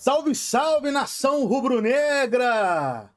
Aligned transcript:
Salve, 0.00 0.34
salve, 0.34 0.90
nação 0.90 1.44
rubro-negra! 1.44 3.10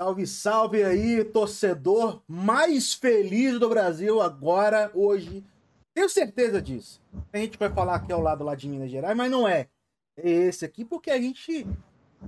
Salve, 0.00 0.26
salve 0.26 0.82
aí, 0.82 1.22
torcedor 1.22 2.22
mais 2.26 2.94
feliz 2.94 3.60
do 3.60 3.68
Brasil 3.68 4.18
agora, 4.18 4.90
hoje. 4.94 5.44
Tenho 5.92 6.08
certeza 6.08 6.62
disso. 6.62 7.02
A 7.30 7.36
gente 7.36 7.58
vai 7.58 7.70
falar 7.70 7.96
aqui 7.96 8.10
ao 8.10 8.22
lado 8.22 8.42
lá 8.42 8.54
de 8.54 8.66
Minas 8.66 8.90
Gerais, 8.90 9.14
mas 9.14 9.30
não 9.30 9.46
é. 9.46 9.68
É 10.16 10.30
esse 10.30 10.64
aqui, 10.64 10.86
porque 10.86 11.10
a 11.10 11.20
gente 11.20 11.66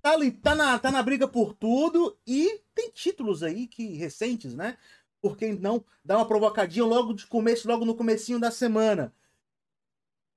tá 0.03 0.13
ali, 0.13 0.33
tá 0.33 0.55
na, 0.55 0.79
tá 0.79 0.91
na 0.91 1.03
briga 1.03 1.27
por 1.27 1.55
tudo 1.55 2.15
e 2.27 2.61
tem 2.75 2.91
títulos 2.91 3.43
aí 3.43 3.67
que 3.67 3.95
recentes, 3.95 4.55
né? 4.55 4.77
Por 5.23 5.35
que 5.35 5.51
não 5.55 5.83
dar 6.05 6.19
uma 6.19 6.29
provocadinha 6.29 6.85
logo 6.85 7.15
de 7.15 7.27
começo, 7.27 7.67
logo 7.67 7.87
no 7.87 7.95
comecinho 7.95 8.39
da 8.39 8.51
semana? 8.51 9.15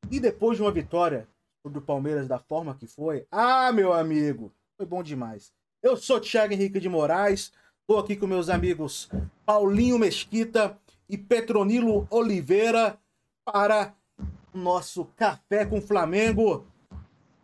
E 0.09 0.21
depois 0.21 0.55
de 0.55 0.63
uma 0.63 0.71
vitória 0.71 1.27
do 1.70 1.81
Palmeiras 1.81 2.27
da 2.27 2.39
forma 2.39 2.75
que 2.75 2.87
foi, 2.87 3.25
ah, 3.32 3.71
meu 3.71 3.93
amigo, 3.93 4.54
foi 4.78 4.86
bom 4.86 5.01
demais. 5.01 5.51
Eu 5.82 5.96
sou 5.96 6.19
Thiago 6.19 6.54
Henrique 6.54 6.79
de 6.79 6.89
Moraes, 6.89 7.51
estou 7.82 8.00
aqui 8.00 8.15
com 8.15 8.28
meus 8.28 8.50
amigos 8.50 9.10
Paulinho 9.46 10.00
Mesquita 10.00 10.77
e 11.10 11.18
Petronilo 11.18 12.07
Oliveira 12.10 12.97
para 13.46 13.93
o 14.54 14.57
nosso 14.57 15.05
Café 15.15 15.65
com 15.65 15.82
Flamengo. 15.82 16.65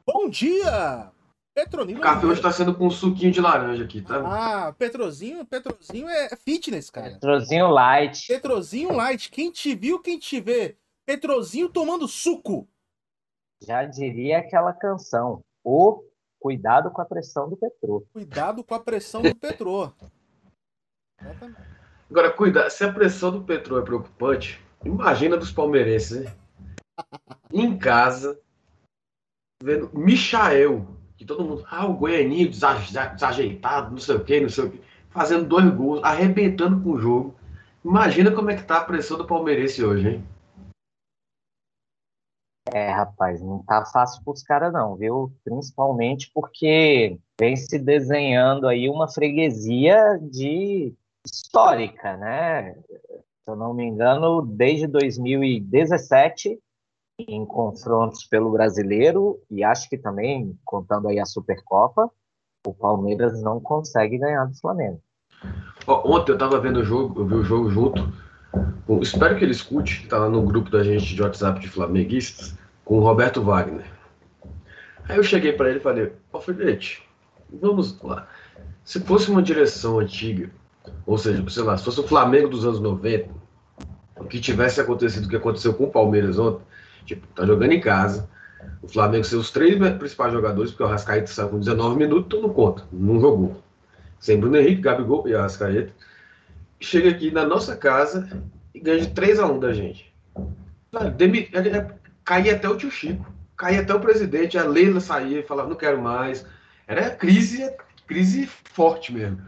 Bom 0.05 0.30
dia! 0.30 1.11
Petronilo. 1.53 1.99
O 1.99 2.02
café 2.02 2.25
hoje 2.25 2.39
está 2.39 2.52
sendo 2.52 2.73
com 2.73 2.88
um 2.88 2.91
suquinho 2.91 3.31
de 3.31 3.39
laranja 3.39 3.83
aqui, 3.83 4.02
tá? 4.02 4.23
Ah, 4.25 4.73
Petrozinho, 4.73 5.45
Petrozinho 5.45 6.09
é 6.09 6.35
fitness, 6.35 6.89
cara. 6.89 7.11
Petrozinho 7.11 7.67
light. 7.67 8.27
Petrozinho 8.27 8.91
light. 8.91 9.30
Quem 9.30 9.52
te 9.52 9.75
viu, 9.75 9.99
quem 9.99 10.17
te 10.17 10.41
vê. 10.41 10.75
Petrozinho 11.05 11.69
tomando 11.69 12.08
suco. 12.08 12.67
Já 13.66 13.85
diria 13.85 14.40
aquela 14.40 14.73
canção. 14.73 15.41
O 15.63 16.03
cuidado 16.40 16.91
com 16.91 17.02
a 17.02 17.05
pressão 17.05 17.50
do 17.50 17.56
Petrô. 17.56 18.05
Cuidado 18.11 18.64
com 18.64 18.75
a 18.75 18.80
pressão 18.80 19.22
do 19.22 19.33
Petrô. 19.33 19.92
Agora, 22.09 22.31
cuida, 22.31 22.70
se 22.70 22.83
a 22.83 22.92
pressão 22.92 23.31
do 23.31 23.44
Petrô 23.44 23.80
é 23.80 23.81
preocupante, 23.81 24.61
imagina 24.83 25.38
dos 25.38 25.52
palmeirenses, 25.52 26.25
hein? 26.25 26.33
em 27.52 27.78
casa, 27.78 28.39
vendo 29.64 29.89
Michael, 29.94 30.86
que 31.16 31.25
todo 31.25 31.45
mundo, 31.45 31.66
ah, 31.72 31.86
o 31.86 31.94
Goianinho 31.94 32.50
desajeitado, 32.50 33.92
não 33.92 33.98
sei 33.98 34.16
o 34.16 34.23
quê, 34.23 34.42
não 34.42 34.50
sei 34.50 34.66
o 34.66 34.72
quê, 34.72 34.81
fazendo 35.09 35.48
dois 35.48 35.73
gols, 35.73 36.03
arrebentando 36.03 36.81
com 36.81 36.92
o 36.92 37.00
jogo. 37.00 37.36
Imagina 37.83 38.31
como 38.31 38.52
é 38.52 38.55
que 38.55 38.64
tá 38.64 38.77
a 38.77 38.83
pressão 38.83 39.17
do 39.17 39.25
palmeirense 39.25 39.83
hoje, 39.83 40.09
hein? 40.09 40.33
É, 42.72 42.89
rapaz, 42.92 43.42
não 43.42 43.61
tá 43.64 43.86
fácil 43.86 44.23
pros 44.23 44.42
caras 44.42 44.72
não, 44.72 44.95
viu? 44.95 45.33
Principalmente 45.44 46.31
porque 46.33 47.20
vem 47.39 47.55
se 47.55 47.78
desenhando 47.78 48.67
aí 48.67 48.89
uma 48.89 49.08
freguesia 49.08 50.17
de 50.22 50.94
histórica, 51.25 52.16
né? 52.17 52.73
Se 52.73 53.50
eu 53.50 53.55
não 53.55 53.73
me 53.73 53.83
engano, 53.83 54.42
desde 54.42 54.88
2017, 54.88 56.58
em 57.20 57.45
confrontos 57.45 58.25
pelo 58.25 58.52
brasileiro, 58.52 59.39
e 59.52 59.64
acho 59.64 59.89
que 59.89 59.98
também, 59.98 60.58
contando 60.64 61.09
aí 61.09 61.20
a 61.20 61.25
Supercopa, 61.25 62.09
o 62.66 62.73
Palmeiras 62.73 63.42
não 63.42 63.59
consegue 63.59 64.17
ganhar 64.17 64.45
do 64.45 64.58
Flamengo. 64.58 65.02
Ontem 65.86 66.31
eu 66.31 66.38
tava 66.38 66.59
vendo 66.61 66.80
o 66.80 66.86
jogo, 66.86 67.20
eu 67.20 67.27
vi 67.27 67.36
o 67.36 67.44
jogo 67.44 67.70
junto 67.70 68.02
Bom, 68.87 69.01
espero 69.01 69.35
que 69.35 69.43
ele 69.43 69.51
escute, 69.51 70.03
está 70.03 70.19
lá 70.19 70.29
no 70.29 70.43
grupo 70.43 70.69
da 70.69 70.83
gente 70.83 71.15
de 71.15 71.21
WhatsApp 71.21 71.59
de 71.59 71.69
flamenguistas, 71.69 72.55
com 72.85 72.97
o 72.97 73.01
Roberto 73.01 73.41
Wagner. 73.41 73.85
Aí 75.09 75.17
eu 75.17 75.23
cheguei 75.23 75.53
para 75.53 75.69
ele 75.69 75.79
e 75.79 75.81
falei, 75.81 76.13
Alfredete, 76.31 77.03
vamos 77.51 77.99
lá. 78.03 78.27
Se 78.83 78.99
fosse 78.99 79.31
uma 79.31 79.41
direção 79.41 79.99
antiga, 79.99 80.51
ou 81.05 81.17
seja, 81.17 81.43
sei 81.49 81.63
lá, 81.63 81.77
se 81.77 81.83
fosse 81.83 81.99
o 81.99 82.08
Flamengo 82.08 82.47
dos 82.47 82.65
anos 82.65 82.80
90, 82.80 83.30
o 84.17 84.25
que 84.25 84.39
tivesse 84.39 84.80
acontecido 84.80 85.25
o 85.25 85.30
que 85.30 85.36
aconteceu 85.36 85.73
com 85.73 85.86
o 85.86 85.92
Palmeiras 85.92 86.37
ontem, 86.37 86.63
tipo, 87.05 87.25
tá 87.27 87.45
jogando 87.45 87.71
em 87.71 87.81
casa, 87.81 88.30
o 88.81 88.87
Flamengo 88.87 89.23
seus 89.23 89.49
três 89.49 89.77
principais 89.97 90.31
jogadores, 90.31 90.71
porque 90.71 90.83
o 90.83 90.86
Arrascaeta 90.86 91.27
saiu 91.27 91.49
com 91.49 91.59
19 91.59 91.97
minutos, 91.97 92.25
então 92.27 92.42
não 92.42 92.53
conta, 92.53 92.83
não 92.92 93.19
jogou. 93.19 93.61
Sem 94.19 94.39
Bruno 94.39 94.58
Henrique, 94.58 94.81
Gabigol 94.81 95.27
e 95.27 95.33
Arrascaeta 95.33 95.92
chega 96.83 97.10
aqui 97.10 97.32
na 97.32 97.45
nossa 97.45 97.76
casa 97.76 98.30
e 98.73 98.80
ganha 98.80 99.02
de 99.02 99.14
3 99.14 99.39
a 99.39 99.48
1 99.48 99.60
da 99.60 99.73
gente. 99.73 100.14
Demi, 101.16 101.49
caía 102.23 102.55
até 102.55 102.70
o 102.70 102.77
tio 102.77 102.92
Chico, 102.92 103.26
caía 103.58 103.82
até 103.82 103.94
o 103.94 103.99
presidente, 103.99 104.58
a 104.58 104.64
Leila 104.64 104.99
saía 104.99 105.39
e 105.39 105.43
falava, 105.43 105.70
não 105.70 105.76
quero 105.76 106.02
mais. 106.02 106.45
Era 106.88 107.10
crise, 107.11 107.73
crise 108.05 108.45
forte 108.45 109.14
mesmo. 109.14 109.42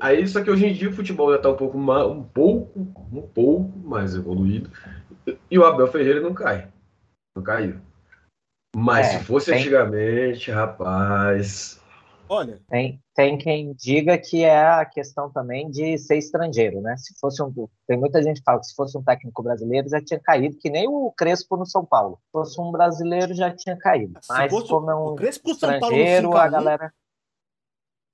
Aí, 0.00 0.26
só 0.26 0.42
que 0.42 0.50
hoje 0.50 0.66
em 0.66 0.72
dia 0.72 0.90
o 0.90 0.92
futebol 0.92 1.30
já 1.30 1.36
está 1.36 1.48
um 1.48 1.56
pouco, 1.56 1.78
um 1.78 2.22
pouco, 2.22 2.80
um 3.12 3.22
pouco 3.22 3.78
mais 3.78 4.14
evoluído. 4.14 4.70
E 5.50 5.58
o 5.58 5.64
Abel 5.64 5.86
Ferreira 5.86 6.20
não 6.20 6.34
cai. 6.34 6.68
Não 7.34 7.42
caiu. 7.42 7.76
Mas 8.76 9.06
é, 9.06 9.18
se 9.18 9.24
fosse 9.24 9.50
tem... 9.50 9.60
antigamente, 9.60 10.50
rapaz, 10.50 11.80
Olha. 12.28 12.60
Tem, 12.68 13.00
tem 13.18 13.36
quem 13.36 13.72
diga 13.72 14.16
que 14.16 14.44
é 14.44 14.64
a 14.64 14.84
questão 14.84 15.28
também 15.28 15.68
de 15.68 15.98
ser 15.98 16.18
estrangeiro, 16.18 16.80
né? 16.80 16.96
Se 16.96 17.18
fosse 17.18 17.42
um. 17.42 17.52
Tem 17.84 17.98
muita 17.98 18.22
gente 18.22 18.38
que 18.38 18.44
fala 18.44 18.60
que 18.60 18.66
se 18.66 18.76
fosse 18.76 18.96
um 18.96 19.02
técnico 19.02 19.42
brasileiro 19.42 19.88
já 19.88 20.00
tinha 20.00 20.20
caído, 20.20 20.56
que 20.56 20.70
nem 20.70 20.86
o 20.86 21.10
Crespo 21.10 21.56
no 21.56 21.66
São 21.66 21.84
Paulo. 21.84 22.20
Se 22.26 22.30
fosse 22.30 22.60
um 22.60 22.70
brasileiro 22.70 23.34
já 23.34 23.52
tinha 23.52 23.76
caído. 23.76 24.20
Se 24.22 24.32
Mas 24.32 24.52
como 24.68 24.88
é 24.88 24.94
um 24.94 25.16
estrangeiro, 25.20 26.36
a 26.36 26.46
galera. 26.46 26.94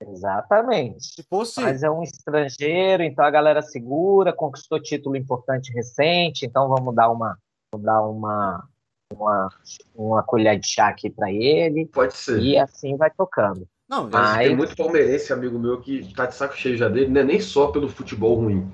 Exatamente. 0.01 1.05
Se 1.05 1.23
fosse... 1.29 1.61
Mas 1.61 1.83
é 1.83 1.89
um 1.91 2.01
estrangeiro, 2.01 3.03
então 3.03 3.23
a 3.23 3.29
galera 3.29 3.61
segura, 3.61 4.33
conquistou 4.33 4.81
título 4.81 5.15
importante 5.15 5.71
recente, 5.71 6.47
então 6.47 6.67
vamos 6.67 6.95
dar 6.95 7.11
uma, 7.11 7.37
vamos 7.71 7.85
dar 7.85 8.01
uma, 8.01 8.67
uma, 9.13 9.49
uma 9.93 10.23
colher 10.23 10.59
de 10.59 10.67
chá 10.67 10.87
aqui 10.87 11.11
para 11.11 11.31
ele. 11.31 11.85
Pode 11.85 12.15
ser. 12.15 12.39
E 12.39 12.57
assim 12.57 12.97
vai 12.97 13.11
tocando. 13.11 13.67
Não, 13.87 14.09
mas... 14.09 14.37
tem 14.37 14.55
muito 14.55 14.75
palmeirense, 14.75 15.31
amigo 15.31 15.59
meu, 15.59 15.79
que 15.79 16.13
tá 16.13 16.25
de 16.25 16.35
saco 16.35 16.57
cheio 16.57 16.77
já 16.77 16.89
dele, 16.89 17.09
não 17.09 17.21
é 17.21 17.23
nem 17.23 17.39
só 17.39 17.67
pelo 17.67 17.87
futebol 17.87 18.39
ruim 18.39 18.71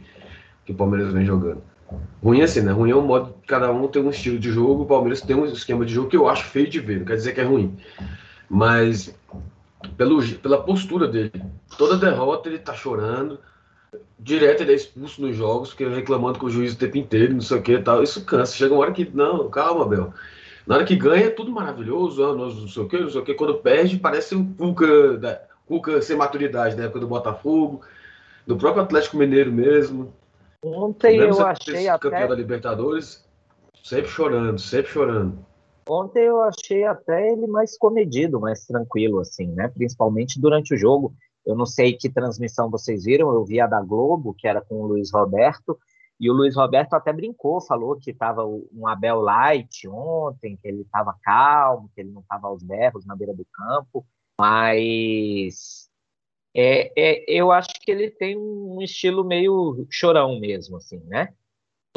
que 0.66 0.72
o 0.72 0.76
Palmeiras 0.76 1.12
vem 1.12 1.26
jogando. 1.26 1.62
Ruim 2.24 2.42
assim, 2.42 2.62
né? 2.62 2.72
Ruim 2.72 2.92
é 2.92 2.96
um 2.96 3.02
modo 3.02 3.36
cada 3.46 3.72
um 3.72 3.88
tem 3.88 4.02
um 4.02 4.10
estilo 4.10 4.40
de 4.40 4.52
jogo, 4.52 4.84
o 4.84 4.86
Palmeiras 4.86 5.22
tem 5.22 5.36
um 5.36 5.46
esquema 5.46 5.86
de 5.86 5.94
jogo 5.94 6.10
que 6.10 6.16
eu 6.16 6.30
acho 6.30 6.46
feio 6.46 6.70
de 6.70 6.80
ver, 6.80 7.00
não 7.00 7.06
quer 7.06 7.16
dizer 7.16 7.34
que 7.34 7.42
é 7.42 7.44
ruim. 7.44 7.78
Mas 8.50 9.14
pelo, 9.98 10.26
pela 10.38 10.64
postura 10.64 11.08
dele, 11.08 11.32
toda 11.78 11.98
derrota 11.98 12.48
ele 12.48 12.60
tá 12.60 12.74
chorando, 12.74 13.40
direto 14.20 14.62
ele 14.62 14.72
é 14.72 14.76
expulso 14.76 15.22
nos 15.22 15.36
jogos, 15.36 15.70
porque 15.70 15.88
reclamando 15.88 16.40
com 16.40 16.46
o 16.46 16.50
juiz 16.50 16.74
o 16.74 16.78
tempo 16.78 16.98
inteiro, 16.98 17.34
não 17.34 17.42
sei 17.42 17.58
o 17.58 17.62
que 17.62 17.74
e 17.74 17.82
tal. 17.82 18.04
Isso 18.04 18.24
cansa. 18.24 18.56
Chega 18.56 18.74
uma 18.74 18.82
hora 18.82 18.92
que, 18.92 19.10
não, 19.14 19.50
calma, 19.50 19.86
Bel. 19.86 20.14
Na 20.66 20.76
hora 20.76 20.86
que 20.86 20.96
ganha, 20.96 21.26
é 21.26 21.30
tudo 21.30 21.52
maravilhoso, 21.52 22.24
ah, 22.24 22.36
não 22.36 22.50
sei 22.68 22.84
o 22.84 22.88
que, 22.88 23.00
não 23.00 23.10
sei 23.10 23.22
o 23.22 23.24
que. 23.24 23.34
Quando 23.34 23.56
perde, 23.56 23.98
parece 23.98 24.36
o 24.36 24.46
Cuca, 24.56 25.18
da, 25.18 25.42
Cuca 25.66 26.02
sem 26.02 26.16
maturidade, 26.16 26.76
da 26.76 26.84
época 26.84 27.00
do 27.00 27.08
Botafogo, 27.08 27.82
do 28.46 28.58
próprio 28.58 28.84
Atlético 28.84 29.18
Mineiro 29.18 29.52
mesmo. 29.52 30.14
Ontem 30.64 31.18
eu 31.18 31.46
achei 31.46 31.88
até... 31.88 32.10
campeão 32.10 32.30
da 32.30 32.36
Libertadores, 32.36 33.26
sempre 33.84 34.10
chorando, 34.10 34.60
sempre 34.60 34.92
chorando. 34.92 35.46
Ontem 35.90 36.24
eu 36.24 36.42
achei 36.42 36.84
até 36.86 37.32
ele 37.32 37.48
mais 37.48 37.78
comedido, 37.78 38.40
mais 38.40 38.66
tranquilo, 38.66 39.20
assim, 39.20 39.48
né? 39.48 39.68
Principalmente 39.68 40.40
durante 40.40 40.74
o 40.74 40.78
jogo. 40.78 41.14
Eu 41.46 41.56
não 41.56 41.66
sei 41.66 41.94
que 41.94 42.08
transmissão 42.08 42.70
vocês 42.70 43.04
viram, 43.04 43.34
eu 43.34 43.44
vi 43.44 43.60
a 43.60 43.66
da 43.66 43.82
Globo, 43.82 44.36
que 44.38 44.48
era 44.48 44.62
com 44.62 44.76
o 44.76 44.86
Luiz 44.86 45.12
Roberto, 45.12 45.78
e 46.22 46.30
o 46.30 46.34
Luiz 46.34 46.56
Roberto 46.56 46.94
até 46.94 47.12
brincou, 47.12 47.59
falou 47.59 48.00
que 48.00 48.12
estava 48.12 48.46
um 48.46 48.88
Abel 48.88 49.22
Light 49.22 49.88
ontem, 49.88 50.56
que 50.56 50.68
ele 50.68 50.82
estava 50.84 51.18
calmo, 51.24 51.90
que 51.96 52.02
ele 52.02 52.12
não 52.12 52.22
estava 52.22 52.47
aos 52.47 52.62
berros 52.62 53.08
na 53.08 53.16
beira 53.16 53.34
do 53.34 53.44
campo, 53.46 54.06
mas 54.40 55.90
é, 56.56 56.91
é, 56.96 57.26
eu 57.28 57.52
acho 57.52 57.70
que 57.82 57.90
ele 57.90 58.12
tem 58.12 58.38
um 58.38 58.79
estilo 58.84 59.26
meio 59.26 59.88
chorão 59.90 60.40
mesmo, 60.40 60.78
assim, 60.78 61.00
né? 61.06 61.34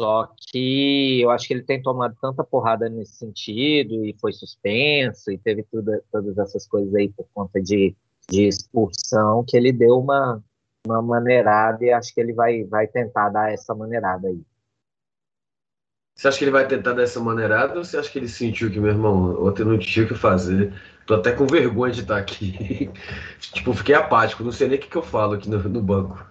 Só 0.01 0.33
que 0.51 1.21
eu 1.21 1.29
acho 1.29 1.47
que 1.47 1.53
ele 1.53 1.63
tem 1.63 1.79
tomado 1.79 2.17
tanta 2.19 2.43
porrada 2.43 2.89
nesse 2.89 3.17
sentido 3.17 4.03
e 4.03 4.17
foi 4.19 4.33
suspenso 4.33 5.31
e 5.31 5.37
teve 5.37 5.61
tudo, 5.71 6.01
todas 6.11 6.35
essas 6.39 6.67
coisas 6.67 6.93
aí 6.95 7.09
por 7.09 7.27
conta 7.31 7.61
de, 7.61 7.95
de 8.27 8.47
expulsão 8.47 9.45
que 9.47 9.55
ele 9.55 9.71
deu 9.71 9.99
uma, 9.99 10.43
uma 10.85 11.01
maneirada 11.01 11.83
e 11.83 11.91
acho 11.91 12.13
que 12.13 12.21
ele 12.21 12.33
vai, 12.33 12.63
vai 12.63 12.87
tentar 12.87 13.29
dar 13.29 13.51
essa 13.51 13.73
maneirada 13.73 14.27
aí. 14.27 14.41
Você 16.15 16.29
acha 16.29 16.37
que 16.37 16.45
ele 16.45 16.51
vai 16.51 16.65
tentar 16.65 16.93
dar 16.93 17.03
essa 17.03 17.19
maneirada 17.19 17.77
ou 17.77 17.83
você 17.83 17.97
acha 17.97 18.09
que 18.09 18.17
ele 18.17 18.29
sentiu 18.29 18.71
que, 18.71 18.79
meu 18.79 18.91
irmão, 18.91 19.45
ontem 19.45 19.65
não 19.65 19.77
tinha 19.77 20.05
o 20.05 20.07
que 20.07 20.15
fazer? 20.15 20.73
Tô 21.05 21.15
até 21.15 21.33
com 21.33 21.45
vergonha 21.45 21.91
de 21.91 22.01
estar 22.01 22.17
aqui. 22.17 22.89
tipo, 23.53 23.73
fiquei 23.73 23.95
apático, 23.95 24.43
não 24.43 24.51
sei 24.51 24.69
nem 24.69 24.77
o 24.77 24.81
que, 24.81 24.87
que 24.87 24.95
eu 24.95 25.03
falo 25.03 25.33
aqui 25.33 25.49
no, 25.49 25.61
no 25.67 25.81
banco. 25.81 26.25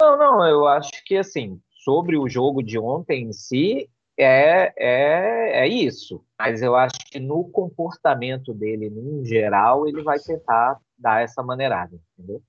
Não, 0.00 0.18
não, 0.18 0.48
eu 0.48 0.66
acho 0.66 0.90
que 1.04 1.16
assim, 1.16 1.60
sobre 1.84 2.18
o 2.18 2.28
jogo 2.28 2.60
de 2.62 2.78
ontem 2.78 3.24
em 3.24 3.32
si, 3.32 3.88
é, 4.18 4.72
é, 4.76 5.64
é 5.64 5.68
isso. 5.68 6.24
Mas 6.38 6.60
eu 6.60 6.74
acho 6.74 6.98
que 7.10 7.20
no 7.20 7.44
comportamento 7.44 8.52
dele, 8.52 8.86
em 8.86 9.24
geral, 9.24 9.86
ele 9.86 10.02
vai 10.02 10.18
tentar 10.18 10.78
dar 10.98 11.22
essa 11.22 11.42
maneirada, 11.42 11.96
entendeu? 12.18 12.42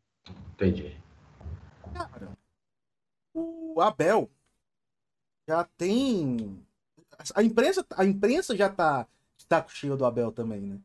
Entendi. 0.53 1.00
O 3.75 3.81
Abel 3.81 4.29
já 5.47 5.63
tem. 5.77 6.65
A 7.35 7.43
imprensa, 7.43 7.85
a 7.97 8.05
imprensa 8.05 8.55
já 8.55 8.69
tá 8.69 9.07
de 9.37 9.45
saco 9.47 9.71
cheio 9.71 9.97
do 9.97 10.05
Abel 10.05 10.31
também, 10.31 10.61
né? 10.61 10.79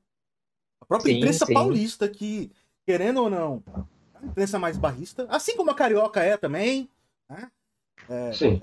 A 0.81 0.87
própria 0.87 1.12
Sim, 1.12 1.17
imprensa 1.17 1.47
sim. 1.47 1.55
paulista, 1.55 2.09
que, 2.09 2.53
querendo 2.87 3.23
ou 3.23 3.31
não, 3.31 3.62
é 4.15 4.19
a 4.19 4.27
imprensa 4.27 4.59
mais 4.59 4.77
barrista, 4.79 5.27
assim 5.31 5.56
como 5.56 5.71
a 5.71 5.75
carioca 5.75 6.23
é 6.23 6.37
também, 6.37 6.91
né? 7.29 7.50
Sim. 8.33 8.61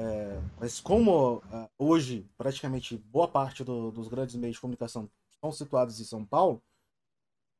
Mas 0.59 0.79
como 0.79 1.41
ah, 1.51 1.69
hoje, 1.77 2.25
praticamente, 2.37 2.97
boa 2.97 3.27
parte 3.27 3.63
do- 3.63 3.91
dos 3.91 4.07
grandes 4.07 4.35
meios 4.35 4.55
de 4.55 4.61
comunicação 4.61 5.09
estão 5.29 5.51
situados 5.51 5.99
em 5.99 6.03
São 6.05 6.25
Paulo, 6.25 6.61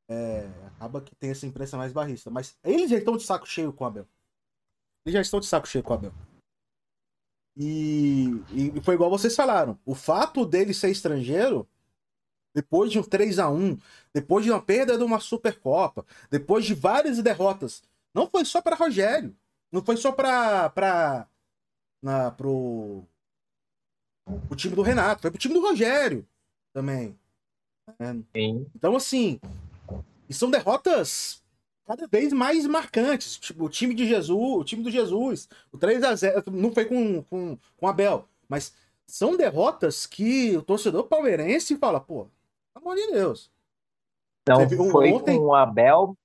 é, 0.10 0.48
acaba 0.68 1.02
que 1.02 1.16
tem 1.16 1.32
essa 1.32 1.46
imprensa 1.46 1.78
mais 1.78 1.92
barrista. 1.92 2.30
Mas 2.30 2.58
eles 2.64 2.90
já 2.90 2.98
estão 2.98 3.18
de 3.18 3.24
saco 3.24 3.48
cheio 3.48 3.74
com 3.74 3.84
o 3.84 3.88
Abel. 3.88 4.08
Eles 5.06 5.14
já 5.14 5.22
estão 5.22 5.40
de 5.40 5.46
saco 5.46 5.68
cheio 5.68 5.84
com 5.84 5.94
o 5.94 5.96
Abel. 5.98 6.14
E, 7.56 8.42
e 8.52 8.82
foi 8.82 8.96
igual 8.96 9.10
vocês 9.10 9.36
falaram. 9.36 9.78
O 9.86 9.94
fato 9.94 10.46
dele 10.46 10.74
ser 10.74 10.90
estrangeiro, 10.90 11.68
depois 12.54 12.92
de 12.92 13.00
um 13.00 13.04
3 13.04 13.40
a 13.40 13.50
1 13.50 13.78
depois 14.14 14.46
de 14.46 14.52
uma 14.52 14.62
perda 14.62 14.98
de 14.98 15.04
uma 15.04 15.20
Supercopa, 15.20 16.06
depois 16.30 16.66
de 16.66 16.74
várias 16.74 17.22
derrotas, 17.22 17.84
não 18.14 18.28
foi 18.28 18.46
só 18.46 18.62
para 18.62 18.76
Rogério. 18.76 19.36
Não 19.72 19.84
foi 19.84 19.98
só 19.98 20.12
para 20.12 20.70
para 20.70 21.28
na 22.02 22.32
pro 22.32 23.04
o 24.50 24.56
time 24.56 24.76
do 24.76 24.82
Renato, 24.82 25.22
foi 25.22 25.32
pro 25.32 25.40
time 25.40 25.54
do 25.54 25.62
Rogério 25.62 26.28
também. 26.72 27.18
É, 28.00 28.14
Sim. 28.14 28.66
então, 28.76 28.96
assim, 28.96 29.40
e 30.30 30.34
são 30.34 30.50
derrotas 30.50 31.43
cada 31.86 32.08
vez 32.08 32.32
mais 32.34 32.66
marcantes. 32.66 33.38
Tipo, 33.38 33.66
o 33.66 33.70
time 33.70 33.94
de 33.94 34.08
Jesus, 34.08 34.58
o 34.58 34.64
time 34.64 34.84
do 34.84 34.92
Jesus, 34.92 35.48
o 35.72 35.78
3 35.78 36.04
a 36.04 36.16
0 36.16 36.44
não 36.52 36.72
foi 36.74 36.86
com, 36.86 37.22
com, 37.24 37.58
com 37.78 37.88
Abel, 37.88 38.28
mas 38.48 38.74
são 39.08 39.36
derrotas 39.38 40.06
que 40.06 40.56
o 40.58 40.62
torcedor 40.62 41.06
palmeirense 41.06 41.78
fala, 41.78 42.00
pô, 42.00 42.28
pelo 42.74 42.86
amor 42.86 42.96
de 42.96 43.12
Deus. 43.12 43.52
Não 44.48 44.68
viu 44.68 44.90
foi 44.92 45.12
ontem- 45.14 45.38
com 45.38 45.46
o 45.46 45.56
Abel, 45.56 46.18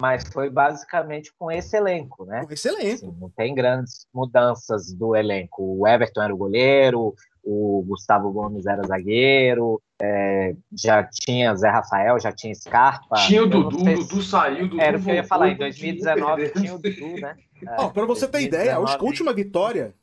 mas 0.00 0.24
foi 0.32 0.50
basicamente 0.50 1.32
com 1.38 1.50
esse 1.50 1.76
elenco, 1.76 2.24
né? 2.26 2.46
Excelente. 2.50 3.04
Assim, 3.04 3.16
não 3.18 3.30
tem 3.30 3.54
grandes 3.54 4.06
mudanças 4.12 4.92
do 4.92 5.16
elenco. 5.16 5.62
O 5.78 5.86
Everton 5.88 6.22
era 6.22 6.34
o 6.34 6.36
goleiro, 6.36 7.14
o 7.42 7.82
Gustavo 7.86 8.30
Gomes 8.30 8.66
era 8.66 8.82
zagueiro, 8.86 9.80
é, 10.00 10.54
já 10.76 11.02
tinha 11.04 11.54
Zé 11.56 11.70
Rafael, 11.70 12.20
já 12.20 12.30
tinha 12.32 12.54
Scarpa. 12.54 13.16
Tinha 13.26 13.42
o 13.42 13.46
Dudu, 13.46 13.76
o 13.76 13.84
se- 13.84 13.94
Dudu 13.94 14.22
saiu, 14.22 14.68
Dudu 14.68 14.82
Era 14.82 14.98
o 14.98 15.02
que 15.02 15.10
eu 15.10 15.14
ia 15.14 15.24
falar, 15.24 15.48
em 15.48 15.54
o 15.54 15.54
Dudu 15.54 15.60
2019 15.64 16.42
perdeu. 16.42 16.62
tinha 16.62 16.74
o 16.74 16.78
Dudu, 16.78 17.20
né? 17.20 17.36
É, 17.66 17.76
Ó, 17.80 17.88
pra 17.88 18.04
você 18.04 18.28
ter 18.28 18.42
ideia, 18.42 18.74
a 18.74 18.80
2019 18.80 19.04
última 19.04 19.32
vitória 19.32 19.94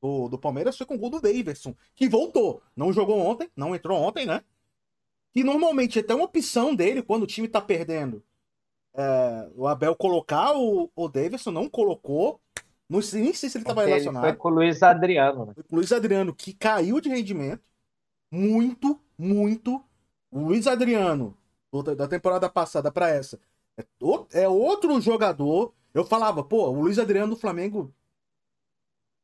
do, 0.00 0.28
do 0.28 0.38
Palmeiras 0.38 0.76
foi 0.78 0.86
com 0.86 0.94
o 0.94 0.98
gol 0.98 1.10
do 1.10 1.20
Daverson, 1.20 1.74
que 1.94 2.08
voltou. 2.08 2.62
Não 2.74 2.92
jogou 2.92 3.18
ontem, 3.18 3.50
não 3.54 3.74
entrou 3.74 4.00
ontem, 4.00 4.24
né? 4.24 4.40
E 5.34 5.44
normalmente 5.44 5.98
até 5.98 6.14
uma 6.14 6.24
opção 6.24 6.74
dele, 6.74 7.02
quando 7.02 7.24
o 7.24 7.26
time 7.26 7.46
tá 7.46 7.60
perdendo, 7.60 8.22
é, 8.96 9.50
o 9.54 9.66
Abel 9.66 9.94
colocar 9.96 10.54
o, 10.56 10.90
o 10.94 11.08
Daverson, 11.08 11.50
não 11.50 11.68
colocou. 11.68 12.40
Não 12.88 13.02
sei, 13.02 13.22
nem 13.22 13.34
sei 13.34 13.50
se 13.50 13.58
ele 13.58 13.64
tava 13.64 13.82
Ele 13.82 13.90
relacionado. 13.90 14.22
foi 14.24 14.34
com 14.36 14.48
o 14.48 14.52
Luiz 14.52 14.82
Adriano, 14.82 15.46
né? 15.46 15.54
O 15.70 15.76
Luiz 15.76 15.92
Adriano, 15.92 16.34
que 16.34 16.52
caiu 16.54 17.00
de 17.00 17.08
rendimento. 17.08 17.62
Muito, 18.30 19.00
muito. 19.18 19.84
O 20.30 20.40
Luiz 20.40 20.66
Adriano, 20.66 21.36
da 21.96 22.08
temporada 22.08 22.48
passada 22.50 22.90
pra 22.92 23.08
essa, 23.08 23.38
é, 23.78 23.84
é 24.42 24.48
outro 24.48 25.00
jogador. 25.00 25.74
Eu 25.94 26.04
falava, 26.04 26.44
pô, 26.44 26.68
o 26.70 26.80
Luiz 26.82 26.98
Adriano 26.98 27.34
do 27.34 27.40
Flamengo 27.40 27.92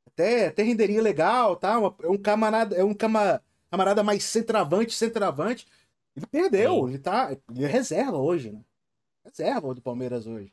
até, 0.06 0.46
até 0.48 0.62
renderia 0.62 1.02
legal, 1.02 1.56
tá? 1.56 1.74
É 2.02 2.08
um 2.08 2.18
camarada, 2.18 2.76
é 2.76 2.84
um 2.84 2.94
cama- 2.94 3.42
camarada 3.70 4.02
mais 4.02 4.24
centravante, 4.24 4.94
centravante. 4.94 5.66
Ele 6.16 6.26
perdeu, 6.26 6.86
Sim. 6.86 6.88
ele 6.88 6.98
tá. 6.98 7.32
Ele 7.50 7.64
é 7.64 7.68
reserva 7.68 8.18
hoje, 8.18 8.52
né? 8.52 8.60
Reserva 9.32 9.74
do 9.74 9.80
Palmeiras 9.80 10.26
hoje. 10.26 10.52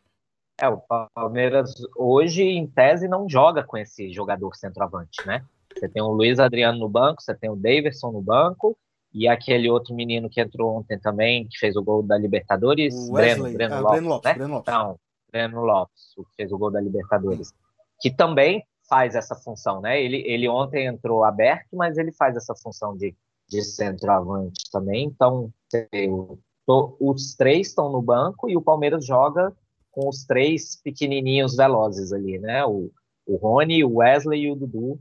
É, 0.57 0.67
o 0.69 0.81
Palmeiras 1.13 1.73
hoje, 1.97 2.43
em 2.43 2.65
tese, 2.65 3.07
não 3.07 3.29
joga 3.29 3.61
com 3.61 3.77
esse 3.77 4.11
jogador 4.11 4.55
centroavante, 4.55 5.25
né? 5.25 5.45
Você 5.73 5.87
tem 5.87 6.01
o 6.01 6.07
Luiz 6.07 6.39
Adriano 6.39 6.79
no 6.79 6.89
banco, 6.89 7.21
você 7.21 7.35
tem 7.35 7.49
o 7.49 7.55
Daverson 7.55 8.11
no 8.11 8.21
banco, 8.21 8.77
e 9.13 9.27
aquele 9.27 9.69
outro 9.69 9.93
menino 9.93 10.29
que 10.29 10.39
entrou 10.39 10.77
ontem 10.77 10.97
também, 10.97 11.47
que 11.47 11.57
fez 11.57 11.75
o 11.75 11.83
gol 11.83 12.01
da 12.01 12.17
Libertadores, 12.17 12.95
O 12.95 13.13
Breno, 13.13 13.43
Wesley, 13.43 13.53
Breno 13.53 13.75
ah, 13.75 13.79
Lopes, 13.79 13.99
Breno 13.99 14.09
Lopes, 14.09 14.25
né? 14.25 14.33
Breno 14.33 14.53
Lopes. 14.53 14.73
Não, 14.73 14.99
Breno 15.31 15.61
Lopes, 15.61 16.17
o 16.17 16.23
que 16.23 16.35
fez 16.35 16.51
o 16.51 16.57
gol 16.57 16.71
da 16.71 16.81
Libertadores, 16.81 17.53
que 17.99 18.09
também 18.09 18.63
faz 18.87 19.13
essa 19.13 19.35
função, 19.35 19.81
né? 19.81 20.01
Ele, 20.01 20.23
ele 20.25 20.47
ontem 20.47 20.87
entrou 20.87 21.23
aberto, 21.23 21.75
mas 21.75 21.97
ele 21.97 22.11
faz 22.13 22.35
essa 22.35 22.55
função 22.55 22.95
de, 22.95 23.15
de 23.47 23.61
centroavante 23.61 24.69
também. 24.71 25.05
Então, 25.05 25.53
eu 25.91 26.39
tô- 26.69 26.95
os 26.99 27.33
três 27.33 27.69
estão 27.69 27.91
no 27.91 27.99
banco 27.99 28.47
e 28.47 28.55
o 28.55 28.61
Palmeiras 28.61 29.03
joga 29.03 29.51
com 29.89 30.07
os 30.07 30.23
três 30.23 30.79
pequenininhos 30.79 31.55
velozes 31.55 32.13
ali, 32.13 32.37
né? 32.37 32.63
O, 32.63 32.91
o 33.25 33.37
Rony, 33.37 33.83
o 33.83 33.95
Wesley 33.95 34.43
e 34.43 34.51
o 34.51 34.55
Dudu. 34.55 34.99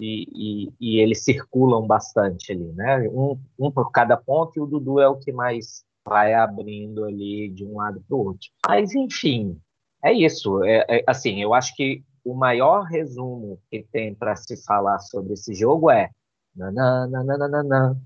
E, 0.00 0.26
e, 0.32 0.72
e 0.80 1.00
eles 1.00 1.24
circulam 1.24 1.86
bastante 1.86 2.52
ali, 2.52 2.72
né? 2.72 3.08
Um, 3.08 3.36
um 3.58 3.70
por 3.70 3.90
cada 3.90 4.16
ponto 4.16 4.56
e 4.56 4.60
o 4.60 4.66
Dudu 4.66 5.00
é 5.00 5.08
o 5.08 5.18
que 5.18 5.32
mais 5.32 5.82
vai 6.06 6.34
abrindo 6.34 7.04
ali 7.04 7.50
de 7.50 7.64
um 7.64 7.76
lado 7.78 8.00
para 8.06 8.16
o 8.16 8.26
outro. 8.26 8.48
Mas, 8.66 8.94
enfim, 8.94 9.60
é 10.04 10.12
isso. 10.12 10.62
É, 10.64 10.86
é, 10.88 11.04
assim, 11.06 11.42
eu 11.42 11.52
acho 11.52 11.74
que 11.74 12.02
o 12.24 12.32
maior 12.32 12.84
resumo 12.84 13.58
que 13.68 13.84
tem 13.90 14.14
para 14.14 14.36
se 14.36 14.56
falar 14.64 15.00
sobre 15.00 15.32
esse 15.32 15.52
jogo 15.52 15.90
é 15.90 16.10
nananana, 16.54 18.00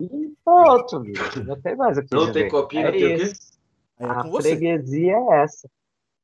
e 0.00 0.32
pronto, 0.44 1.00
bicho, 1.00 1.44
não 1.44 1.60
tem 1.60 1.76
mais 1.76 1.96
o 1.96 2.02
que 2.02 2.14
Não 2.14 2.32
tem 2.32 2.48
copinha, 2.48 2.88
É 2.88 2.90
não 2.90 2.98
tem 2.98 3.14
o 3.14 3.18
quê? 3.18 3.32
é 3.98 4.04
A 4.04 4.24
freguesia 4.24 5.16
é 5.16 5.42
essa. 5.42 5.70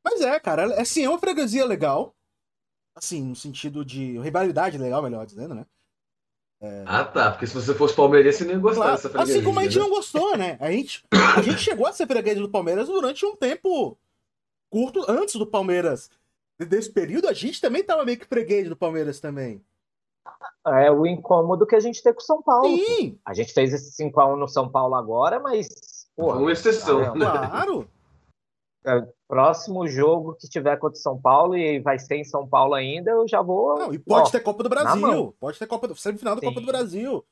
Mas 0.05 0.21
é, 0.21 0.39
cara, 0.41 0.63
é 0.75 0.81
assim, 0.81 1.05
é 1.05 1.09
uma 1.09 1.19
freguesia 1.19 1.65
legal. 1.65 2.15
Assim, 2.95 3.23
no 3.23 3.37
sentido 3.37 3.85
de 3.85 4.19
rivalidade 4.19 4.79
legal, 4.79 5.03
melhor 5.03 5.27
dizendo, 5.27 5.55
né? 5.55 5.67
Ah, 6.87 7.05
tá. 7.05 7.31
Porque 7.31 7.47
se 7.47 7.55
você 7.55 7.75
fosse 7.75 7.95
palmeirense, 7.95 8.39
você 8.39 8.45
nem 8.47 8.55
ia 8.55 8.61
gostar 8.61 8.81
Claro, 8.81 8.97
dessa 8.97 9.11
freguesia. 9.11 9.37
assim 9.37 9.45
como 9.45 9.61
a 9.61 9.63
gente 9.65 9.77
né? 9.77 9.83
não 9.83 9.91
gostou, 9.91 10.37
né? 10.37 10.57
A 10.61 10.71
gente, 10.71 11.05
a 11.37 11.43
gente 11.43 11.59
chegou 11.59 11.87
a 11.87 11.93
ser 11.93 12.07
freguês 12.07 12.39
do 12.39 12.49
Palmeiras 12.49 12.89
durante 12.89 13.25
um 13.27 13.37
tempo 13.37 13.97
curto 14.71 15.05
antes 15.09 15.37
do 15.37 15.47
Palmeiras. 15.47 16.11
Desse 16.59 16.91
período, 16.91 17.29
a 17.29 17.35
gente 17.35 17.61
também 17.61 17.85
tava 17.85 18.05
meio 18.05 18.19
que 18.19 18.27
freguês 18.27 18.69
do 18.69 18.77
Palmeiras 18.77 19.21
também. 19.21 19.63
É 20.67 20.91
o 20.91 21.07
incômodo 21.07 21.67
que 21.67 21.77
a 21.77 21.81
gente 21.81 22.03
tem 22.03 22.13
com 22.13 22.21
o 22.21 22.25
São 22.25 22.43
Paulo. 22.43 22.67
Sim, 22.67 23.19
A 23.25 23.35
gente 23.35 23.53
fez 23.53 23.73
esse 23.73 24.03
5x1 24.03 24.37
no 24.37 24.49
São 24.49 24.69
Paulo 24.69 24.95
agora, 24.95 25.39
mas. 25.39 25.69
Porra, 26.17 26.39
uma 26.39 26.51
exceção, 26.51 27.01
né? 27.01 27.11
claro. 27.15 27.89
próximo 29.29 29.87
jogo 29.87 30.35
que 30.35 30.49
tiver 30.49 30.77
contra 30.79 30.99
o 30.99 31.03
São 31.03 31.21
Paulo 31.21 31.57
e 31.57 31.79
vai 31.79 31.99
ser 31.99 32.17
em 32.17 32.25
São 32.25 32.49
Paulo 32.49 32.75
ainda, 32.75 33.11
eu 33.11 33.29
já 33.29 33.43
vou. 33.43 33.79
Não, 33.79 33.93
e 33.93 33.99
pode 33.99 34.29
ó, 34.29 34.33
ter 34.33 34.41
Copa 34.41 34.63
do 34.63 34.69
Brasil. 34.69 35.37
Pode 35.39 35.59
ter 35.59 35.67
Copa 35.67 35.87
do, 35.87 35.95
semifinal 35.95 36.35
da 36.35 36.41
Sim. 36.41 36.49
Copa 36.49 36.61
do 36.61 36.67
Brasil. 36.67 37.25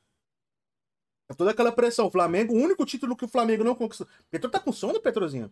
É 1.31 1.35
toda 1.35 1.51
aquela 1.51 1.73
pressão. 1.73 2.07
O 2.07 2.11
Flamengo, 2.11 2.53
o 2.53 2.59
único 2.59 2.85
título 2.85 3.17
que 3.17 3.25
o 3.25 3.29
Flamengo 3.29 3.65
não 3.65 3.75
conquistou. 3.75 4.07
Petro 4.31 4.51
tá 4.51 4.61
com 4.61 4.71
sono, 4.71 5.01
Petrozinho? 5.01 5.51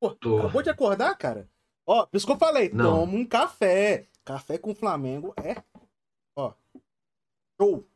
Pô, 0.00 0.10
Tô. 0.14 0.38
acabou 0.38 0.62
de 0.62 0.70
acordar, 0.70 1.14
cara? 1.16 1.48
Ó, 1.86 2.04
por 2.06 2.16
isso 2.16 2.26
que 2.26 2.32
eu 2.32 2.36
falei, 2.38 2.70
Não. 2.72 3.00
toma 3.00 3.12
um 3.14 3.24
café. 3.24 4.06
Café 4.24 4.58
com 4.58 4.74
Flamengo 4.74 5.32
é. 5.42 5.62
Ó. 6.34 6.52
Show. 7.60 7.86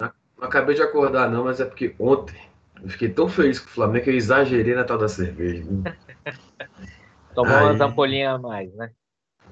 Não 0.00 0.12
acabei 0.48 0.74
de 0.74 0.82
acordar, 0.82 1.30
não, 1.30 1.44
mas 1.44 1.60
é 1.60 1.64
porque 1.64 1.94
ontem 1.98 2.38
eu 2.82 2.88
fiquei 2.90 3.08
tão 3.08 3.28
feliz 3.28 3.58
com 3.60 3.66
o 3.66 3.70
Flamengo 3.72 4.04
que 4.04 4.10
eu 4.10 4.14
exagerei 4.14 4.74
na 4.74 4.84
tal 4.84 4.98
da 4.98 5.08
cerveja. 5.08 5.64
Tomou 7.34 7.54
Aí. 7.54 7.64
umas 7.64 7.80
ampolinhas 7.80 8.34
a 8.34 8.38
mais, 8.38 8.74
né? 8.74 8.92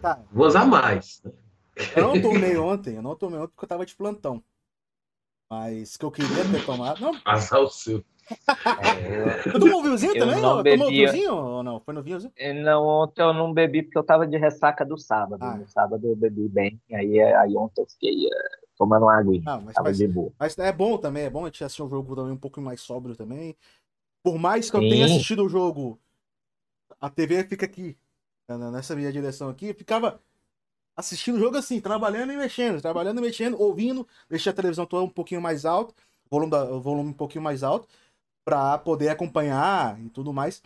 Tá. 0.03 0.23
Vou 0.31 0.47
usar 0.47 0.67
mais. 0.67 1.23
né? 1.25 1.33
Eu 1.97 2.09
não 2.09 2.21
tomei 2.21 2.57
ontem, 2.59 2.97
eu 2.97 3.03
não 3.03 3.17
tomei 3.17 3.39
ontem 3.39 3.53
porque 3.53 3.65
eu 3.65 3.69
tava 3.69 3.87
de 3.87 3.95
plantão. 3.95 4.43
Mas 5.51 5.97
que 5.97 6.05
eu 6.05 6.11
queria 6.11 6.45
ter 6.51 6.65
tomado. 6.67 7.01
Não, 7.01 7.13
Azar 7.25 7.61
o 7.61 7.69
seu. 7.69 8.05
É, 8.81 9.51
tu 9.51 9.59
tomou 9.59 9.81
um 9.81 9.83
vinhozinho 9.83 10.15
Eu 10.15 10.27
também? 10.27 10.43
não 10.43 10.59
ó? 10.59 10.63
Tomou 10.63 10.89
um 10.89 10.91
vinhozinho 10.91 11.35
ou 11.35 11.63
não? 11.63 11.81
Foi 11.81 11.95
no 11.95 12.03
vinhozinho? 12.03 12.33
eu 12.37 12.55
não, 12.55 12.87
ontem 12.87 13.23
eu 13.23 13.33
não 13.33 13.53
bebi 13.53 13.83
porque 13.83 13.99
eu 13.99 14.05
tava 14.05 14.27
de 14.27 14.37
ressaca 14.37 14.85
do 14.85 14.97
sábado. 14.97 15.43
Ah. 15.43 15.57
No 15.57 15.67
sábado 15.69 16.07
eu 16.07 16.17
bebi 16.17 16.49
bem, 16.49 16.81
aí, 16.93 17.21
aí 17.21 17.57
ontem 17.57 17.83
eu 17.83 17.87
fiquei 17.87 18.27
eh, 18.27 18.51
tomando 18.77 19.09
aguinha. 19.09 19.43
Ah, 19.47 19.61
mas, 19.61 19.75
mas, 19.83 19.97
de 19.97 20.09
boa. 20.09 20.33
mas 20.39 20.59
é 20.59 20.73
bom 20.73 20.97
também, 20.97 21.25
é 21.25 21.31
bom 21.31 21.45
a 21.45 21.47
gente 21.47 21.65
assistir 21.65 21.83
um 21.83 21.91
jogo 21.91 22.15
também 22.15 22.33
um 22.33 22.37
pouco 22.37 22.61
mais 22.61 22.81
sóbrio 22.81 23.17
também. 23.17 23.57
Por 24.23 24.39
mais 24.39 24.71
que 24.71 24.77
eu 24.77 24.83
Sim. 24.83 24.89
tenha 24.89 25.07
assistido 25.07 25.45
o 25.45 25.49
jogo, 25.49 25.99
a 27.01 27.09
TV 27.09 27.45
fica 27.45 27.65
aqui. 27.67 27.97
nessa 28.49 28.95
minha 28.95 29.13
direção 29.13 29.49
aqui, 29.49 29.73
ficava 29.73 30.21
assistindo 30.97 31.37
o 31.37 31.39
jogo 31.39 31.57
assim, 31.57 31.81
trabalhando 31.81 32.33
e 32.33 32.37
mexendo, 32.37 32.81
trabalhando 32.81 33.19
e 33.19 33.23
mexendo, 33.23 33.61
ouvindo, 33.61 34.07
deixei 34.29 34.51
a 34.51 34.55
televisão 34.55 34.87
toda 34.87 35.05
um 35.05 35.09
pouquinho 35.09 35.41
mais 35.41 35.65
alto, 35.65 35.95
volume, 36.31 36.51
da, 36.51 36.65
volume 36.65 37.11
um 37.11 37.15
pouquinho 37.15 37.43
mais 37.43 37.63
alto, 37.63 37.89
para 38.45 38.79
poder 38.79 39.09
acompanhar 39.09 40.01
e 40.01 40.09
tudo 40.11 40.33
mais. 40.33 40.63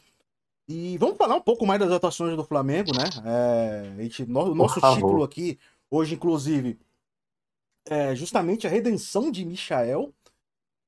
E 0.66 0.96
vamos 0.98 1.18
falar 1.18 1.36
um 1.36 1.40
pouco 1.40 1.66
mais 1.66 1.78
das 1.78 1.90
atuações 1.90 2.36
do 2.36 2.44
Flamengo, 2.44 2.90
né? 2.96 3.04
É, 3.24 3.92
a 3.98 4.02
gente, 4.02 4.24
no, 4.24 4.54
nosso 4.54 4.80
título 4.80 5.22
aqui, 5.22 5.58
hoje, 5.90 6.14
inclusive, 6.14 6.78
é 7.86 8.14
justamente 8.14 8.66
a 8.66 8.70
redenção 8.70 9.30
de 9.30 9.44
Michael. 9.44 10.12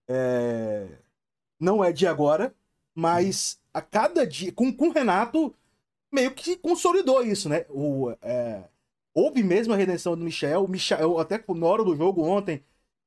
É, 0.08 0.88
não 1.60 1.84
é 1.84 1.92
de 1.92 2.06
agora, 2.06 2.54
mas 2.94 3.60
a 3.74 3.82
cada 3.82 4.26
dia, 4.26 4.50
com, 4.52 4.72
com 4.72 4.88
o 4.88 4.92
Renato, 4.92 5.54
meio 6.10 6.30
que 6.34 6.56
consolidou 6.56 7.22
isso, 7.22 7.48
né? 7.48 7.66
O, 7.68 8.10
é, 8.22 8.64
houve 9.12 9.42
mesmo 9.42 9.74
a 9.74 9.76
redenção 9.76 10.16
do 10.16 10.24
Michel. 10.24 10.64
O 10.64 10.68
Michel, 10.68 11.18
até 11.18 11.42
na 11.46 11.66
hora 11.66 11.84
do 11.84 11.94
jogo 11.94 12.22
ontem, 12.22 12.64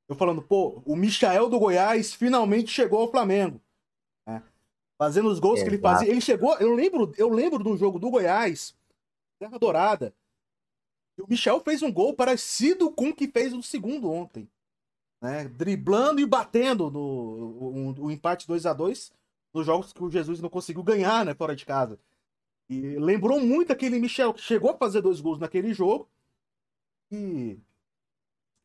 eu 0.08 0.16
falando, 0.16 0.42
pô, 0.42 0.82
o 0.86 0.96
Michel 0.96 1.50
do 1.50 1.60
Goiás 1.60 2.14
finalmente 2.14 2.72
chegou 2.72 3.02
ao 3.02 3.12
Flamengo. 3.12 3.60
Fazendo 5.00 5.30
os 5.30 5.40
gols 5.40 5.64
que 5.64 5.70
ele 5.70 5.78
fazia. 5.78 6.10
Ele 6.10 6.20
chegou, 6.20 6.58
eu 6.58 6.76
lembro, 6.76 7.14
eu 7.18 7.30
lembro 7.30 7.64
do 7.64 7.78
jogo 7.78 7.98
do 7.98 8.12
Goiás, 8.12 8.76
Terra 9.40 9.58
Dourada. 9.58 10.14
E 11.18 11.22
o 11.22 11.28
Michel 11.28 11.62
fez 11.62 11.82
um 11.82 11.92
gol 11.92 12.14
parecido 12.14 12.92
com 12.92 13.08
o 13.08 13.16
que 13.16 13.28
fez 13.28 13.54
o 13.54 13.64
segundo 13.64 14.12
ontem. 14.12 14.50
Né? 15.22 15.48
Driblando 15.48 16.20
e 16.20 16.26
batendo 16.26 16.92
no 16.92 17.00
o, 17.00 17.96
o 17.98 18.12
empate 18.12 18.46
2 18.46 18.66
a 18.66 18.74
2 18.74 19.12
nos 19.54 19.66
jogos 19.66 19.94
que 19.94 20.04
o 20.04 20.12
Jesus 20.12 20.42
não 20.42 20.50
conseguiu 20.50 20.84
ganhar, 20.84 21.26
né, 21.26 21.34
fora 21.34 21.56
de 21.56 21.66
casa. 21.66 21.98
E 22.70 23.00
lembrou 23.00 23.40
muito 23.40 23.72
aquele 23.72 24.00
Michel 24.00 24.34
que 24.34 24.42
chegou 24.42 24.70
a 24.70 24.78
fazer 24.78 25.02
dois 25.02 25.20
gols 25.20 25.40
naquele 25.40 25.74
jogo. 25.74 26.08
E 27.10 27.58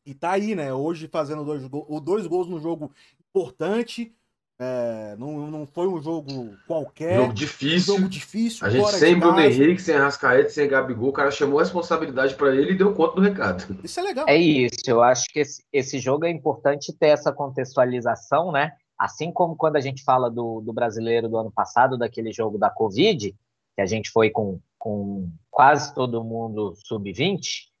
e 0.05 0.13
tá 0.13 0.31
aí, 0.33 0.53
né? 0.53 0.71
Hoje 0.71 1.07
fazendo 1.07 1.43
dois, 1.43 1.67
dois 2.03 2.27
gols 2.27 2.47
no 2.47 2.59
jogo 2.59 2.91
importante. 3.19 4.13
É, 4.57 5.15
não, 5.17 5.51
não 5.51 5.67
foi 5.67 5.85
um 5.87 6.01
jogo 6.01 6.55
qualquer. 6.65 7.17
Jogo 7.17 7.33
difícil. 7.33 7.93
Um 7.93 7.97
jogo 7.97 8.09
difícil. 8.09 8.65
A 8.65 8.69
gente 8.69 8.89
sem 8.93 9.19
Bruno 9.19 9.39
Henrique, 9.41 9.81
sem 9.81 9.95
Arrascaeta, 9.95 10.49
sem 10.49 10.67
Gabigol, 10.67 11.09
o 11.09 11.13
cara 11.13 11.29
chamou 11.29 11.59
a 11.59 11.63
responsabilidade 11.63 12.35
para 12.35 12.55
ele 12.55 12.71
e 12.71 12.77
deu 12.77 12.93
conta 12.93 13.15
do 13.15 13.21
recado. 13.21 13.77
Isso 13.83 13.99
é 13.99 14.03
legal. 14.03 14.25
É 14.29 14.37
isso. 14.37 14.79
Eu 14.87 15.03
acho 15.03 15.25
que 15.25 15.39
esse, 15.39 15.61
esse 15.73 15.99
jogo 15.99 16.25
é 16.25 16.29
importante 16.29 16.93
ter 16.93 17.07
essa 17.07 17.33
contextualização, 17.33 18.51
né? 18.51 18.71
Assim 18.97 19.29
como 19.29 19.57
quando 19.57 19.75
a 19.75 19.81
gente 19.81 20.03
fala 20.03 20.31
do, 20.31 20.61
do 20.61 20.71
brasileiro 20.71 21.27
do 21.27 21.37
ano 21.37 21.51
passado, 21.51 21.97
daquele 21.97 22.31
jogo 22.31 22.57
da 22.57 22.69
Covid, 22.69 23.35
que 23.75 23.81
a 23.81 23.85
gente 23.85 24.09
foi 24.09 24.29
com, 24.29 24.57
com 24.77 25.29
quase 25.51 25.93
todo 25.93 26.23
mundo 26.23 26.73
sub-20, 26.85 27.74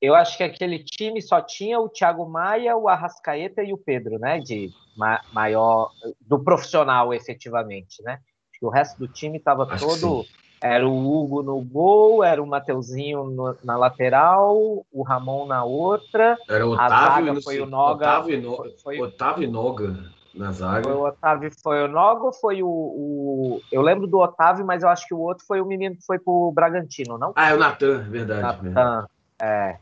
eu 0.00 0.14
acho 0.14 0.36
que 0.36 0.42
aquele 0.42 0.78
time 0.78 1.20
só 1.20 1.40
tinha 1.40 1.78
o 1.78 1.88
Thiago 1.88 2.28
Maia, 2.28 2.76
o 2.76 2.88
Arrascaeta 2.88 3.62
e 3.62 3.72
o 3.72 3.78
Pedro, 3.78 4.18
né? 4.18 4.40
De 4.40 4.70
ma 4.96 5.20
maior 5.32 5.90
do 6.20 6.38
profissional, 6.42 7.12
efetivamente, 7.12 8.02
né? 8.02 8.18
Acho 8.50 8.60
que 8.60 8.66
o 8.66 8.70
resto 8.70 8.98
do 8.98 9.08
time 9.08 9.38
estava 9.38 9.66
todo. 9.78 10.24
Era 10.60 10.86
o 10.86 10.92
Hugo 10.92 11.42
no 11.42 11.60
gol, 11.60 12.22
era 12.22 12.40
o 12.40 12.46
Mateuzinho 12.46 13.24
no, 13.24 13.56
na 13.64 13.76
lateral, 13.76 14.86
o 14.92 15.02
Ramon 15.02 15.44
na 15.44 15.64
outra. 15.64 16.38
Era 16.48 16.64
o 16.64 16.70
Otávio, 16.70 17.32
a 17.32 17.42
foi 17.42 17.60
o 17.60 17.66
Noga. 17.66 17.94
Otávio, 17.94 18.40
no, 18.40 18.64
foi, 18.80 19.00
Otávio 19.00 19.42
e 19.42 19.46
Noga 19.48 20.12
na 20.32 20.52
zaga. 20.52 20.84
Foi 20.84 20.92
o 20.92 21.04
Otávio 21.04 21.50
foi 21.62 21.84
o 21.84 21.88
Noga 21.88 22.26
ou 22.26 22.32
foi 22.32 22.62
o, 22.62 22.68
o, 22.68 23.60
Eu 23.70 23.82
lembro 23.82 24.06
do 24.06 24.18
Otávio, 24.18 24.64
mas 24.64 24.82
eu 24.82 24.88
acho 24.88 25.06
que 25.06 25.14
o 25.14 25.18
outro 25.18 25.44
foi 25.44 25.60
o 25.60 25.66
menino 25.66 25.96
que 25.96 26.06
foi 26.06 26.18
pro 26.18 26.52
Bragantino, 26.54 27.18
não? 27.18 27.32
Ah, 27.34 27.50
é 27.50 27.54
o 27.54 27.58
Natan, 27.58 27.98
verdade. 28.08 28.70
Natan. 28.70 29.08
É. 29.42 29.78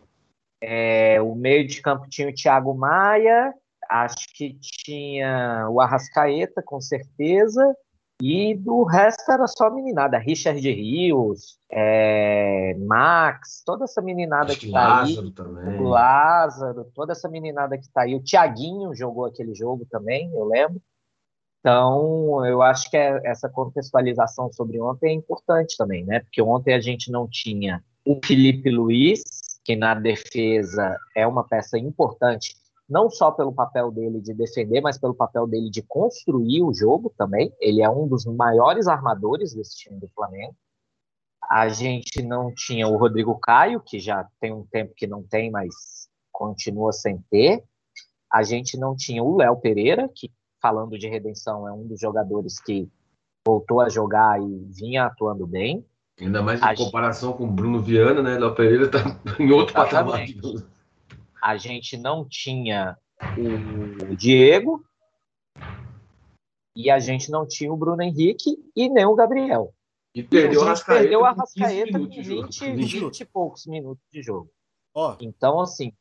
é. 0.62 1.22
o 1.22 1.34
meio 1.34 1.66
de 1.66 1.82
campo 1.82 2.08
tinha 2.08 2.28
o 2.28 2.34
Thiago 2.34 2.74
Maia, 2.74 3.52
acho 3.88 4.26
que 4.34 4.56
tinha 4.60 5.68
o 5.70 5.80
Arrascaeta, 5.80 6.62
com 6.62 6.80
certeza, 6.80 7.74
e 8.22 8.54
do 8.54 8.84
resto 8.84 9.32
era 9.32 9.46
só 9.46 9.70
meninada. 9.70 10.18
Richard 10.18 10.60
Rios, 10.60 11.58
é, 11.70 12.74
Max, 12.78 13.62
toda 13.64 13.84
essa 13.84 14.02
meninada 14.02 14.52
acho 14.52 14.60
que 14.60 14.70
tá 14.70 14.88
Lázaro 14.88 15.26
aí. 15.26 15.32
Também. 15.32 15.80
O 15.80 15.88
Lázaro, 15.88 16.84
toda 16.94 17.12
essa 17.12 17.28
meninada 17.28 17.78
que 17.78 17.88
tá 17.90 18.02
aí. 18.02 18.14
O 18.14 18.22
Thiaguinho 18.22 18.94
jogou 18.94 19.24
aquele 19.24 19.54
jogo 19.54 19.86
também, 19.90 20.30
eu 20.34 20.44
lembro. 20.44 20.80
Então, 21.60 22.44
eu 22.46 22.62
acho 22.62 22.90
que 22.90 22.96
é, 22.96 23.20
essa 23.24 23.48
contextualização 23.48 24.52
sobre 24.52 24.80
ontem 24.80 25.10
é 25.10 25.14
importante 25.14 25.76
também, 25.76 26.04
né? 26.04 26.20
Porque 26.20 26.42
ontem 26.42 26.74
a 26.74 26.80
gente 26.80 27.10
não 27.10 27.26
tinha 27.26 27.82
o 28.04 28.18
Felipe 28.24 28.70
Luiz, 28.70 29.22
que 29.64 29.76
na 29.76 29.94
defesa 29.94 30.96
é 31.16 31.26
uma 31.26 31.44
peça 31.44 31.78
importante, 31.78 32.54
não 32.88 33.08
só 33.08 33.30
pelo 33.30 33.52
papel 33.52 33.90
dele 33.90 34.20
de 34.20 34.34
defender, 34.34 34.80
mas 34.80 34.98
pelo 34.98 35.14
papel 35.14 35.46
dele 35.46 35.70
de 35.70 35.82
construir 35.82 36.62
o 36.62 36.74
jogo 36.74 37.12
também. 37.16 37.54
Ele 37.60 37.82
é 37.82 37.88
um 37.88 38.08
dos 38.08 38.24
maiores 38.24 38.88
armadores 38.88 39.54
desse 39.54 39.76
time 39.76 40.00
do 40.00 40.08
Flamengo. 40.08 40.56
A 41.48 41.68
gente 41.68 42.22
não 42.22 42.52
tinha 42.52 42.88
o 42.88 42.96
Rodrigo 42.96 43.38
Caio, 43.38 43.80
que 43.80 43.98
já 43.98 44.26
tem 44.40 44.52
um 44.52 44.66
tempo 44.66 44.92
que 44.96 45.06
não 45.06 45.22
tem, 45.22 45.50
mas 45.50 46.08
continua 46.32 46.92
sem 46.92 47.18
ter. 47.30 47.62
A 48.32 48.42
gente 48.42 48.78
não 48.78 48.94
tinha 48.96 49.22
o 49.22 49.36
Léo 49.36 49.56
Pereira, 49.56 50.08
que, 50.14 50.30
falando 50.60 50.98
de 50.98 51.08
redenção, 51.08 51.66
é 51.66 51.72
um 51.72 51.86
dos 51.86 52.00
jogadores 52.00 52.60
que 52.60 52.90
voltou 53.46 53.80
a 53.80 53.88
jogar 53.88 54.40
e 54.40 54.64
vinha 54.72 55.04
atuando 55.04 55.46
bem. 55.46 55.84
Ainda 56.20 56.42
mais 56.42 56.60
em 56.60 56.64
a 56.64 56.76
comparação 56.76 57.30
gente... 57.30 57.38
com 57.38 57.44
o 57.44 57.50
Bruno 57.50 57.80
Viana, 57.80 58.22
né? 58.22 58.38
Léo 58.38 58.54
Pereira 58.54 58.84
está 58.86 58.98
em 59.38 59.50
outro 59.50 59.74
Exatamente. 59.76 60.34
patamar. 60.34 60.66
A 61.42 61.56
gente 61.56 61.96
não 61.96 62.26
tinha 62.28 62.96
o 63.38 64.14
Diego 64.14 64.84
e 66.76 66.90
a 66.90 66.98
gente 66.98 67.30
não 67.30 67.46
tinha 67.46 67.72
o 67.72 67.76
Bruno 67.76 68.02
Henrique 68.02 68.56
e 68.76 68.88
nem 68.88 69.06
o 69.06 69.14
Gabriel. 69.14 69.74
E 70.14 70.22
perdeu, 70.22 70.62
a 70.62 70.66
Rascaeta 70.66 71.00
perdeu 71.00 71.24
a 71.24 71.32
Rascaeta 71.32 71.98
20, 71.98 72.22
20, 72.22 72.72
20 72.72 73.20
e 73.20 73.24
poucos 73.24 73.66
minutos 73.66 74.04
de 74.12 74.22
jogo. 74.22 74.50
Oh. 74.94 75.14
Então, 75.20 75.60
assim, 75.60 75.92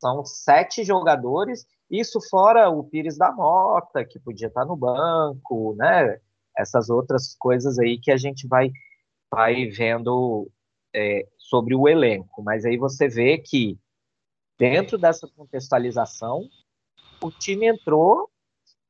são 0.00 0.24
sete 0.24 0.82
jogadores, 0.82 1.66
isso 1.90 2.20
fora 2.28 2.70
o 2.70 2.84
Pires 2.84 3.18
da 3.18 3.30
Mota, 3.32 4.04
que 4.04 4.18
podia 4.18 4.48
estar 4.48 4.64
no 4.64 4.76
banco, 4.76 5.74
né? 5.76 6.18
Essas 6.56 6.88
outras 6.88 7.34
coisas 7.34 7.78
aí 7.78 7.98
que 7.98 8.10
a 8.10 8.16
gente 8.16 8.46
vai 8.46 8.70
vai 9.34 9.66
vendo 9.66 10.48
é, 10.94 11.26
sobre 11.36 11.74
o 11.74 11.88
elenco, 11.88 12.42
mas 12.42 12.64
aí 12.64 12.76
você 12.76 13.08
vê 13.08 13.38
que 13.38 13.76
dentro 14.56 14.96
dessa 14.96 15.28
contextualização 15.36 16.48
o 17.20 17.30
time 17.30 17.66
entrou. 17.66 18.30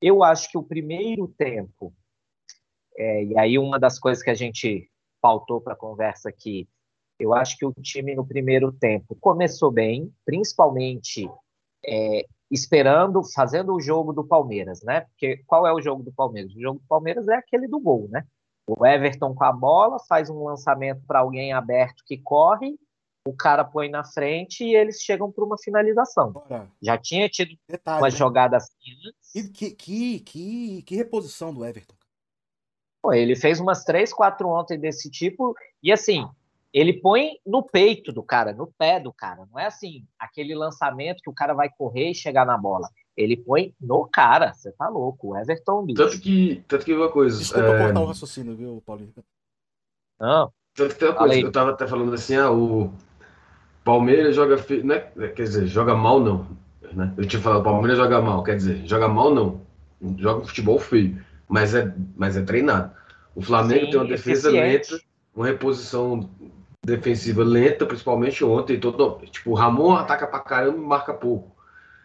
Eu 0.01 0.23
acho 0.23 0.51
que 0.51 0.59
o 0.59 0.63
primeiro 0.63 1.27
tempo, 1.29 1.95
é, 2.97 3.25
e 3.25 3.39
aí 3.39 3.59
uma 3.59 3.79
das 3.79 3.99
coisas 3.99 4.23
que 4.23 4.29
a 4.29 4.35
gente 4.35 4.91
pautou 5.21 5.63
para 5.63 5.73
a 5.73 5.77
conversa 5.77 6.29
aqui, 6.29 6.69
eu 7.19 7.33
acho 7.33 7.57
que 7.57 7.65
o 7.65 7.73
time 7.73 8.15
no 8.15 8.27
primeiro 8.27 8.71
tempo 8.71 9.17
começou 9.19 9.71
bem, 9.71 10.13
principalmente 10.27 11.27
é, 11.87 12.27
esperando, 12.51 13.23
fazendo 13.33 13.75
o 13.75 13.81
jogo 13.81 14.13
do 14.13 14.27
Palmeiras, 14.27 14.83
né? 14.83 15.03
Porque 15.03 15.39
qual 15.47 15.67
é 15.67 15.73
o 15.73 15.81
jogo 15.81 16.03
do 16.03 16.13
Palmeiras? 16.13 16.55
O 16.55 16.61
jogo 16.61 16.81
do 16.81 16.87
Palmeiras 16.87 17.27
é 17.29 17.37
aquele 17.37 17.67
do 17.67 17.81
gol, 17.81 18.09
né? 18.11 18.27
O 18.66 18.87
Everton 18.87 19.35
com 19.35 19.44
a 19.44 19.52
bola 19.52 19.99
faz 20.09 20.30
um 20.30 20.42
lançamento 20.44 21.02
para 21.06 21.21
alguém 21.21 21.52
aberto 21.52 22.02
que 22.06 22.16
corre, 22.16 22.78
o 23.26 23.33
cara 23.33 23.64
põe 23.64 23.88
na 23.88 24.04
frente 24.04 24.64
e 24.64 24.75
eles 24.75 25.00
chegam 25.00 25.33
para 25.33 25.44
uma 25.44 25.56
finalização. 25.59 26.33
Bora. 26.33 26.71
Já 26.80 26.99
tinha 26.99 27.28
tido 27.28 27.56
Detalhe, 27.68 28.00
uma 28.00 28.09
né? 28.09 28.16
jogada 28.16 28.56
assim 28.59 28.75
antes. 29.06 29.50
Que, 29.52 29.71
que, 29.71 30.21
que, 30.21 30.83
que 30.83 30.97
reposição 30.97 31.52
do 31.52 31.64
Everton. 31.64 31.94
Pô, 33.02 33.12
ele 33.12 33.35
fez 33.37 33.61
umas 33.61 33.85
três, 33.85 34.12
quatro 34.12 34.49
ontem 34.49 34.78
desse 34.78 35.11
tipo, 35.11 35.54
e 35.83 35.92
assim, 35.92 36.26
ele 36.73 37.00
põe 37.00 37.38
no 37.47 37.62
peito 37.62 38.12
do 38.12 38.23
cara, 38.23 38.52
no 38.52 38.66
pé 38.66 38.99
do 38.99 39.12
cara. 39.12 39.47
Não 39.50 39.59
é 39.59 39.66
assim, 39.66 40.06
aquele 40.18 40.54
lançamento 40.54 41.23
que 41.23 41.30
o 41.30 41.35
cara 41.35 41.54
vai 41.54 41.68
correr 41.71 42.11
e 42.11 42.14
chegar 42.14 42.44
na 42.44 42.59
bola. 42.59 42.88
Ele 43.16 43.37
põe 43.37 43.73
no 43.80 44.06
cara, 44.06 44.52
você 44.52 44.73
tá 44.73 44.88
louco. 44.88 45.28
O 45.28 45.37
Everton, 45.37 45.85
bicho. 45.85 46.02
Tanto 46.02 46.21
que, 46.21 46.64
tanto 46.66 46.85
que 46.85 46.92
uma 46.92 47.09
coisa. 47.09 47.38
Desculpa 47.38 47.68
é... 47.68 47.78
cortar 47.85 48.00
o 48.00 48.06
raciocínio, 48.06 48.56
viu, 48.56 48.83
Paulinho? 48.85 49.12
Não. 50.18 50.52
Tanto 50.75 50.94
que 50.94 51.00
tem 51.00 51.09
uma 51.09 51.16
coisa, 51.16 51.38
eu 51.38 51.52
tava 51.52 51.71
até 51.71 51.87
falando 51.87 52.12
assim, 52.12 52.35
ah, 52.35 52.50
o 52.50 52.92
Palmeiras 53.85 54.35
joga. 54.35 54.59
Fe... 54.59 54.83
Né? 54.83 54.99
Quer 54.99 55.44
dizer, 55.44 55.66
joga 55.66 55.94
mal 55.94 56.18
não. 56.18 56.47
Né? 56.92 57.12
Eu 57.16 57.26
tinha 57.26 57.40
falado, 57.40 57.61
o 57.61 57.64
Palmeiras 57.64 57.99
joga 57.99 58.21
mal, 58.21 58.42
quer 58.42 58.56
dizer, 58.56 58.85
joga 58.87 59.06
mal 59.06 59.33
não. 59.33 59.61
Joga 60.18 60.42
um 60.42 60.44
futebol 60.44 60.78
feio, 60.78 61.25
mas 61.49 61.75
é, 61.75 61.94
mas 62.16 62.37
é 62.37 62.42
treinado. 62.42 62.92
O 63.35 63.40
Flamengo 63.40 63.87
Sim, 63.87 63.90
tem 63.90 64.00
uma 64.00 64.09
defesa 64.09 64.49
eficiente. 64.49 64.92
lenta, 64.92 65.04
uma 65.35 65.47
reposição 65.47 66.28
defensiva 66.85 67.42
lenta, 67.42 67.87
principalmente 67.87 68.44
ontem. 68.44 68.78
Todo, 68.78 69.21
tipo, 69.30 69.50
o 69.50 69.54
Ramon 69.54 69.94
ataca 69.94 70.26
pra 70.26 70.40
caramba 70.40 70.78
e 70.78 70.80
marca 70.80 71.14
pouco. 71.14 71.53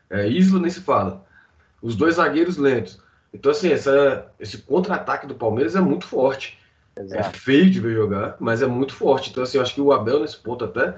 É, 0.09 0.27
Isla 0.27 0.59
nem 0.59 0.69
se 0.69 0.81
fala. 0.81 1.25
Os 1.81 1.95
dois 1.95 2.15
zagueiros 2.15 2.57
lentos. 2.57 2.99
Então, 3.33 3.51
assim, 3.51 3.71
essa, 3.71 4.31
esse 4.39 4.57
contra-ataque 4.59 5.27
do 5.27 5.35
Palmeiras 5.35 5.75
é 5.75 5.81
muito 5.81 6.05
forte. 6.05 6.57
Exato. 6.97 7.21
É 7.21 7.31
feio 7.31 7.69
de 7.69 7.79
ver 7.79 7.95
jogar, 7.95 8.35
mas 8.39 8.61
é 8.61 8.67
muito 8.67 8.93
forte. 8.93 9.29
Então, 9.29 9.43
assim, 9.43 9.57
eu 9.57 9.61
acho 9.61 9.73
que 9.73 9.81
o 9.81 9.93
Abel, 9.93 10.19
nesse 10.19 10.37
ponto 10.37 10.65
até, 10.65 10.95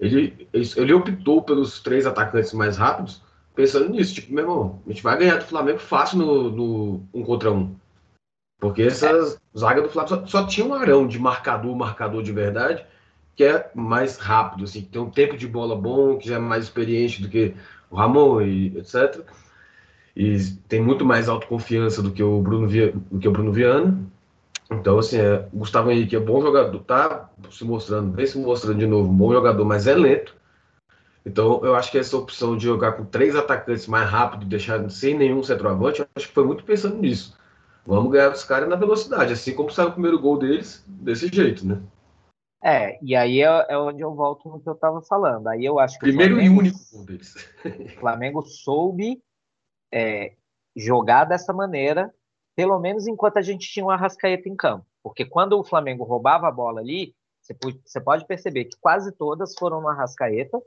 ele, 0.00 0.48
ele 0.52 0.92
optou 0.92 1.42
pelos 1.42 1.80
três 1.80 2.06
atacantes 2.06 2.52
mais 2.52 2.76
rápidos, 2.76 3.22
pensando 3.54 3.90
nisso. 3.90 4.14
Tipo, 4.14 4.32
meu 4.32 4.44
irmão, 4.44 4.82
a 4.86 4.88
gente 4.90 5.02
vai 5.02 5.16
ganhar 5.18 5.36
do 5.36 5.44
Flamengo 5.44 5.78
fácil 5.78 6.18
no, 6.18 6.50
no 6.50 7.02
um 7.12 7.22
contra 7.22 7.52
um. 7.52 7.76
Porque 8.58 8.82
essa 8.82 9.10
é. 9.10 9.58
zaga 9.58 9.82
do 9.82 9.88
Flamengo 9.88 10.26
só, 10.26 10.26
só, 10.26 10.46
tinha 10.46 10.66
um 10.66 10.74
arão 10.74 11.06
de 11.06 11.18
marcador, 11.18 11.76
marcador 11.76 12.22
de 12.22 12.32
verdade, 12.32 12.84
que 13.36 13.44
é 13.44 13.70
mais 13.74 14.16
rápido, 14.16 14.64
assim, 14.64 14.82
que 14.82 14.88
tem 14.88 15.02
um 15.02 15.10
tempo 15.10 15.36
de 15.36 15.46
bola 15.46 15.76
bom, 15.76 16.16
que 16.16 16.28
já 16.28 16.36
é 16.36 16.38
mais 16.38 16.64
experiente 16.64 17.20
do 17.20 17.28
que 17.28 17.54
o 17.94 17.96
Ramon 17.96 18.42
e 18.42 18.76
etc. 18.76 19.20
E 20.16 20.38
tem 20.68 20.82
muito 20.82 21.04
mais 21.04 21.28
autoconfiança 21.28 22.02
do 22.02 22.10
que 22.10 22.22
o 22.22 22.40
Bruno, 22.40 22.66
Via, 22.66 22.92
do 23.10 23.18
que 23.18 23.28
o 23.28 23.30
Bruno 23.32 23.52
Viana. 23.52 23.98
Então, 24.70 24.98
assim, 24.98 25.18
é, 25.18 25.46
o 25.52 25.58
Gustavo 25.58 25.90
Henrique 25.90 26.16
é 26.16 26.20
bom 26.20 26.40
jogador, 26.40 26.78
tá 26.80 27.30
se 27.50 27.64
mostrando, 27.64 28.12
vem 28.12 28.26
se 28.26 28.38
mostrando 28.38 28.78
de 28.78 28.86
novo, 28.86 29.10
um 29.10 29.16
bom 29.16 29.32
jogador, 29.32 29.64
mas 29.64 29.86
é 29.86 29.94
lento. 29.94 30.34
Então, 31.24 31.60
eu 31.64 31.74
acho 31.74 31.90
que 31.90 31.98
essa 31.98 32.16
opção 32.16 32.56
de 32.56 32.64
jogar 32.64 32.92
com 32.92 33.04
três 33.04 33.34
atacantes 33.36 33.86
mais 33.86 34.08
rápido, 34.08 34.44
deixar 34.44 34.88
sem 34.90 35.16
nenhum 35.16 35.42
centroavante, 35.42 36.00
eu 36.00 36.06
acho 36.14 36.28
que 36.28 36.34
foi 36.34 36.44
muito 36.44 36.64
pensando 36.64 36.96
nisso. 36.96 37.36
Vamos 37.86 38.10
ganhar 38.10 38.32
os 38.32 38.44
caras 38.44 38.68
na 38.68 38.76
velocidade, 38.76 39.32
assim 39.32 39.54
como 39.54 39.70
saiu 39.70 39.88
o 39.88 39.92
primeiro 39.92 40.18
gol 40.18 40.38
deles, 40.38 40.84
desse 40.86 41.28
jeito, 41.28 41.66
né? 41.66 41.78
É, 42.64 42.98
e 43.02 43.14
aí 43.14 43.42
é, 43.42 43.66
é 43.68 43.76
onde 43.76 44.00
eu 44.00 44.14
volto 44.14 44.48
no 44.48 44.60
que 44.60 44.68
eu 44.68 44.72
estava 44.72 45.02
falando. 45.02 45.48
Aí 45.48 45.64
eu 45.64 45.78
acho 45.78 45.98
que 45.98 46.06
primeiro 46.06 46.36
Flamengo, 46.36 46.54
e 46.54 46.58
único 46.58 47.04
deles. 47.04 47.34
o 47.64 47.88
Flamengo 48.00 48.42
soube 48.42 49.22
é, 49.92 50.34
jogar 50.74 51.24
dessa 51.24 51.52
maneira 51.52 52.12
pelo 52.56 52.78
menos 52.78 53.06
enquanto 53.06 53.36
a 53.36 53.42
gente 53.42 53.68
tinha 53.68 53.84
um 53.84 53.90
Arrascaeta 53.90 54.48
em 54.48 54.56
campo. 54.56 54.86
Porque 55.02 55.24
quando 55.24 55.58
o 55.58 55.64
Flamengo 55.64 56.04
roubava 56.04 56.48
a 56.48 56.52
bola 56.52 56.80
ali, 56.80 57.14
você 57.84 58.00
pode 58.00 58.26
perceber 58.26 58.66
que 58.66 58.76
quase 58.80 59.12
todas 59.12 59.54
foram 59.58 59.80
no 59.80 59.88
Arrascaeta, 59.88 60.58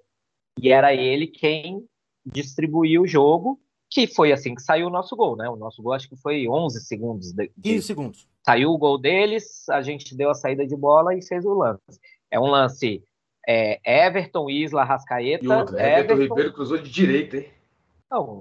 e 0.60 0.72
era 0.72 0.94
ele 0.94 1.28
quem 1.28 1.88
distribuía 2.26 3.02
o 3.02 3.08
jogo, 3.08 3.60
que 3.98 4.06
foi 4.06 4.32
assim 4.32 4.54
que 4.54 4.62
saiu 4.62 4.86
o 4.86 4.92
nosso 4.92 5.16
gol, 5.16 5.36
né? 5.36 5.50
O 5.50 5.56
nosso 5.56 5.82
gol 5.82 5.94
acho 5.94 6.08
que 6.08 6.16
foi 6.16 6.48
11 6.48 6.82
segundos. 6.82 7.34
De, 7.34 7.52
15 7.64 7.82
segundos. 7.82 8.28
Saiu 8.46 8.70
o 8.70 8.78
gol 8.78 8.96
deles, 8.96 9.68
a 9.70 9.82
gente 9.82 10.16
deu 10.16 10.30
a 10.30 10.36
saída 10.36 10.68
de 10.68 10.76
bola 10.76 11.16
e 11.16 11.26
fez 11.26 11.44
o 11.44 11.54
lance. 11.56 12.00
É 12.30 12.40
um 12.40 12.46
lance 12.46 13.04
é, 13.48 13.80
Everton, 14.06 14.52
Isla, 14.52 14.84
Arrascaeta. 14.84 15.44
E 15.44 15.48
outro, 15.48 15.76
Everton, 15.76 16.14
Everton 16.14 16.22
Ribeiro 16.22 16.54
cruzou 16.54 16.78
de 16.78 16.92
direita, 16.92 17.38
hein? 17.38 17.50
Não, 18.12 18.40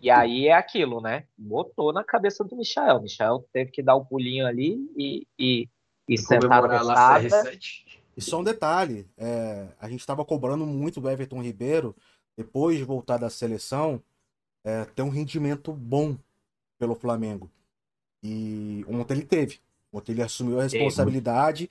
e 0.00 0.08
aí 0.08 0.48
é 0.48 0.54
aquilo, 0.54 1.02
né? 1.02 1.24
Botou 1.36 1.92
na 1.92 2.02
cabeça 2.02 2.42
do 2.42 2.56
Michel. 2.56 3.02
Michel 3.02 3.46
teve 3.52 3.70
que 3.70 3.82
dar 3.82 3.94
o 3.94 4.00
um 4.00 4.04
pulinho 4.06 4.46
ali 4.46 4.90
e, 4.96 5.26
e, 5.38 5.68
e 6.08 6.16
sentar 6.16 6.66
na 6.66 7.20
E 8.16 8.22
só 8.22 8.40
um 8.40 8.44
detalhe: 8.44 9.06
é, 9.18 9.68
a 9.78 9.86
gente 9.86 10.00
estava 10.00 10.24
cobrando 10.24 10.64
muito 10.64 10.98
do 10.98 11.10
Everton 11.10 11.42
Ribeiro, 11.42 11.94
depois 12.34 12.78
de 12.78 12.84
voltar 12.84 13.18
da 13.18 13.28
seleção, 13.28 14.02
é, 14.64 14.84
ter 14.84 15.02
um 15.02 15.08
rendimento 15.08 15.72
bom 15.72 16.16
pelo 16.78 16.94
Flamengo. 16.94 17.50
E 18.22 18.84
ontem 18.88 19.14
ele 19.14 19.24
teve. 19.24 19.60
Ontem 19.92 20.12
ele 20.12 20.22
assumiu 20.22 20.60
a 20.60 20.64
responsabilidade, 20.64 21.70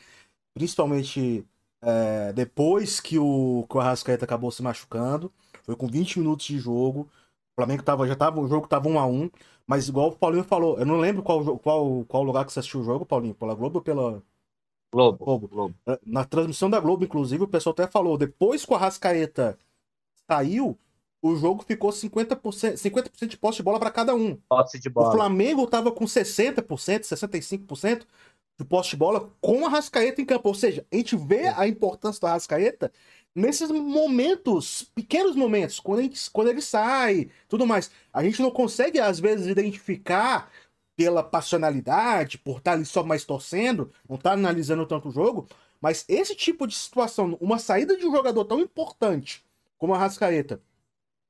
principalmente 0.53 1.46
é, 1.82 2.34
depois 2.34 3.00
que 3.00 3.20
o, 3.20 3.65
que 3.70 3.77
o 3.77 3.79
Arrascaeta 3.79 4.25
acabou 4.25 4.51
se 4.51 4.63
machucando. 4.63 5.32
Foi 5.63 5.75
com 5.75 5.88
20 5.88 6.20
minutos 6.20 6.46
de 6.46 6.58
jogo. 6.58 7.01
O 7.51 7.56
Flamengo 7.56 7.84
tava, 7.84 8.08
já 8.08 8.15
tava, 8.15 8.39
o 8.39 8.48
jogo 8.48 8.67
tava 8.67 8.88
1 8.88 9.00
a 9.00 9.06
1 9.06 9.29
mas 9.67 9.89
igual 9.89 10.08
o 10.08 10.15
Paulinho 10.15 10.46
falou, 10.46 10.79
eu 10.79 10.86
não 10.86 10.98
lembro 10.98 11.22
qual, 11.22 11.60
qual, 11.60 12.06
qual 12.06 12.24
lugar 12.24 12.46
que 12.46 12.53
você 12.53 12.60
assistiu 12.60 12.79
o 12.79 12.84
jogo, 12.86 13.06
Paulinho, 13.06 13.36
pela 13.36 13.53
Globo 13.53 13.79
ou 13.79 13.84
pela. 13.84 14.24
Globo. 14.94 15.25
Globo. 15.25 15.48
Globo. 15.50 15.75
Na 16.06 16.24
transmissão 16.24 16.70
da 16.70 16.79
Globo, 16.79 17.03
inclusive, 17.03 17.44
o 17.44 17.48
pessoal 17.48 17.74
até 17.74 17.86
falou, 17.86 18.17
depois 18.17 18.65
que 18.65 18.72
o 18.72 18.75
Arrascaeta 18.75 19.60
saiu, 20.25 20.79
o 21.21 21.36
jogo 21.36 21.63
ficou 21.67 21.91
50%, 21.91 22.77
50 22.77 23.27
de 23.27 23.38
posse 23.38 23.57
de 23.57 23.63
bola 23.63 23.79
para 23.79 23.91
cada 23.91 24.15
um. 24.15 24.37
Posse 24.48 24.79
de 24.79 24.89
bola. 24.89 25.09
O 25.09 25.11
Flamengo 25.11 25.68
tava 25.68 25.92
com 25.92 26.05
60%, 26.05 26.63
65% 26.65 28.05
de 28.59 28.65
posse 28.65 28.92
de 28.92 28.98
bola 28.98 29.31
com 29.42 29.65
a 29.65 29.68
Arrascaeta 29.68 30.22
em 30.22 30.25
campo. 30.25 30.50
Ou 30.50 30.55
seja, 30.55 30.85
a 30.92 30.96
gente 30.96 31.15
vê 31.15 31.48
a 31.48 31.68
importância 31.68 32.20
do 32.20 32.27
Arrascaeta 32.27 32.92
nesses 33.35 33.70
momentos, 33.70 34.83
pequenos 34.96 35.35
momentos, 35.35 35.79
quando, 35.79 36.01
gente, 36.01 36.31
quando 36.31 36.50
ele 36.50 36.61
sai, 36.61 37.29
tudo 37.48 37.68
mais. 37.68 37.92
A 38.11 38.24
gente 38.24 38.42
não 38.42 38.50
consegue, 38.50 39.00
às 39.00 39.20
vezes, 39.20 39.48
identificar 39.48 40.51
pela 40.96 41.22
passionalidade, 41.22 42.39
por 42.39 42.57
estar 42.57 42.72
ali 42.72 42.85
só 42.85 43.03
mais 43.03 43.24
torcendo, 43.24 43.92
não 44.09 44.15
estar 44.15 44.31
tá 44.31 44.33
analisando 44.33 44.85
tanto 44.87 45.09
o 45.09 45.11
jogo, 45.11 45.48
mas 45.79 46.03
esse 46.07 46.35
tipo 46.35 46.65
de 46.65 46.74
situação, 46.74 47.37
uma 47.39 47.59
saída 47.59 47.96
de 47.96 48.07
um 48.07 48.11
jogador 48.11 48.44
tão 48.46 48.59
importante 48.59 49.46
como 49.77 49.94
a 49.94 49.98
Rascaeta, 50.00 50.59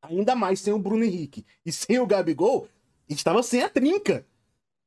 ainda 0.01 0.35
mais 0.35 0.59
sem 0.59 0.73
o 0.73 0.79
Bruno 0.79 1.03
Henrique 1.03 1.45
e 1.65 1.71
sem 1.71 1.99
o 1.99 2.07
Gabigol, 2.07 2.67
a 3.07 3.11
gente 3.11 3.19
estava 3.19 3.41
sem 3.43 3.63
a 3.63 3.69
trinca, 3.69 4.25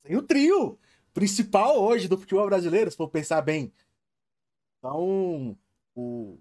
sem 0.04 0.16
o 0.16 0.22
trio 0.22 0.78
principal 1.12 1.80
hoje 1.80 2.08
do 2.08 2.18
futebol 2.18 2.46
brasileiro, 2.46 2.90
se 2.90 2.96
for 2.96 3.08
pensar 3.08 3.42
bem. 3.42 3.72
Então, 4.78 5.56
o, 5.94 6.38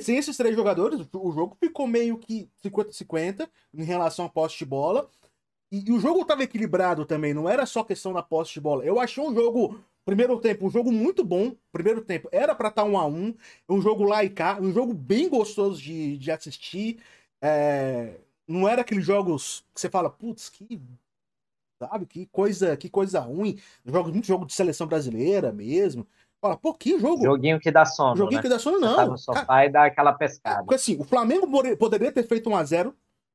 sem 0.00 0.16
esses 0.16 0.36
três 0.36 0.56
jogadores, 0.56 1.06
o 1.12 1.32
jogo 1.32 1.56
ficou 1.60 1.86
meio 1.86 2.16
que 2.18 2.48
50-50 2.64 3.48
em 3.74 3.84
relação 3.84 4.24
à 4.24 4.28
posse 4.28 4.58
de 4.58 4.64
bola. 4.64 5.08
E, 5.70 5.88
e, 5.88 5.92
o 5.92 5.98
jogo 5.98 6.22
estava 6.22 6.42
equilibrado 6.42 7.04
também, 7.04 7.34
não 7.34 7.48
era 7.48 7.66
só 7.66 7.82
questão 7.82 8.12
da 8.12 8.22
posse 8.22 8.54
de 8.54 8.60
bola. 8.60 8.84
Eu 8.84 9.00
achei 9.00 9.22
um 9.22 9.34
jogo, 9.34 9.78
primeiro 10.04 10.38
tempo, 10.38 10.66
um 10.66 10.70
jogo 10.70 10.90
muito 10.90 11.24
bom. 11.24 11.54
Primeiro 11.72 12.00
tempo 12.00 12.28
era 12.32 12.54
para 12.54 12.68
estar 12.68 12.82
tá 12.82 12.88
um 12.88 12.96
a 12.96 13.06
um, 13.06 13.34
um 13.68 13.80
jogo 13.80 14.04
lá 14.04 14.24
e 14.24 14.30
cá, 14.30 14.58
um 14.60 14.72
jogo 14.72 14.94
bem 14.94 15.28
gostoso 15.28 15.82
de, 15.82 16.16
de 16.16 16.30
assistir. 16.30 16.98
É, 17.46 18.20
não 18.48 18.66
era 18.66 18.80
aqueles 18.80 19.04
jogos 19.04 19.66
que 19.74 19.80
você 19.80 19.90
fala, 19.90 20.08
putz, 20.08 20.48
que 20.48 20.80
sabe, 21.78 22.06
que 22.06 22.24
coisa, 22.26 22.74
que 22.74 22.88
coisa 22.88 23.20
ruim. 23.20 23.60
Jogos 23.84 24.12
muito 24.12 24.26
jogo 24.26 24.46
de 24.46 24.54
seleção 24.54 24.86
brasileira 24.86 25.52
mesmo. 25.52 26.06
Fala, 26.40 26.56
pô, 26.56 26.72
que 26.72 26.98
jogo. 26.98 27.22
Joguinho 27.22 27.60
que 27.60 27.70
dá 27.70 27.84
sono. 27.84 28.16
Joguinho 28.16 28.38
né? 28.38 28.42
que 28.42 28.48
dá 28.48 28.58
sono, 28.58 28.80
não. 28.80 28.96
Tá 28.96 29.06
no 29.06 29.18
sofá 29.18 29.44
Cara, 29.44 29.66
e 29.66 29.68
dá 29.68 29.84
aquela 29.84 30.14
pescada. 30.14 30.62
Porque 30.62 30.76
assim, 30.76 30.98
o 30.98 31.04
Flamengo 31.04 31.46
poderia 31.76 32.10
ter 32.10 32.26
feito 32.26 32.48
1x0, 32.48 32.94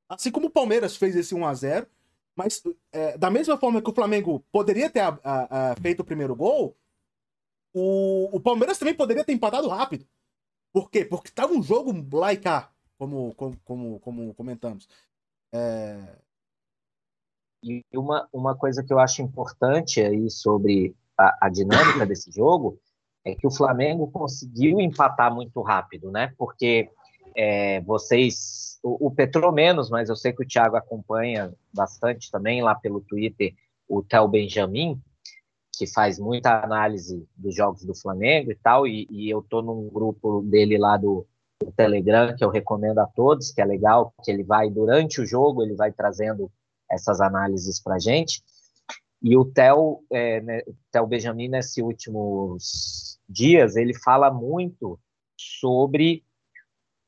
assim 0.09 0.31
como 0.31 0.47
o 0.47 0.51
Palmeiras 0.51 0.95
fez 0.95 1.15
esse 1.15 1.35
1x0. 1.35 1.85
Mas 2.35 2.63
é, 2.91 3.15
da 3.15 3.29
mesma 3.29 3.57
forma 3.57 3.81
que 3.81 3.89
o 3.89 3.93
Flamengo 3.93 4.43
poderia 4.51 4.89
ter 4.89 5.01
a, 5.01 5.19
a, 5.23 5.71
a, 5.71 5.75
feito 5.75 5.99
o 5.99 6.05
primeiro 6.05 6.35
gol, 6.35 6.75
o, 7.73 8.29
o 8.35 8.39
Palmeiras 8.39 8.79
também 8.79 8.93
poderia 8.93 9.23
ter 9.23 9.33
empatado 9.33 9.67
rápido. 9.67 10.07
Por 10.73 10.89
quê? 10.89 11.05
Porque 11.05 11.31
tava 11.31 11.53
um 11.53 11.61
jogo 11.61 11.93
lá 12.15 12.31
e 12.31 12.37
cá, 12.37 12.71
como, 12.99 13.33
como, 13.33 13.57
como, 13.63 13.99
como 14.01 14.33
comentamos. 14.33 14.87
É... 15.53 16.17
E 17.63 17.83
uma, 17.93 18.27
uma 18.31 18.55
coisa 18.55 18.83
que 18.83 18.93
eu 18.93 18.99
acho 18.99 19.21
importante 19.21 20.01
aí 20.01 20.29
sobre 20.29 20.95
a, 21.17 21.47
a 21.47 21.49
dinâmica 21.49 22.05
desse 22.05 22.31
jogo 22.31 22.79
é 23.25 23.35
que 23.35 23.47
o 23.47 23.51
Flamengo 23.51 24.09
conseguiu 24.11 24.79
empatar 24.79 25.33
muito 25.33 25.61
rápido, 25.61 26.11
né? 26.11 26.33
Porque 26.37 26.89
é, 27.35 27.81
vocês, 27.81 28.79
o, 28.83 29.07
o 29.07 29.11
Petro 29.11 29.51
menos, 29.51 29.89
mas 29.89 30.09
eu 30.09 30.15
sei 30.15 30.31
que 30.31 30.43
o 30.43 30.47
Thiago 30.47 30.77
acompanha 30.77 31.53
bastante 31.73 32.31
também 32.31 32.61
lá 32.61 32.75
pelo 32.75 33.01
Twitter 33.01 33.53
o 33.87 34.03
Theo 34.03 34.27
Benjamin, 34.27 35.01
que 35.73 35.87
faz 35.87 36.19
muita 36.19 36.63
análise 36.63 37.27
dos 37.35 37.55
jogos 37.55 37.83
do 37.83 37.95
Flamengo 37.95 38.51
e 38.51 38.55
tal, 38.55 38.85
e, 38.87 39.07
e 39.09 39.29
eu 39.29 39.41
tô 39.41 39.61
num 39.61 39.89
grupo 39.89 40.41
dele 40.43 40.77
lá 40.77 40.95
do, 40.95 41.25
do, 41.61 41.71
Telegram 41.71 42.35
que 42.35 42.43
eu 42.43 42.49
recomendo 42.49 42.99
a 42.99 43.05
todos, 43.05 43.51
que 43.51 43.61
é 43.61 43.65
legal, 43.65 44.13
porque 44.15 44.31
ele 44.31 44.43
vai 44.43 44.69
durante 44.69 45.21
o 45.21 45.25
jogo 45.25 45.63
ele 45.63 45.75
vai 45.75 45.91
trazendo 45.91 46.51
essas 46.89 47.21
análises 47.21 47.81
para 47.81 47.99
gente. 47.99 48.41
E 49.21 49.37
o 49.37 49.45
Theo, 49.45 50.03
é, 50.11 50.41
né, 50.41 50.61
Theo 50.91 51.05
Benjamin, 51.05 51.49
nesses 51.49 51.77
últimos 51.77 53.19
dias, 53.27 53.75
ele 53.75 53.93
fala 53.93 54.31
muito 54.31 54.99
sobre 55.37 56.23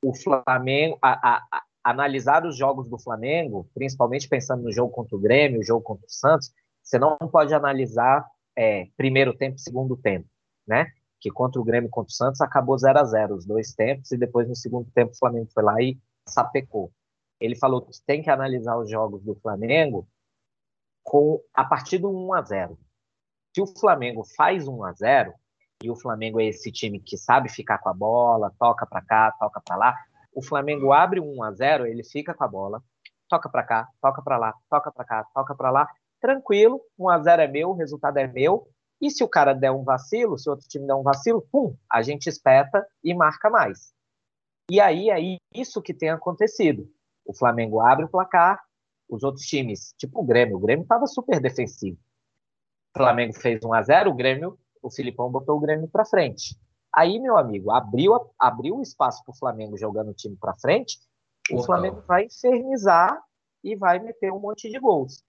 o 0.04 0.14
Flamengo, 0.14 0.98
a, 1.02 1.36
a, 1.36 1.38
a, 1.52 1.64
analisar 1.84 2.46
os 2.46 2.58
jogos 2.58 2.88
do 2.90 3.00
Flamengo, 3.00 3.70
principalmente 3.74 4.28
pensando 4.28 4.64
no 4.64 4.72
jogo 4.72 4.92
contra 4.92 5.16
o 5.16 5.20
Grêmio, 5.20 5.62
o 5.62 5.66
jogo 5.66 5.82
contra 5.82 6.06
o 6.06 6.10
Santos, 6.10 6.52
você 6.84 7.00
não 7.00 7.18
pode 7.18 7.54
analisar 7.54 8.26
é, 8.58 8.88
primeiro 8.98 9.34
tempo 9.36 9.58
segundo 9.58 9.96
tempo, 9.96 10.28
né? 10.68 10.92
Que 11.22 11.30
contra 11.32 11.62
o 11.62 11.64
Grêmio 11.64 11.88
e 11.88 11.92
contra 11.92 12.10
o 12.10 12.14
Santos 12.14 12.42
acabou 12.42 12.78
0 12.78 13.00
a 13.00 13.04
0 13.06 13.36
os 13.36 13.46
dois 13.46 13.74
tempos, 13.74 14.12
e 14.12 14.18
depois 14.18 14.50
no 14.50 14.56
segundo 14.56 14.90
tempo 14.92 15.12
o 15.12 15.18
Flamengo 15.18 15.50
foi 15.54 15.64
lá 15.64 15.82
e 15.82 15.98
sapecou. 16.28 16.92
Ele 17.40 17.56
falou 17.56 17.82
que 17.82 17.92
tem 18.06 18.22
que 18.22 18.30
analisar 18.30 18.78
os 18.78 18.90
jogos 18.90 19.24
do 19.24 19.36
Flamengo 19.36 20.08
com 21.04 21.42
a 21.54 21.64
partir 21.64 21.98
do 21.98 22.10
1 22.10 22.34
a 22.34 22.42
0. 22.42 22.78
Se 23.56 23.62
o 23.62 23.68
Flamengo 23.68 24.24
faz 24.36 24.68
1 24.68 24.84
a 24.84 24.92
0 24.94 25.34
e 25.84 25.90
o 25.90 25.96
Flamengo 25.96 26.40
é 26.40 26.46
esse 26.46 26.72
time 26.72 27.00
que 27.00 27.18
sabe 27.18 27.50
ficar 27.50 27.80
com 27.80 27.90
a 27.90 27.94
bola, 27.94 28.54
toca 28.60 28.86
para 28.86 29.02
cá, 29.02 29.32
toca 29.40 29.62
para 29.62 29.76
lá, 29.76 29.96
o 30.34 30.42
Flamengo 30.42 30.94
abre 30.94 31.20
1 31.20 31.44
a 31.44 31.52
0, 31.52 31.86
ele 31.86 32.04
fica 32.04 32.34
com 32.34 32.44
a 32.44 32.48
bola, 32.48 32.82
toca 33.28 33.50
para 33.50 33.64
cá, 33.64 33.88
toca 34.02 34.22
para 34.22 34.38
lá, 34.38 34.54
toca 34.70 34.92
para 34.92 35.06
cá, 35.06 35.26
toca 35.34 35.56
para 35.56 35.72
lá, 35.72 35.88
tranquilo, 36.20 36.80
1 36.98 37.10
a 37.10 37.20
0 37.20 37.42
é 37.42 37.48
meu, 37.48 37.70
o 37.70 37.76
resultado 37.76 38.18
é 38.18 38.28
meu. 38.28 38.68
E 39.02 39.10
se 39.10 39.24
o 39.24 39.28
cara 39.28 39.54
der 39.54 39.72
um 39.72 39.84
vacilo, 39.84 40.38
se 40.38 40.48
o 40.48 40.52
outro 40.52 40.68
time 40.68 40.86
der 40.86 40.94
um 40.94 41.02
vacilo, 41.02 41.42
pum, 41.52 41.76
a 41.90 42.04
gente 42.04 42.28
espeta 42.28 42.86
e 43.04 43.14
marca 43.14 43.50
mais. 43.50 43.94
E 44.70 44.80
aí 44.80 45.10
é 45.10 45.38
isso 45.54 45.82
que 45.82 45.94
tem 45.94 46.10
acontecido. 46.10 46.88
O 47.26 47.34
Flamengo 47.34 47.82
abre 47.82 48.06
o 48.06 48.10
placar, 48.10 48.62
os 49.10 49.24
outros 49.24 49.46
times, 49.46 49.94
tipo 49.98 50.22
o 50.22 50.24
Grêmio, 50.24 50.56
o 50.56 50.60
Grêmio 50.60 50.84
estava 50.84 51.08
super 51.08 51.42
defensivo. 51.42 51.98
O 52.96 53.00
Flamengo 53.00 53.34
fez 53.34 53.64
1 53.64 53.74
a 53.74 53.82
0 53.82 54.12
o 54.12 54.16
Grêmio, 54.16 54.58
o 54.82 54.92
Filipão 54.92 55.32
botou 55.32 55.58
o 55.58 55.60
Grêmio 55.60 55.88
para 55.88 56.06
frente. 56.06 56.56
Aí, 56.94 57.20
meu 57.20 57.38
amigo, 57.38 57.72
abriu, 57.72 58.14
abriu 58.38 58.78
o 58.78 58.82
espaço 58.82 59.24
para 59.24 59.32
o 59.32 59.38
Flamengo 59.38 59.78
jogando 59.78 60.12
o 60.12 60.14
time 60.14 60.36
para 60.36 60.56
frente, 60.56 61.00
o 61.52 61.64
Flamengo 61.64 62.02
vai 62.08 62.26
infernizar 62.26 63.22
e 63.64 63.76
vai 63.76 64.00
meter 64.00 64.32
um 64.32 64.40
monte 64.40 64.70
de 64.70 64.80
gols. 64.80 65.24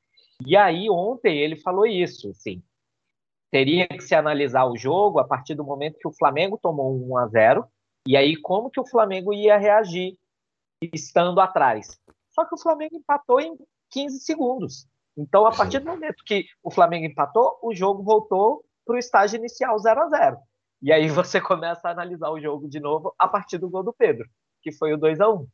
E 0.44 0.56
aí, 0.56 0.90
ontem, 0.90 1.38
ele 1.38 1.56
falou 1.56 1.86
isso, 1.86 2.30
assim, 2.30 2.62
teria 3.52 3.86
que 3.86 4.00
se 4.00 4.14
analisar 4.14 4.64
o 4.64 4.78
jogo 4.78 5.18
a 5.18 5.24
partir 5.24 5.54
do 5.54 5.62
momento 5.62 5.98
que 5.98 6.08
o 6.08 6.12
Flamengo 6.12 6.58
tomou 6.60 6.96
um 6.96 7.12
1 7.12 7.18
a 7.18 7.26
0 7.28 7.66
e 8.08 8.16
aí 8.16 8.34
como 8.34 8.70
que 8.70 8.80
o 8.80 8.86
Flamengo 8.86 9.32
ia 9.32 9.58
reagir 9.58 10.18
estando 10.92 11.38
atrás. 11.38 12.00
Só 12.30 12.46
que 12.46 12.54
o 12.54 12.58
Flamengo 12.58 12.96
empatou 12.96 13.40
em 13.40 13.54
15 13.90 14.20
segundos. 14.20 14.88
Então, 15.14 15.46
a 15.46 15.54
partir 15.54 15.80
do 15.80 15.90
momento 15.90 16.24
que 16.24 16.46
o 16.62 16.70
Flamengo 16.70 17.04
empatou, 17.04 17.58
o 17.62 17.74
jogo 17.74 18.02
voltou 18.02 18.64
para 18.86 18.94
o 18.94 18.98
estágio 18.98 19.36
inicial 19.36 19.78
0 19.78 20.00
a 20.00 20.08
0 20.08 20.38
E 20.80 20.90
aí 20.90 21.08
você 21.10 21.38
começa 21.38 21.86
a 21.86 21.92
analisar 21.92 22.30
o 22.30 22.40
jogo 22.40 22.66
de 22.66 22.80
novo 22.80 23.14
a 23.18 23.28
partir 23.28 23.58
do 23.58 23.68
gol 23.68 23.84
do 23.84 23.92
Pedro, 23.92 24.26
que 24.62 24.72
foi 24.72 24.94
o 24.94 24.98
2 24.98 25.20
a 25.20 25.28
1 25.28 25.46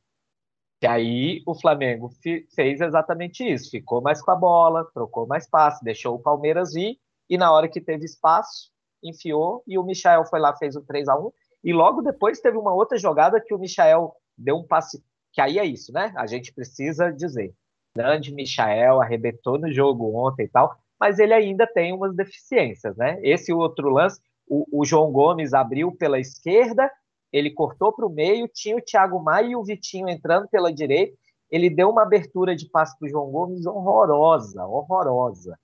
que 0.81 0.87
aí 0.87 1.43
o 1.45 1.57
Flamengo 1.57 2.09
fez 2.55 2.81
exatamente 2.81 3.43
isso, 3.43 3.69
ficou 3.69 4.01
mais 4.01 4.23
com 4.23 4.31
a 4.31 4.37
bola, 4.37 4.89
trocou 4.95 5.27
mais 5.27 5.49
passe, 5.51 5.85
deixou 5.85 6.15
o 6.15 6.21
Palmeiras 6.21 6.73
ir, 6.77 6.97
e 7.29 7.37
na 7.37 7.53
hora 7.53 7.69
que 7.69 7.81
teve 7.81 8.05
espaço, 8.05 8.71
enfiou, 9.03 9.63
e 9.67 9.79
o 9.79 9.83
Michael 9.85 10.25
foi 10.27 10.41
lá, 10.41 10.57
fez 10.57 10.75
o 10.77 10.83
3 10.83 11.09
a 11.09 11.17
1 11.17 11.33
e 11.65 11.73
logo 11.73 12.03
depois 12.03 12.41
teve 12.41 12.57
uma 12.57 12.75
outra 12.75 12.99
jogada 12.99 13.41
que 13.41 13.55
o 13.55 13.59
Michael 13.59 14.13
deu 14.37 14.57
um 14.57 14.67
passe, 14.67 15.03
que 15.33 15.41
aí 15.41 15.59
é 15.59 15.65
isso, 15.65 15.93
né? 15.93 16.13
A 16.17 16.27
gente 16.27 16.53
precisa 16.53 17.13
dizer. 17.13 17.53
Grande 17.97 18.33
Michael 18.33 19.01
arrebentou 19.01 19.59
no 19.59 19.73
jogo 19.73 20.17
ontem 20.17 20.45
e 20.45 20.49
tal, 20.49 20.75
mas 20.99 21.19
ele 21.19 21.35
ainda 21.35 21.67
tem 21.67 21.93
umas 21.93 22.15
deficiências, 22.15 22.97
né? 22.97 23.19
Esse 23.23 23.53
outro 23.53 23.89
lance, 23.91 24.21
o, 24.49 24.81
o 24.81 24.85
João 24.85 25.11
Gomes 25.11 25.53
abriu 25.53 25.93
pela 25.93 26.19
esquerda 26.19 26.91
ele 27.33 27.51
cortou 27.51 27.93
para 27.93 28.07
o 28.07 28.11
meio, 28.11 28.49
tinha 28.49 28.77
o 28.77 28.83
Thiago 28.83 29.23
Maia 29.23 29.49
e 29.49 29.57
o 29.57 29.63
Vitinho 29.63 30.09
entrando 30.09 30.49
pela 30.49 30.73
direita. 30.73 31.17
Ele 31.51 31.71
deu 31.71 31.91
uma 31.91 32.03
abertura 32.03 32.55
de 32.57 32.69
passe 32.69 32.99
para 32.99 33.07
o 33.07 33.09
João 33.09 33.31
Gomes 33.31 33.67
horrorosa, 33.67 34.65
horrorosa. 34.67 35.59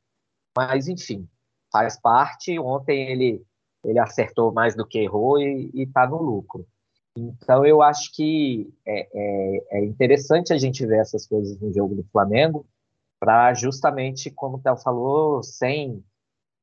Mas, 0.56 0.88
enfim, 0.88 1.28
faz 1.74 2.00
parte. 2.00 2.56
Ontem 2.56 3.10
ele, 3.10 3.42
ele 3.84 3.98
acertou 3.98 4.52
mais 4.52 4.76
do 4.76 4.86
que 4.86 5.00
errou 5.00 5.40
e 5.40 5.72
está 5.74 6.06
no 6.06 6.22
lucro. 6.22 6.64
Então, 7.18 7.66
eu 7.66 7.82
acho 7.82 8.12
que 8.14 8.72
é, 8.86 9.08
é, 9.12 9.78
é, 9.78 9.84
interessante 9.84 10.52
a 10.52 10.58
gente 10.58 10.86
ver 10.86 11.00
essas 11.00 11.26
coisas 11.26 11.58
no 11.60 11.72
jogo 11.72 11.96
do 11.96 12.04
Flamengo, 12.12 12.64
para 13.18 13.54
justamente, 13.54 14.30
como 14.30 14.56
o 14.56 14.60
Théo 14.60 14.76
falou, 14.76 15.42
sem, 15.42 16.04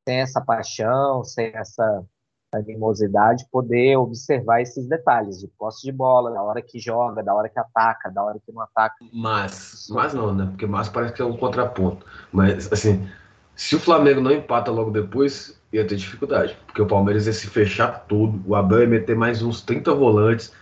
sem 0.08 0.20
essa 0.20 0.42
paixão, 0.42 1.24
sem 1.24 1.52
essa 1.56 2.06
animosidade, 2.54 3.48
poder 3.50 3.96
observar 3.96 4.62
esses 4.62 4.86
detalhes 4.88 5.40
de 5.40 5.48
posse 5.58 5.84
de 5.84 5.92
bola, 5.92 6.32
da 6.32 6.44
hora 6.44 6.62
que 6.62 6.80
joga, 6.80 7.24
da 7.24 7.34
hora 7.34 7.48
que 7.48 7.58
ataca, 7.58 8.12
da 8.12 8.22
hora 8.22 8.40
que 8.46 8.52
não 8.52 8.62
ataca. 8.62 8.96
Mas, 9.14 9.88
mas 9.90 10.14
não, 10.14 10.34
né? 10.34 10.48
Porque 10.48 10.66
mais 10.66 10.90
parece 10.90 11.14
que 11.14 11.22
é 11.22 11.26
um 11.26 11.38
contraponto. 11.38 12.06
Mas, 12.30 12.70
assim, 12.72 13.08
se 13.56 13.76
o 13.76 13.80
Flamengo 13.80 14.22
não 14.22 14.32
empata 14.32 14.72
logo 14.72 14.92
depois, 14.92 15.62
ia 15.72 15.86
ter 15.86 15.96
dificuldade. 15.96 16.58
Porque 16.66 16.82
o 16.82 16.88
Palmeiras 16.88 17.28
ia 17.28 17.34
se 17.34 17.48
fechar 17.48 18.06
tudo, 18.08 18.42
o 18.48 18.56
Abel 18.56 18.82
ia 18.82 18.88
meter 18.88 19.16
mais 19.16 19.42
uns 19.42 19.62
30 19.62 19.94
volantes. 19.94 20.54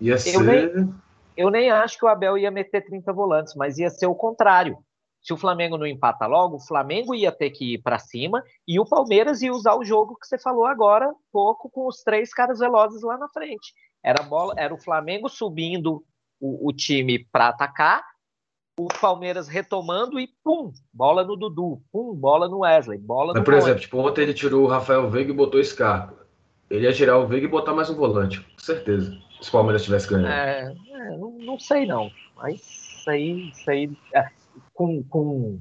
Ia 0.00 0.14
eu 0.14 0.18
ser. 0.18 0.74
Nem, 0.74 0.94
eu 1.36 1.50
nem 1.50 1.70
acho 1.70 1.98
que 1.98 2.04
o 2.04 2.08
Abel 2.08 2.36
ia 2.36 2.50
meter 2.50 2.84
30 2.84 3.12
volantes, 3.12 3.54
mas 3.54 3.78
ia 3.78 3.90
ser 3.90 4.06
o 4.06 4.14
contrário. 4.14 4.78
Se 5.22 5.32
o 5.32 5.36
Flamengo 5.36 5.76
não 5.76 5.86
empata 5.86 6.24
logo, 6.24 6.56
o 6.56 6.64
Flamengo 6.64 7.12
ia 7.12 7.32
ter 7.32 7.50
que 7.50 7.74
ir 7.74 7.78
para 7.78 7.98
cima 7.98 8.44
e 8.66 8.78
o 8.78 8.86
Palmeiras 8.86 9.42
ia 9.42 9.52
usar 9.52 9.74
o 9.74 9.84
jogo 9.84 10.16
que 10.16 10.26
você 10.26 10.38
falou 10.38 10.64
agora, 10.64 11.12
pouco 11.32 11.68
com 11.68 11.88
os 11.88 12.02
três 12.04 12.32
caras 12.32 12.60
velozes 12.60 13.02
lá 13.02 13.18
na 13.18 13.28
frente. 13.30 13.74
Era 14.04 14.22
bola, 14.22 14.54
era 14.56 14.72
o 14.72 14.80
Flamengo 14.80 15.28
subindo 15.28 16.04
o, 16.40 16.68
o 16.68 16.72
time 16.72 17.26
para 17.32 17.48
atacar, 17.48 18.04
o 18.78 18.88
Palmeiras 19.00 19.48
retomando 19.48 20.20
e 20.20 20.28
pum, 20.44 20.72
bola 20.92 21.24
no 21.24 21.36
Dudu, 21.36 21.80
pum, 21.90 22.14
bola 22.14 22.48
no 22.48 22.58
Wesley, 22.58 22.98
bola 22.98 23.32
Mas, 23.32 23.40
no 23.40 23.44
por 23.44 23.54
exemplo, 23.54 23.80
tipo, 23.80 23.98
ontem 23.98 24.22
ele 24.22 24.34
tirou 24.34 24.64
o 24.64 24.68
Rafael 24.68 25.08
Veiga 25.10 25.30
e 25.30 25.34
botou 25.34 25.60
o 25.60 25.64
Scarpa. 25.64 26.26
Ele 26.68 26.84
ia 26.84 26.92
tirar 26.92 27.18
o 27.18 27.26
Veiga 27.26 27.46
e 27.46 27.50
botar 27.50 27.72
mais 27.72 27.88
um 27.88 27.94
volante, 27.94 28.40
com 28.40 28.58
certeza. 28.58 29.16
Se 29.40 29.48
o 29.48 29.52
Palmeiras 29.52 29.84
tivesse 29.84 30.08
ganhando. 30.08 30.28
É, 30.28 30.74
é 30.90 31.16
não, 31.16 31.38
não, 31.38 31.58
sei 31.58 31.86
não. 31.86 32.10
Mas 32.36 32.60
isso 32.60 33.10
aí, 33.10 33.48
isso 33.50 33.70
aí. 33.70 33.90
É 34.14 34.26
com, 34.74 35.02
com, 35.04 35.60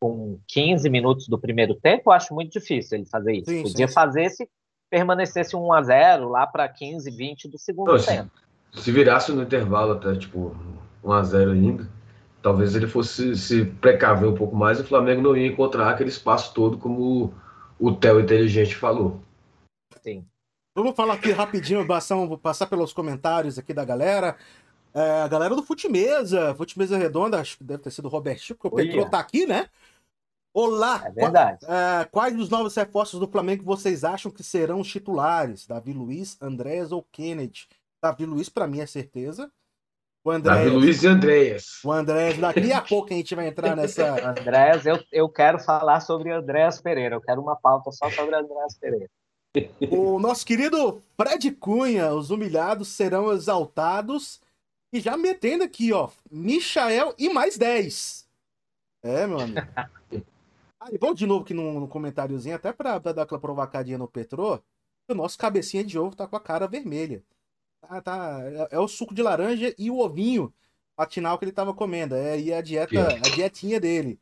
com 0.00 0.38
15 0.46 0.88
minutos 0.90 1.26
do 1.26 1.38
primeiro 1.38 1.74
tempo, 1.74 2.04
eu 2.06 2.12
acho 2.12 2.34
muito 2.34 2.52
difícil 2.52 2.98
ele 2.98 3.06
fazer 3.06 3.32
isso. 3.32 3.50
Sim, 3.50 3.62
Podia 3.62 3.88
sim. 3.88 3.94
fazer 3.94 4.30
se 4.30 4.48
permanecesse 4.90 5.56
1 5.56 5.72
a 5.72 5.82
0 5.82 6.28
lá 6.28 6.46
para 6.46 6.68
15, 6.68 7.10
20 7.10 7.48
do 7.48 7.58
segundo 7.58 7.92
Não, 7.92 8.02
tempo. 8.02 8.30
Se, 8.74 8.82
se, 8.82 8.92
virasse 8.92 9.32
no 9.32 9.42
intervalo 9.42 9.92
até 9.92 10.14
tipo 10.16 10.56
1 11.02 11.12
a 11.12 11.22
0 11.22 11.52
ainda, 11.52 11.88
talvez 12.42 12.74
ele 12.74 12.86
fosse 12.86 13.36
se 13.36 13.64
precaver 13.64 14.28
um 14.28 14.34
pouco 14.34 14.56
mais 14.56 14.78
e 14.78 14.82
o 14.82 14.86
Flamengo 14.86 15.22
não 15.22 15.36
ia 15.36 15.46
encontrar 15.46 15.90
aquele 15.90 16.10
espaço 16.10 16.54
todo 16.54 16.78
como 16.78 17.34
o 17.78 17.92
Theo 17.92 18.20
inteligente 18.20 18.74
falou. 18.76 19.20
Sim. 20.02 20.24
Vamos 20.74 20.94
falar 20.94 21.14
aqui 21.14 21.30
rapidinho, 21.32 21.86
Bação, 21.86 22.28
vou 22.28 22.38
passar 22.38 22.66
pelos 22.66 22.92
comentários 22.92 23.58
aqui 23.58 23.74
da 23.74 23.84
galera. 23.84 24.36
É, 24.94 25.22
a 25.22 25.28
galera 25.28 25.54
do 25.54 25.62
Futimesa, 25.62 26.54
Futimesa 26.54 26.96
Redonda, 26.96 27.40
acho 27.40 27.58
que 27.58 27.64
deve 27.64 27.82
ter 27.82 27.90
sido 27.90 28.06
o 28.06 28.08
Robertinho, 28.08 28.56
porque 28.56 28.68
o 28.68 28.76
Petro 28.76 29.10
tá 29.10 29.20
aqui, 29.20 29.46
né? 29.46 29.68
Olá! 30.52 31.02
É 31.06 31.10
verdade. 31.10 31.64
É, 31.64 32.04
quais 32.06 32.36
dos 32.36 32.48
novos 32.48 32.74
reforços 32.74 33.20
do 33.20 33.28
Flamengo 33.28 33.64
vocês 33.64 34.02
acham 34.02 34.32
que 34.32 34.42
serão 34.42 34.80
os 34.80 34.88
titulares? 34.88 35.66
Davi 35.66 35.92
Luiz, 35.92 36.36
Andréas 36.40 36.90
ou 36.90 37.06
Kennedy? 37.12 37.68
Davi 38.02 38.26
Luiz, 38.26 38.48
para 38.48 38.66
mim, 38.66 38.80
é 38.80 38.86
certeza. 38.86 39.50
O 40.22 40.30
Andréas, 40.30 40.58
Davi 40.58 40.70
Luiz 40.70 41.02
e 41.02 41.06
Andréas. 41.06 41.84
O 41.84 41.90
Andréas, 41.90 42.36
daqui 42.36 42.72
a 42.72 42.82
pouco 42.82 43.12
a 43.12 43.16
gente 43.16 43.34
vai 43.34 43.48
entrar 43.48 43.74
nessa. 43.74 44.28
Andréas, 44.28 44.84
eu, 44.84 45.02
eu 45.10 45.28
quero 45.28 45.58
falar 45.58 46.00
sobre 46.00 46.30
Andréas 46.30 46.80
Pereira. 46.80 47.14
Eu 47.14 47.20
quero 47.20 47.40
uma 47.40 47.56
pauta 47.56 47.90
só 47.90 48.10
sobre 48.10 48.34
Andréas 48.34 48.76
Pereira. 48.78 49.08
O 49.90 50.20
nosso 50.20 50.46
querido 50.46 51.02
Fred 51.16 51.50
Cunha, 51.52 52.12
os 52.12 52.30
humilhados 52.30 52.88
serão 52.88 53.32
exaltados 53.32 54.40
e 54.92 55.00
já 55.00 55.16
metendo 55.16 55.64
aqui, 55.64 55.92
ó, 55.92 56.08
Michael 56.30 57.14
e 57.18 57.28
mais 57.28 57.56
10. 57.56 58.28
É, 59.02 59.26
meu 59.26 59.40
amigo. 59.40 59.60
Aí, 60.80 60.96
vamos 60.98 61.18
de 61.18 61.26
novo 61.26 61.44
aqui 61.44 61.52
no, 61.52 61.80
no 61.80 61.88
comentáriozinho, 61.88 62.56
até 62.56 62.72
pra, 62.72 62.98
pra, 62.98 63.12
dar 63.12 63.22
aquela 63.22 63.40
provocadinha 63.40 63.98
no 63.98 64.08
Petrô. 64.08 64.60
O 65.08 65.14
nosso 65.14 65.36
cabecinha 65.36 65.84
de 65.84 65.98
ovo 65.98 66.16
tá 66.16 66.26
com 66.26 66.36
a 66.36 66.40
cara 66.40 66.66
vermelha. 66.66 67.22
Tá, 67.80 68.00
tá, 68.00 68.40
é, 68.70 68.78
o 68.78 68.86
suco 68.86 69.14
de 69.14 69.22
laranja 69.22 69.74
e 69.78 69.90
o 69.90 69.98
ovinho 69.98 70.52
matinal 70.96 71.38
que 71.38 71.44
ele 71.44 71.52
tava 71.52 71.72
comendo. 71.72 72.14
É 72.14 72.38
e 72.38 72.52
a 72.52 72.60
dieta, 72.60 73.08
a 73.08 73.34
dietinha 73.34 73.80
dele. 73.80 74.18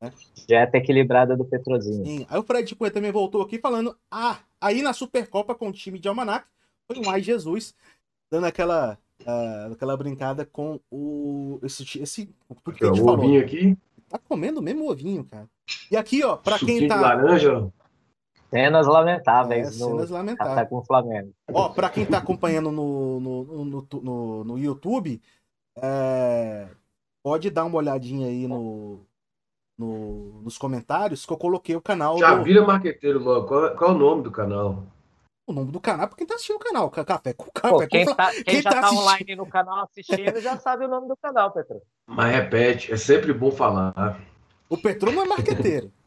Né? 0.00 0.12
Dieta 0.46 0.78
equilibrada 0.78 1.36
do 1.36 1.44
Petrozinho. 1.44 2.04
Sim. 2.04 2.26
Aí 2.28 2.38
o 2.38 2.42
Fred 2.42 2.74
Cunha 2.74 2.90
também 2.90 3.12
voltou 3.12 3.42
aqui 3.42 3.58
falando: 3.58 3.96
Ah, 4.10 4.38
aí 4.60 4.82
na 4.82 4.92
Supercopa 4.92 5.54
com 5.54 5.68
o 5.68 5.72
time 5.72 5.98
de 5.98 6.08
Almanac 6.08 6.46
foi 6.86 6.98
um 6.98 7.10
Ai 7.10 7.22
Jesus, 7.22 7.74
dando 8.30 8.46
aquela 8.46 8.98
uh, 9.22 9.72
aquela 9.72 9.96
brincada 9.96 10.44
com 10.44 10.80
o 10.90 11.58
esse 11.62 12.00
esse 12.00 12.26
tudo 12.64 12.76
que 12.76 12.84
a 12.84 12.88
gente 12.88 13.00
o 13.00 13.04
falou. 13.04 13.18
ovinho 13.18 13.40
aqui. 13.40 13.76
Tá 14.08 14.18
comendo 14.18 14.60
o 14.60 14.62
mesmo 14.62 14.90
ovinho, 14.90 15.24
cara. 15.24 15.48
E 15.90 15.96
aqui, 15.96 16.22
ó, 16.22 16.36
para 16.36 16.58
quem 16.58 16.86
tá 16.86 17.00
laranja. 17.00 17.72
Cenas 18.54 18.86
lamentáveis. 18.86 19.66
É, 19.66 19.70
cenas 19.72 20.10
lamentáveis. 20.10 20.68
com 20.68 20.76
o 20.76 20.84
Flamengo. 20.84 21.32
Ó, 21.52 21.70
para 21.70 21.90
quem 21.90 22.06
tá 22.06 22.18
acompanhando 22.18 22.70
no, 22.70 23.18
no, 23.18 23.64
no, 23.64 23.88
no, 24.00 24.44
no 24.44 24.58
YouTube, 24.58 25.20
é, 25.76 26.68
pode 27.20 27.50
dar 27.50 27.64
uma 27.64 27.78
olhadinha 27.78 28.28
aí 28.28 28.46
no, 28.46 29.04
no, 29.76 30.40
nos 30.42 30.56
comentários 30.56 31.26
que 31.26 31.32
eu 31.32 31.36
coloquei 31.36 31.74
o 31.74 31.82
canal. 31.82 32.16
Já 32.16 32.36
do... 32.36 32.44
vira 32.44 32.64
marqueteiro 32.64 33.18
logo. 33.18 33.48
Qual, 33.48 33.74
qual 33.74 33.90
é 33.90 33.94
o 33.94 33.98
nome 33.98 34.22
do 34.22 34.30
canal? 34.30 34.84
o 35.46 35.52
nome 35.52 35.72
do 35.72 35.80
canal 35.80 36.06
pra 36.06 36.16
quem 36.16 36.26
tá 36.26 36.36
assistindo 36.36 36.56
o 36.56 36.60
canal. 36.60 36.88
Café 36.90 37.32
com 37.32 37.50
Café 37.52 37.68
Pô, 37.68 37.86
quem, 37.88 38.06
com... 38.06 38.14
tá, 38.14 38.30
quem, 38.30 38.44
quem 38.44 38.62
já 38.62 38.70
tá, 38.70 38.80
tá 38.82 38.90
online 38.92 39.36
no 39.36 39.46
canal 39.46 39.84
assistindo 39.84 40.40
já 40.40 40.56
sabe 40.58 40.84
o 40.84 40.88
nome 40.88 41.08
do 41.08 41.16
canal, 41.16 41.50
Petro. 41.50 41.82
Mas 42.06 42.32
repete, 42.32 42.92
é 42.92 42.96
sempre 42.96 43.32
bom 43.32 43.50
falar. 43.50 44.20
O 44.68 44.78
Petro 44.78 45.10
não 45.10 45.22
é 45.22 45.26
marqueteiro. 45.26 45.90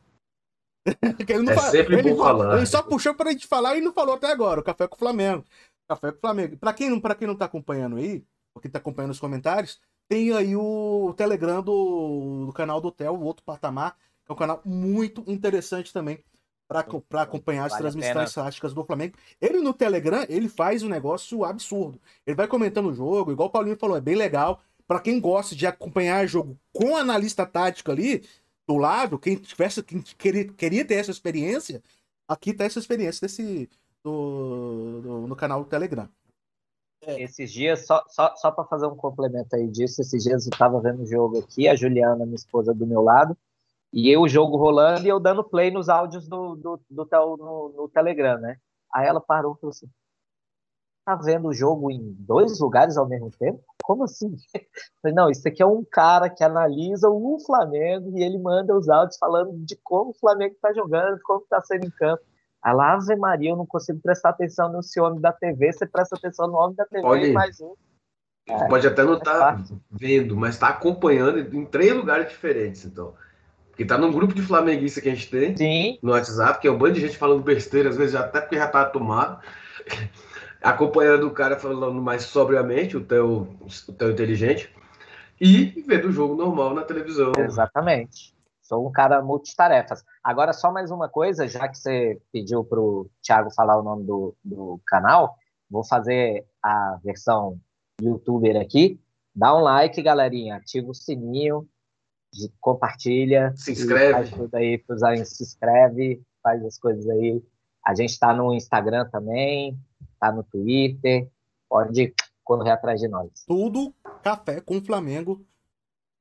é 0.88 1.56
fala, 1.56 1.72
sempre 1.72 2.02
bom 2.02 2.18
falar. 2.18 2.58
Ele 2.58 2.66
só 2.66 2.82
puxou 2.82 3.14
pra 3.14 3.32
gente 3.32 3.48
falar 3.48 3.78
e 3.78 3.82
não 3.82 3.94
falou 3.94 4.16
até 4.16 4.32
agora. 4.32 4.60
O 4.60 4.64
Café 4.64 4.88
com 4.88 4.96
o 4.96 5.00
Flamengo. 5.00 5.44
Café 5.88 6.12
com 6.12 6.18
o 6.18 6.22
Flamengo. 6.22 6.58
Pra 6.58 6.74
quem, 6.74 7.00
pra 7.00 7.16
quem 7.16 7.28
não 7.28 7.36
tá 7.36 7.46
acompanhando 7.46 7.98
aí, 7.98 8.24
ou 8.54 8.62
quem 8.62 8.72
tá 8.72 8.80
acompanhando 8.80 9.12
os 9.12 9.20
comentários, 9.20 9.80
tem 10.08 10.34
aí 10.34 10.56
o 10.56 11.14
Telegram 11.18 11.62
do, 11.62 12.46
do 12.46 12.54
canal 12.54 12.80
do 12.80 12.92
Theo, 12.92 13.14
o 13.14 13.24
outro 13.24 13.44
patamar, 13.44 13.96
que 14.26 14.32
é 14.32 14.34
um 14.34 14.38
canal 14.38 14.62
muito 14.66 15.24
interessante 15.28 15.92
também 15.92 16.24
para 16.68 17.22
acompanhar 17.22 17.66
as 17.66 17.72
vale 17.72 17.84
transmissões 17.84 18.34
táticas 18.34 18.74
do 18.74 18.84
Flamengo. 18.84 19.16
Ele 19.40 19.60
no 19.60 19.74
Telegram, 19.74 20.26
ele 20.28 20.50
faz 20.50 20.84
um 20.84 20.90
negócio 20.90 21.46
absurdo. 21.46 22.00
Ele 22.26 22.36
vai 22.36 22.48
comentando 22.48 22.90
o 22.90 22.94
jogo, 22.94 23.32
igual 23.32 23.48
o 23.48 23.52
Paulinho 23.52 23.78
falou, 23.78 23.96
é 23.96 24.02
bem 24.02 24.16
legal. 24.16 24.62
Para 24.86 25.00
quem 25.00 25.20
gosta 25.20 25.56
de 25.56 25.66
acompanhar 25.66 26.28
jogo 26.28 26.58
com 26.74 26.96
analista 26.96 27.46
tático 27.46 27.92
ali 27.92 28.24
do 28.68 28.78
lado, 28.78 29.18
quem 29.18 29.36
tivesse 29.38 29.82
quem 29.82 30.02
queria, 30.02 30.46
queria 30.54 30.86
ter 30.86 30.96
essa 30.96 31.12
experiência, 31.12 31.82
aqui 32.28 32.54
tá 32.54 32.66
essa 32.66 32.80
experiência 32.80 33.26
desse 33.26 33.70
do, 34.04 35.02
do 35.02 35.28
no 35.28 35.36
canal 35.36 35.64
do 35.64 35.70
Telegram. 35.70 36.10
É. 37.02 37.22
Esses 37.22 37.52
dias, 37.52 37.86
só, 37.86 38.04
só, 38.08 38.36
só 38.36 38.52
para 38.52 38.66
fazer 38.66 38.88
um 38.88 38.96
complemento 38.96 39.56
aí 39.56 39.68
disso, 39.68 40.02
esses 40.02 40.24
dias 40.24 40.46
eu 40.46 40.50
estava 40.52 40.82
vendo 40.82 41.04
o 41.04 41.06
jogo 41.06 41.40
aqui, 41.40 41.68
a 41.68 41.76
Juliana, 41.76 42.26
minha 42.26 42.36
esposa, 42.36 42.74
do 42.74 42.86
meu 42.86 43.02
lado, 43.02 43.38
e 43.94 44.10
eu 44.10 44.22
o 44.22 44.28
jogo 44.28 44.58
rolando 44.58 45.06
e 45.06 45.10
eu 45.10 45.20
dando 45.20 45.44
play 45.44 45.72
nos 45.72 45.88
áudios 45.88 46.28
do, 46.28 46.56
do, 46.56 46.82
do, 46.90 47.06
do 47.06 47.38
no, 47.38 47.70
no, 47.70 47.90
Telegram, 47.90 48.38
né? 48.40 48.58
Aí 48.94 49.08
ela 49.08 49.22
parou 49.22 49.56
e 49.56 49.60
falou 49.60 49.72
assim: 49.72 49.90
tá 51.08 51.16
vendo 51.16 51.48
o 51.48 51.54
jogo 51.54 51.90
em 51.90 52.14
dois 52.20 52.60
lugares 52.60 52.98
ao 52.98 53.08
mesmo 53.08 53.32
tempo? 53.32 53.64
Como 53.82 54.04
assim? 54.04 54.36
Não, 55.16 55.30
isso 55.30 55.48
aqui 55.48 55.64
é 55.64 55.66
um 55.66 55.82
cara 55.90 56.30
que 56.30 56.44
analisa 56.44 57.08
o 57.10 57.38
Flamengo 57.46 58.12
e 58.18 58.22
ele 58.22 58.38
manda 58.38 58.76
os 58.76 58.90
áudios 58.90 59.18
falando 59.18 59.54
de 59.54 59.78
como 59.82 60.10
o 60.10 60.14
Flamengo 60.14 60.56
está 60.56 60.74
jogando, 60.74 61.18
como 61.24 61.44
está 61.44 61.62
sendo 61.62 61.86
em 61.86 61.92
campo. 61.92 62.22
A 62.62 62.72
Ave 62.72 63.16
Maria, 63.16 63.52
eu 63.52 63.56
não 63.56 63.66
consigo 63.66 64.02
prestar 64.02 64.32
atenção 64.32 64.70
nesse 64.74 65.00
homem 65.00 65.22
da 65.22 65.32
TV, 65.32 65.72
você 65.72 65.86
presta 65.86 66.18
atenção 66.18 66.48
no 66.48 66.58
homem 66.58 66.76
da 66.76 66.86
TV 66.86 67.08
Olha, 67.08 67.32
mais 67.32 67.62
um. 67.62 67.74
É, 68.50 68.68
pode 68.68 68.86
até 68.86 69.04
não 69.06 69.14
estar 69.14 69.56
tá 69.56 69.64
vendo, 69.90 70.36
mas 70.36 70.56
está 70.56 70.70
acompanhando 70.70 71.40
em 71.56 71.66
três 71.66 71.96
lugares 71.96 72.28
diferentes, 72.28 72.84
então. 72.84 73.14
Que 73.78 73.86
tá 73.86 73.98
num 73.98 74.12
grupo 74.12 74.34
de 74.34 74.42
flamenguista 74.42 75.00
que 75.00 75.08
a 75.08 75.16
gente 75.16 75.30
tem 75.30 75.56
Sim. 75.56 76.00
no 76.02 76.12
WhatsApp, 76.12 76.60
que 76.60 76.68
é 76.68 76.72
um 76.72 76.78
bando 76.78 76.96
de 76.96 77.02
gente 77.02 77.18
falando 77.18 77.44
besteira, 77.44 77.88
às 77.88 77.96
vezes 77.96 78.16
até 78.16 78.42
porque 78.42 78.58
já 78.58 78.68
tá 78.68 78.84
tomado. 78.84 79.40
Acompanhando 80.62 81.28
o 81.28 81.32
cara 81.32 81.58
falando 81.58 82.02
mais 82.02 82.24
sobriamente, 82.24 82.98
o 82.98 83.04
teu, 83.04 83.48
o 83.88 83.94
teu 83.94 84.12
inteligente. 84.12 84.74
E 85.40 85.84
vendo 85.88 86.08
o 86.08 86.12
jogo 86.12 86.36
normal 86.36 86.74
na 86.74 86.84
televisão. 86.84 87.32
Exatamente. 87.38 88.36
Sou 88.62 88.86
um 88.86 88.92
cara 88.92 89.22
multitarefas. 89.22 90.04
Agora, 90.24 90.52
só 90.52 90.72
mais 90.72 90.92
uma 90.92 91.08
coisa, 91.08 91.48
já 91.48 91.68
que 91.68 91.78
você 91.78 92.20
pediu 92.34 92.66
para 92.66 92.80
o 92.80 93.10
Thiago 93.22 93.54
falar 93.54 93.80
o 93.80 93.84
nome 93.84 94.04
do, 94.04 94.36
do 94.44 94.82
canal, 94.86 95.36
vou 95.70 95.86
fazer 95.86 96.46
a 96.62 97.00
versão 97.04 97.60
youtuber 98.02 98.60
aqui. 98.60 99.00
Dá 99.34 99.56
um 99.56 99.62
like, 99.62 100.02
galerinha. 100.02 100.58
Ativa 100.58 100.90
o 100.90 100.94
sininho, 100.94 101.68
compartilha. 102.60 103.54
Se 103.56 103.72
inscreve. 103.72 104.32
Tudo 104.32 104.56
aí 104.56 104.78
pros 104.80 105.02
se 105.30 105.44
inscreve, 105.44 106.22
faz 106.44 106.66
as 106.66 106.78
coisas 106.78 107.08
aí. 107.10 107.42
A 107.88 107.96
gente 107.96 108.10
está 108.10 108.34
no 108.34 108.54
Instagram 108.54 109.08
também, 109.10 109.80
está 110.14 110.30
no 110.30 110.44
Twitter. 110.44 111.32
Pode 111.70 112.14
correr 112.44 112.72
atrás 112.72 113.00
de 113.00 113.08
nós. 113.08 113.30
Tudo 113.48 113.94
café 114.22 114.60
com 114.60 114.82
Flamengo. 114.82 115.42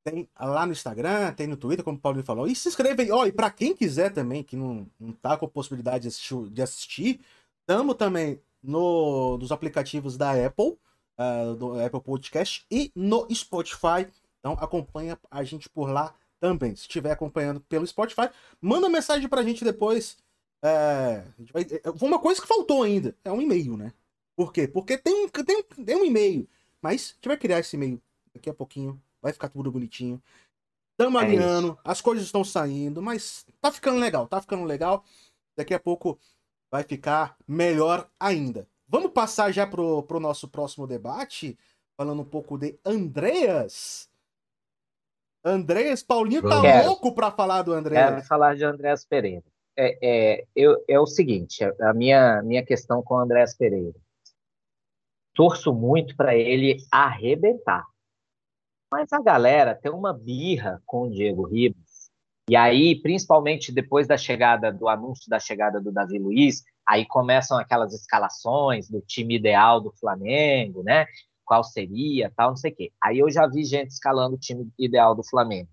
Tem 0.05 0.29
lá 0.39 0.65
no 0.65 0.71
Instagram, 0.71 1.33
tem 1.33 1.49
no 1.49 1.57
Twitter, 1.57 1.85
como 1.85 1.99
o 1.99 2.01
Paulo 2.01 2.23
falou. 2.23 2.47
E 2.47 2.55
se 2.55 2.69
inscreve 2.69 3.03
aí. 3.03 3.11
Oh, 3.11 3.27
e 3.27 3.33
para 3.33 3.51
quem 3.51 3.75
quiser 3.75 4.13
também, 4.13 4.45
que 4.45 4.55
não, 4.55 4.87
não 5.01 5.11
tá 5.11 5.37
com 5.37 5.47
a 5.47 5.49
possibilidade 5.49 6.03
de 6.03 6.09
assistir, 6.09 6.49
de 6.51 6.63
assistir 6.63 7.21
estamos 7.63 7.97
também 7.97 8.41
no, 8.63 9.37
nos 9.37 9.51
aplicativos 9.51 10.17
da 10.17 10.47
Apple, 10.47 10.79
uh, 11.19 11.57
do 11.57 11.85
Apple 11.85 12.01
Podcast 12.01 12.65
e 12.71 12.93
no 12.95 13.27
Spotify. 13.35 14.07
Então 14.39 14.53
acompanha 14.53 15.19
a 15.29 15.43
gente 15.43 15.69
por 15.69 15.91
lá 15.91 16.15
também. 16.39 16.77
Se 16.77 16.83
estiver 16.83 17.11
acompanhando 17.11 17.61
pelo 17.63 17.85
Spotify, 17.85 18.31
manda 18.61 18.89
mensagem 18.89 19.29
pra 19.29 19.43
gente 19.43 19.65
depois. 19.65 20.17
É, 20.65 21.25
vai, 21.53 21.63
é, 21.63 22.05
uma 22.05 22.19
coisa 22.19 22.41
que 22.41 22.49
faltou 22.49 22.83
ainda 22.83 23.15
é 23.25 23.31
um 23.31 23.41
e-mail, 23.41 23.77
né? 23.77 23.93
Por 24.37 24.53
quê? 24.53 24.67
Porque 24.69 24.99
tem 24.99 25.25
um, 25.25 25.29
tem 25.29 25.57
um, 25.57 25.85
tem 25.85 25.97
um 25.97 26.05
e-mail. 26.05 26.49
Mas 26.83 27.11
a 27.11 27.15
gente 27.15 27.29
vai 27.29 27.37
criar 27.37 27.59
esse 27.59 27.77
e-mail 27.77 28.01
daqui 28.35 28.51
a 28.51 28.55
pouquinho. 28.55 29.01
Vai 29.23 29.33
ficar 29.33 29.49
tudo 29.49 29.73
bonitinho. 29.73 30.23
Estamos 30.93 31.21
é 31.21 31.25
alinhando, 31.25 31.79
as 31.85 32.01
coisas 32.01 32.25
estão 32.25 32.43
saindo, 32.43 33.03
mas 33.03 33.45
tá 33.61 33.71
ficando 33.71 33.99
legal, 33.99 34.27
tá 34.27 34.41
ficando 34.41 34.65
legal. 34.65 35.05
Daqui 35.55 35.75
a 35.75 35.81
pouco 35.81 36.19
vai 36.71 36.83
ficar 36.83 37.37
melhor 37.47 38.09
ainda. 38.19 38.67
Vamos 38.89 39.11
passar 39.11 39.53
já 39.53 39.67
pro, 39.67 40.03
pro 40.05 40.21
nosso 40.21 40.49
próximo 40.49 40.87
debate, 40.87 41.59
falando 41.97 42.23
um 42.23 42.27
pouco 42.27 42.57
de 42.57 42.79
Andreas. 42.85 44.09
Andréas, 45.45 46.03
Paulinho 46.03 46.43
tá 46.43 46.61
quero, 46.61 46.89
louco 46.89 47.15
para 47.15 47.31
falar 47.31 47.63
do 47.63 47.73
Andréas. 47.73 48.11
Quero 48.11 48.27
falar 48.27 48.57
de 48.57 48.65
Andréas 48.65 49.05
Pereira. 49.05 49.45
É, 49.77 49.99
é, 50.03 50.47
eu, 50.55 50.83
é 50.89 50.99
o 50.99 51.07
seguinte, 51.07 51.63
a 51.65 51.93
minha, 51.93 52.43
minha 52.43 52.65
questão 52.65 53.03
com 53.03 53.15
o 53.15 53.19
Andréas 53.19 53.55
Pereira. 53.55 53.95
Torço 55.35 55.75
muito 55.75 56.17
para 56.17 56.35
ele 56.35 56.79
arrebentar. 56.91 57.85
Mas 58.91 59.13
a 59.13 59.21
galera 59.21 59.75
tem 59.75 59.93
uma 59.93 60.13
birra 60.13 60.83
com 60.87 61.03
o 61.03 61.11
Diego 61.11 61.47
Ribas. 61.47 62.11
E 62.49 62.57
aí, 62.57 63.01
principalmente 63.03 63.73
depois 63.73 64.07
da 64.07 64.17
chegada, 64.17 64.73
do 64.73 64.89
anúncio 64.89 65.29
da 65.29 65.39
chegada 65.39 65.81
do 65.81 65.93
Davi 65.93 66.19
Luiz, 66.19 66.63
aí 66.87 67.05
começam 67.05 67.59
aquelas 67.59 67.93
escalações 67.93 68.89
do 68.89 69.01
time 69.01 69.37
ideal 69.37 69.81
do 69.81 69.93
Flamengo, 69.93 70.83
né? 70.83 71.07
qual 71.47 71.63
seria, 71.63 72.31
tal, 72.37 72.51
não 72.51 72.57
sei 72.57 72.73
o 72.73 72.75
quê. 72.75 72.93
Aí 73.01 73.21
eu 73.21 73.31
já 73.31 73.47
vi 73.47 73.65
gente 73.65 73.93
escalando 73.93 74.35
o 74.35 74.39
time 74.39 74.69
ideal 74.77 75.15
do 75.15 75.23
Flamengo. 75.23 75.71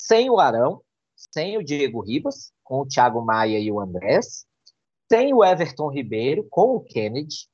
Sem 0.00 0.28
o 0.28 0.40
Arão, 0.40 0.82
sem 1.30 1.56
o 1.58 1.64
Diego 1.64 2.00
Ribas, 2.00 2.52
com 2.62 2.80
o 2.80 2.86
Thiago 2.86 3.22
Maia 3.22 3.58
e 3.58 3.70
o 3.70 3.80
Andrés, 3.80 4.46
sem 5.10 5.34
o 5.34 5.44
Everton 5.44 5.88
Ribeiro, 5.90 6.46
com 6.50 6.76
o 6.76 6.80
Kennedy. 6.80 7.48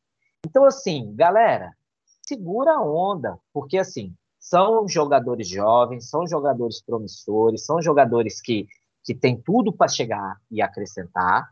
Então, 0.47 0.65
assim, 0.65 1.15
galera, 1.15 1.73
segura 2.27 2.73
a 2.73 2.83
onda, 2.83 3.39
porque, 3.53 3.79
assim, 3.79 4.15
são 4.39 4.87
jogadores 4.89 5.49
jovens, 5.49 6.09
são 6.09 6.27
jogadores 6.27 6.83
promissores, 6.83 7.65
são 7.65 7.83
jogadores 7.83 8.41
que, 8.41 8.67
que 9.05 9.15
têm 9.15 9.41
tudo 9.41 9.73
para 9.73 9.89
chegar 9.89 10.37
e 10.51 10.63
acrescentar, 10.63 11.49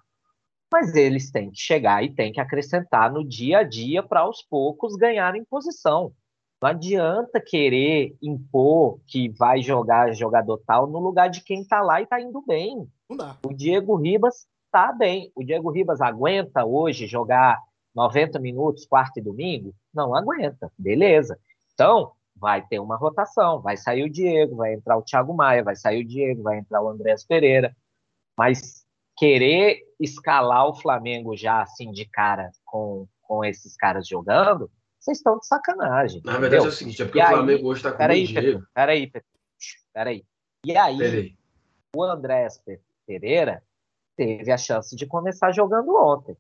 mas 0.73 0.95
eles 0.95 1.31
têm 1.31 1.51
que 1.51 1.59
chegar 1.59 2.03
e 2.05 2.15
têm 2.15 2.33
que 2.33 2.41
acrescentar 2.41 3.13
no 3.13 3.27
dia 3.27 3.59
a 3.59 3.63
dia 3.63 4.03
para 4.03 4.21
aos 4.21 4.43
poucos 4.43 4.97
ganharem 4.97 5.45
posição. 5.45 6.13
Não 6.61 6.71
adianta 6.71 7.41
querer 7.41 8.17
impor 8.23 8.99
que 9.07 9.29
vai 9.29 9.63
jogar 9.63 10.13
jogador 10.15 10.61
tal 10.67 10.87
no 10.87 10.99
lugar 10.99 11.29
de 11.29 11.43
quem 11.43 11.61
está 11.61 11.83
lá 11.83 12.01
e 12.01 12.05
está 12.05 12.21
indo 12.21 12.43
bem. 12.47 12.89
O 13.45 13.53
Diego 13.53 13.95
Ribas 13.97 14.47
está 14.65 14.93
bem. 14.93 15.31
O 15.35 15.45
Diego 15.45 15.71
Ribas 15.71 16.01
aguenta 16.01 16.65
hoje 16.65 17.07
jogar 17.07 17.59
90 17.95 18.39
minutos, 18.39 18.87
quarto 18.87 19.19
e 19.19 19.23
domingo? 19.23 19.75
Não 19.93 20.15
aguenta. 20.15 20.73
Beleza. 20.79 21.39
Então, 21.75 22.13
vai 22.35 22.67
ter 22.67 22.79
uma 22.79 22.97
rotação. 22.97 23.61
Vai 23.61 23.77
sair 23.77 24.05
o 24.05 24.11
Diego, 24.11 24.57
vai 24.57 24.75
entrar 24.75 24.97
o 24.97 25.03
Thiago 25.03 25.35
Maia, 25.35 25.63
vai 25.63 25.77
sair 25.77 26.03
o 26.03 26.07
Diego, 26.07 26.43
vai 26.43 26.59
entrar 26.59 26.83
o 26.83 26.89
Andrés 26.89 27.25
Pereira. 27.25 27.77
Mas 28.37 28.85
querer 29.17 29.81
escalar 29.99 30.69
o 30.69 30.75
Flamengo 30.75 31.37
já 31.37 31.63
assim 31.63 31.91
de 31.91 32.05
cara 32.05 32.51
com, 32.65 33.07
com 33.23 33.45
esses 33.45 33.77
caras 33.77 34.07
jogando, 34.07 34.71
vocês 35.07 35.19
estão 35.19 35.39
de 35.39 35.47
sacanagem. 35.47 36.21
Na 36.25 36.39
verdade 36.39 36.65
é 36.65 36.69
o 36.69 36.73
seguinte, 36.73 37.01
é 37.01 37.05
porque 37.05 37.21
e 37.21 37.23
o 37.23 37.27
Flamengo 37.27 37.59
aí, 37.61 37.65
hoje 37.65 37.79
está 37.79 37.93
com 37.93 37.99
peraí, 37.99 38.25
o 38.25 38.27
Diego. 38.27 38.67
Peraí, 38.75 39.13
peraí. 39.93 40.25
E 40.65 40.77
aí, 40.77 40.99
peraí. 40.99 41.37
o 41.95 42.03
Andrés 42.03 42.61
Pereira 43.07 43.63
teve 44.17 44.51
a 44.51 44.59
chance 44.59 44.97
de 44.97 45.07
começar 45.07 45.53
jogando 45.53 45.95
ontem. 45.95 46.37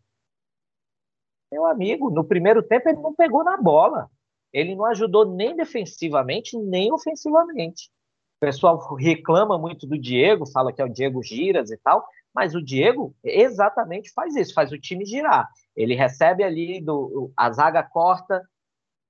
Meu 1.53 1.65
amigo, 1.65 2.11
no 2.11 2.25
primeiro 2.25 2.61
tempo 2.63 2.89
ele 2.89 3.01
não 3.01 3.15
pegou 3.15 3.45
na 3.45 3.57
bola. 3.57 4.11
Ele 4.53 4.75
não 4.75 4.87
ajudou 4.87 5.25
nem 5.25 5.55
defensivamente, 5.55 6.59
nem 6.59 6.93
ofensivamente. 6.93 7.89
O 8.37 8.41
pessoal 8.41 8.77
reclama 8.97 9.57
muito 9.57 9.87
do 9.87 9.99
Diego, 9.99 10.51
fala 10.51 10.73
que 10.73 10.83
é 10.83 10.85
o 10.85 10.93
Diego 10.93 11.23
Giras 11.23 11.71
e 11.71 11.77
tal, 11.79 12.05
mas 12.35 12.55
o 12.55 12.63
Diego 12.63 13.15
exatamente 13.23 14.13
faz 14.13 14.35
isso, 14.35 14.53
faz 14.53 14.73
o 14.73 14.79
time 14.79 15.05
girar. 15.05 15.49
Ele 15.75 15.95
recebe 15.95 16.43
ali, 16.43 16.81
do, 16.81 17.31
a 17.37 17.51
zaga 17.53 17.83
corta, 17.83 18.43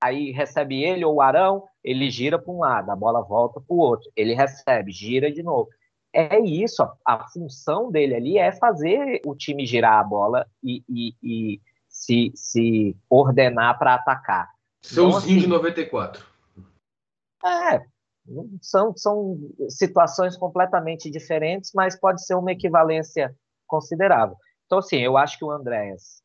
aí 0.03 0.31
recebe 0.31 0.83
ele 0.83 1.05
ou 1.05 1.15
o 1.15 1.21
Arão, 1.21 1.65
ele 1.83 2.11
gira 2.11 2.39
para 2.39 2.53
um 2.53 2.59
lado, 2.59 2.91
a 2.91 2.97
bola 2.97 3.23
volta 3.23 3.61
para 3.61 3.75
o 3.75 3.79
outro. 3.79 4.11
Ele 4.17 4.35
recebe, 4.35 4.93
gira 4.93 5.31
de 5.31 5.43
novo. 5.43 5.69
É 6.13 6.39
isso, 6.41 6.83
a, 6.83 6.97
a, 7.05 7.29
função 7.29 7.91
dele 7.91 8.15
ali 8.15 8.39
é 8.39 8.51
fazer 8.53 9.21
o 9.27 9.35
time 9.35 9.67
girar 9.67 9.99
a 9.99 10.05
bola 10.05 10.47
e, 10.63 10.83
e, 10.89 11.15
e 11.23 11.61
se, 11.89 12.33
se 12.35 12.97
ordenar 13.11 13.79
para 13.79 13.95
atacar. 13.95 14.49
Seuzinho 14.83 15.09
então, 15.09 15.19
assim, 15.19 15.39
de 15.39 15.47
94. 15.47 16.27
É, 17.45 17.83
são, 18.63 18.97
são 18.97 19.39
situações 19.69 20.37
completamente 20.37 21.11
diferentes, 21.11 21.73
mas 21.75 21.99
pode 21.99 22.25
ser 22.25 22.35
uma 22.35 22.53
equivalência 22.53 23.35
considerável. 23.67 24.37
Então, 24.65 24.79
assim, 24.79 24.97
eu 24.97 25.17
acho 25.17 25.39
que 25.39 25.45
o 25.45 25.51
Andréas 25.51 26.23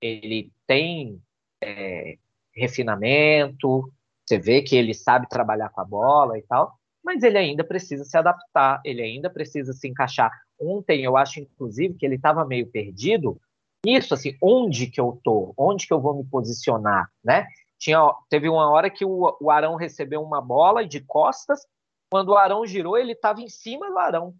ele 0.00 0.52
tem 0.66 1.20
é, 1.62 2.16
refinamento, 2.54 3.92
você 4.26 4.38
vê 4.38 4.62
que 4.62 4.76
ele 4.76 4.94
sabe 4.94 5.28
trabalhar 5.28 5.68
com 5.70 5.80
a 5.80 5.84
bola 5.84 6.38
e 6.38 6.42
tal, 6.42 6.74
mas 7.04 7.22
ele 7.22 7.38
ainda 7.38 7.64
precisa 7.64 8.04
se 8.04 8.16
adaptar, 8.16 8.80
ele 8.84 9.02
ainda 9.02 9.28
precisa 9.28 9.72
se 9.72 9.88
encaixar. 9.88 10.30
Ontem 10.58 11.02
eu 11.02 11.16
acho, 11.16 11.40
inclusive, 11.40 11.94
que 11.94 12.06
ele 12.06 12.14
estava 12.14 12.44
meio 12.44 12.70
perdido. 12.70 13.40
Isso, 13.84 14.14
assim, 14.14 14.36
onde 14.40 14.86
que 14.86 15.00
eu 15.00 15.20
tô? 15.24 15.52
Onde 15.56 15.86
que 15.86 15.92
eu 15.92 16.00
vou 16.00 16.14
me 16.14 16.24
posicionar, 16.24 17.10
né? 17.22 17.46
Tinha, 17.78 17.98
teve 18.30 18.48
uma 18.48 18.70
hora 18.70 18.88
que 18.88 19.04
o, 19.04 19.36
o 19.40 19.50
Arão 19.50 19.74
recebeu 19.74 20.22
uma 20.22 20.40
bola 20.40 20.86
de 20.86 21.00
costas, 21.00 21.66
quando 22.08 22.28
o 22.28 22.36
Arão 22.36 22.64
girou, 22.64 22.96
ele 22.96 23.12
estava 23.12 23.40
em 23.40 23.48
cima 23.48 23.90
do 23.90 23.98
Arão. 23.98 24.34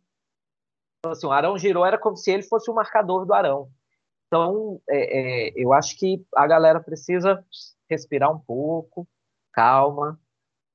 Então, 1.01 1.11
assim, 1.11 1.27
o 1.27 1.33
Arão 1.33 1.59
girou, 1.59 1.85
era 1.85 1.99
como 1.99 2.17
se 2.17 2.31
ele 2.31 2.45
fosse 2.45 2.71
o 2.71 2.75
marcador 2.75 3.27
do 3.27 3.35
Arão. 3.35 3.69
Então, 4.29 4.81
é, 4.89 5.49
é, 5.49 5.53
eu 5.57 5.73
acho 5.73 5.99
que 5.99 6.25
a 6.37 6.47
galera 6.47 6.81
precisa 6.81 7.45
respirar 7.93 8.35
um 8.35 8.39
pouco, 8.39 9.07
calma, 9.53 10.19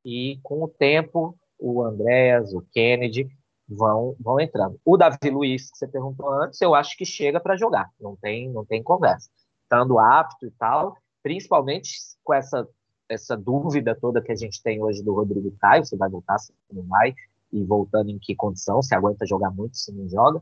e 0.05 0.39
com 0.43 0.63
o 0.63 0.67
tempo, 0.67 1.37
o 1.59 1.81
Andréas, 1.81 2.53
o 2.53 2.61
Kennedy 2.71 3.27
vão, 3.67 4.15
vão 4.19 4.39
entrando. 4.39 4.79
O 4.85 4.95
Davi 4.95 5.29
Luiz, 5.29 5.69
que 5.69 5.77
você 5.77 5.87
perguntou 5.87 6.31
antes, 6.31 6.61
eu 6.61 6.73
acho 6.73 6.95
que 6.95 7.05
chega 7.05 7.39
para 7.39 7.57
jogar, 7.57 7.89
não 7.99 8.15
tem, 8.15 8.49
não 8.49 8.63
tem 8.63 8.81
conversa. 8.81 9.29
Estando 9.63 9.99
apto 9.99 10.45
e 10.45 10.51
tal, 10.51 10.95
principalmente 11.21 11.91
com 12.23 12.33
essa, 12.33 12.67
essa 13.09 13.35
dúvida 13.35 13.97
toda 13.99 14.21
que 14.21 14.31
a 14.31 14.35
gente 14.35 14.61
tem 14.61 14.81
hoje 14.81 15.03
do 15.03 15.13
Rodrigo 15.13 15.51
Caio, 15.59 15.85
se 15.85 15.97
vai 15.97 16.09
voltar, 16.09 16.37
se 16.37 16.53
não 16.71 16.83
vai, 16.83 17.13
e 17.51 17.63
voltando 17.63 18.09
em 18.09 18.19
que 18.19 18.35
condição, 18.35 18.81
se 18.81 18.93
aguenta 18.95 19.25
jogar 19.25 19.51
muito, 19.51 19.77
se 19.77 19.91
não 19.91 20.07
joga. 20.07 20.41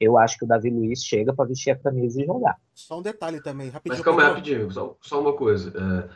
Eu 0.00 0.18
acho 0.18 0.38
que 0.38 0.44
o 0.44 0.48
Davi 0.48 0.70
Luiz 0.70 1.02
chega 1.02 1.32
para 1.32 1.46
vestir 1.46 1.70
a 1.70 1.76
camisa 1.76 2.22
e 2.22 2.26
jogar. 2.26 2.56
Só 2.74 2.98
um 2.98 3.02
detalhe 3.02 3.40
também, 3.40 3.68
rapidinho. 3.68 3.98
Mas 3.98 4.04
calma 4.04 4.22
aí, 4.22 4.28
rapidinho, 4.28 4.70
só, 4.70 4.96
só 5.00 5.20
uma 5.20 5.32
coisa. 5.32 5.72
É, 5.76 6.08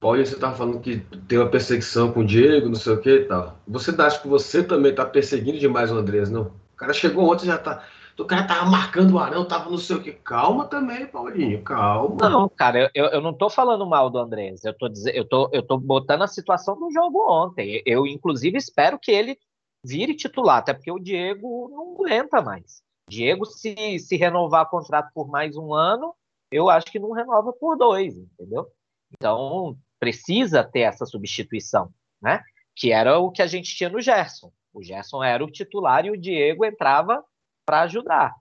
Paulo, 0.00 0.24
você 0.24 0.34
estava 0.34 0.54
falando 0.54 0.80
que 0.80 0.98
tem 1.28 1.38
uma 1.38 1.48
perseguição 1.48 2.12
com 2.12 2.20
o 2.20 2.26
Diego, 2.26 2.68
não 2.68 2.74
sei 2.74 2.92
o 2.92 3.00
que 3.00 3.10
e 3.10 3.24
tal. 3.24 3.58
Você 3.66 3.90
acha 4.00 4.20
que 4.20 4.28
você 4.28 4.62
também 4.62 4.90
está 4.90 5.06
perseguindo 5.06 5.58
demais 5.58 5.90
o 5.90 5.96
Andrés, 5.96 6.28
não? 6.28 6.52
O 6.74 6.76
cara 6.76 6.92
chegou 6.92 7.32
ontem 7.32 7.46
já 7.46 7.56
tá. 7.56 7.84
O 8.18 8.24
cara 8.24 8.46
tava 8.46 8.70
marcando 8.70 9.14
o 9.14 9.18
Arão, 9.18 9.44
tava 9.44 9.70
não 9.70 9.78
sei 9.78 9.96
o 9.96 10.02
que. 10.02 10.12
Calma 10.12 10.66
também, 10.66 11.06
Paulinho, 11.06 11.62
calma. 11.62 12.28
Não, 12.28 12.48
cara, 12.48 12.90
eu, 12.94 13.06
eu 13.06 13.20
não 13.20 13.32
tô 13.32 13.50
falando 13.50 13.86
mal 13.86 14.08
do 14.08 14.18
Andrés. 14.18 14.64
Eu 14.64 14.72
tô, 14.76 14.88
dizendo, 14.88 15.16
eu, 15.16 15.24
tô, 15.26 15.50
eu 15.52 15.62
tô 15.62 15.78
botando 15.78 16.22
a 16.22 16.28
situação 16.28 16.78
do 16.78 16.92
jogo 16.92 17.24
ontem. 17.28 17.82
Eu, 17.84 18.06
inclusive, 18.06 18.56
espero 18.56 18.98
que 19.00 19.10
ele 19.10 19.36
vire 19.84 20.14
titular, 20.14 20.58
até 20.58 20.72
porque 20.72 20.92
o 20.92 20.98
Diego 20.98 21.68
não 21.70 21.94
aguenta 21.94 22.40
mais. 22.40 22.82
Diego, 23.08 23.44
se, 23.44 23.98
se 23.98 24.16
renovar 24.16 24.68
contrato 24.68 25.10
por 25.14 25.28
mais 25.28 25.56
um 25.56 25.74
ano, 25.74 26.14
eu 26.50 26.68
acho 26.68 26.86
que 26.86 26.98
não 26.98 27.12
renova 27.12 27.52
por 27.52 27.76
dois, 27.76 28.16
entendeu? 28.16 28.66
Então, 29.12 29.76
precisa 29.98 30.64
ter 30.64 30.80
essa 30.80 31.06
substituição, 31.06 31.92
né? 32.20 32.42
Que 32.74 32.92
era 32.92 33.18
o 33.18 33.30
que 33.30 33.42
a 33.42 33.46
gente 33.46 33.74
tinha 33.74 33.88
no 33.88 34.00
Gerson. 34.00 34.52
O 34.72 34.82
Gerson 34.82 35.22
era 35.22 35.44
o 35.44 35.50
titular 35.50 36.04
e 36.04 36.10
o 36.10 36.16
Diego 36.16 36.64
entrava 36.64 37.24
para 37.64 37.82
ajudar. 37.82 38.34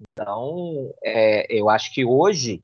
Então, 0.00 0.94
é, 1.02 1.46
eu 1.52 1.68
acho 1.68 1.92
que 1.92 2.04
hoje 2.04 2.62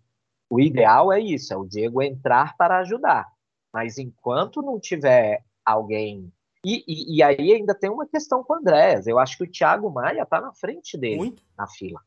o 0.49 0.61
ideal 0.61 1.13
é 1.13 1.21
isso, 1.21 1.53
é 1.53 1.57
o 1.57 1.67
Diego 1.67 2.01
entrar 2.01 2.57
para 2.57 2.79
ajudar. 2.79 3.27
Mas 3.73 3.99
enquanto 3.99 4.63
não 4.63 4.79
tiver 4.79 5.45
alguém 5.65 6.33
e, 6.67 6.85
e, 6.89 7.17
e, 7.17 7.23
aí 7.23 7.53
ainda 7.53 7.77
tem 7.77 7.89
uma 7.89 8.09
questão 8.09 8.43
com 8.43 8.55
o 8.55 8.57
Andréas. 8.57 9.07
Eu 9.07 9.21
acho 9.21 9.39
que 9.39 9.45
o 9.45 9.51
Thiago 9.51 9.89
Maia 9.89 10.23
está 10.23 10.41
na 10.41 10.53
frente 10.53 10.99
dele 10.99 11.17
Muito. 11.17 11.43
na 11.57 11.69
fila. 11.69 12.01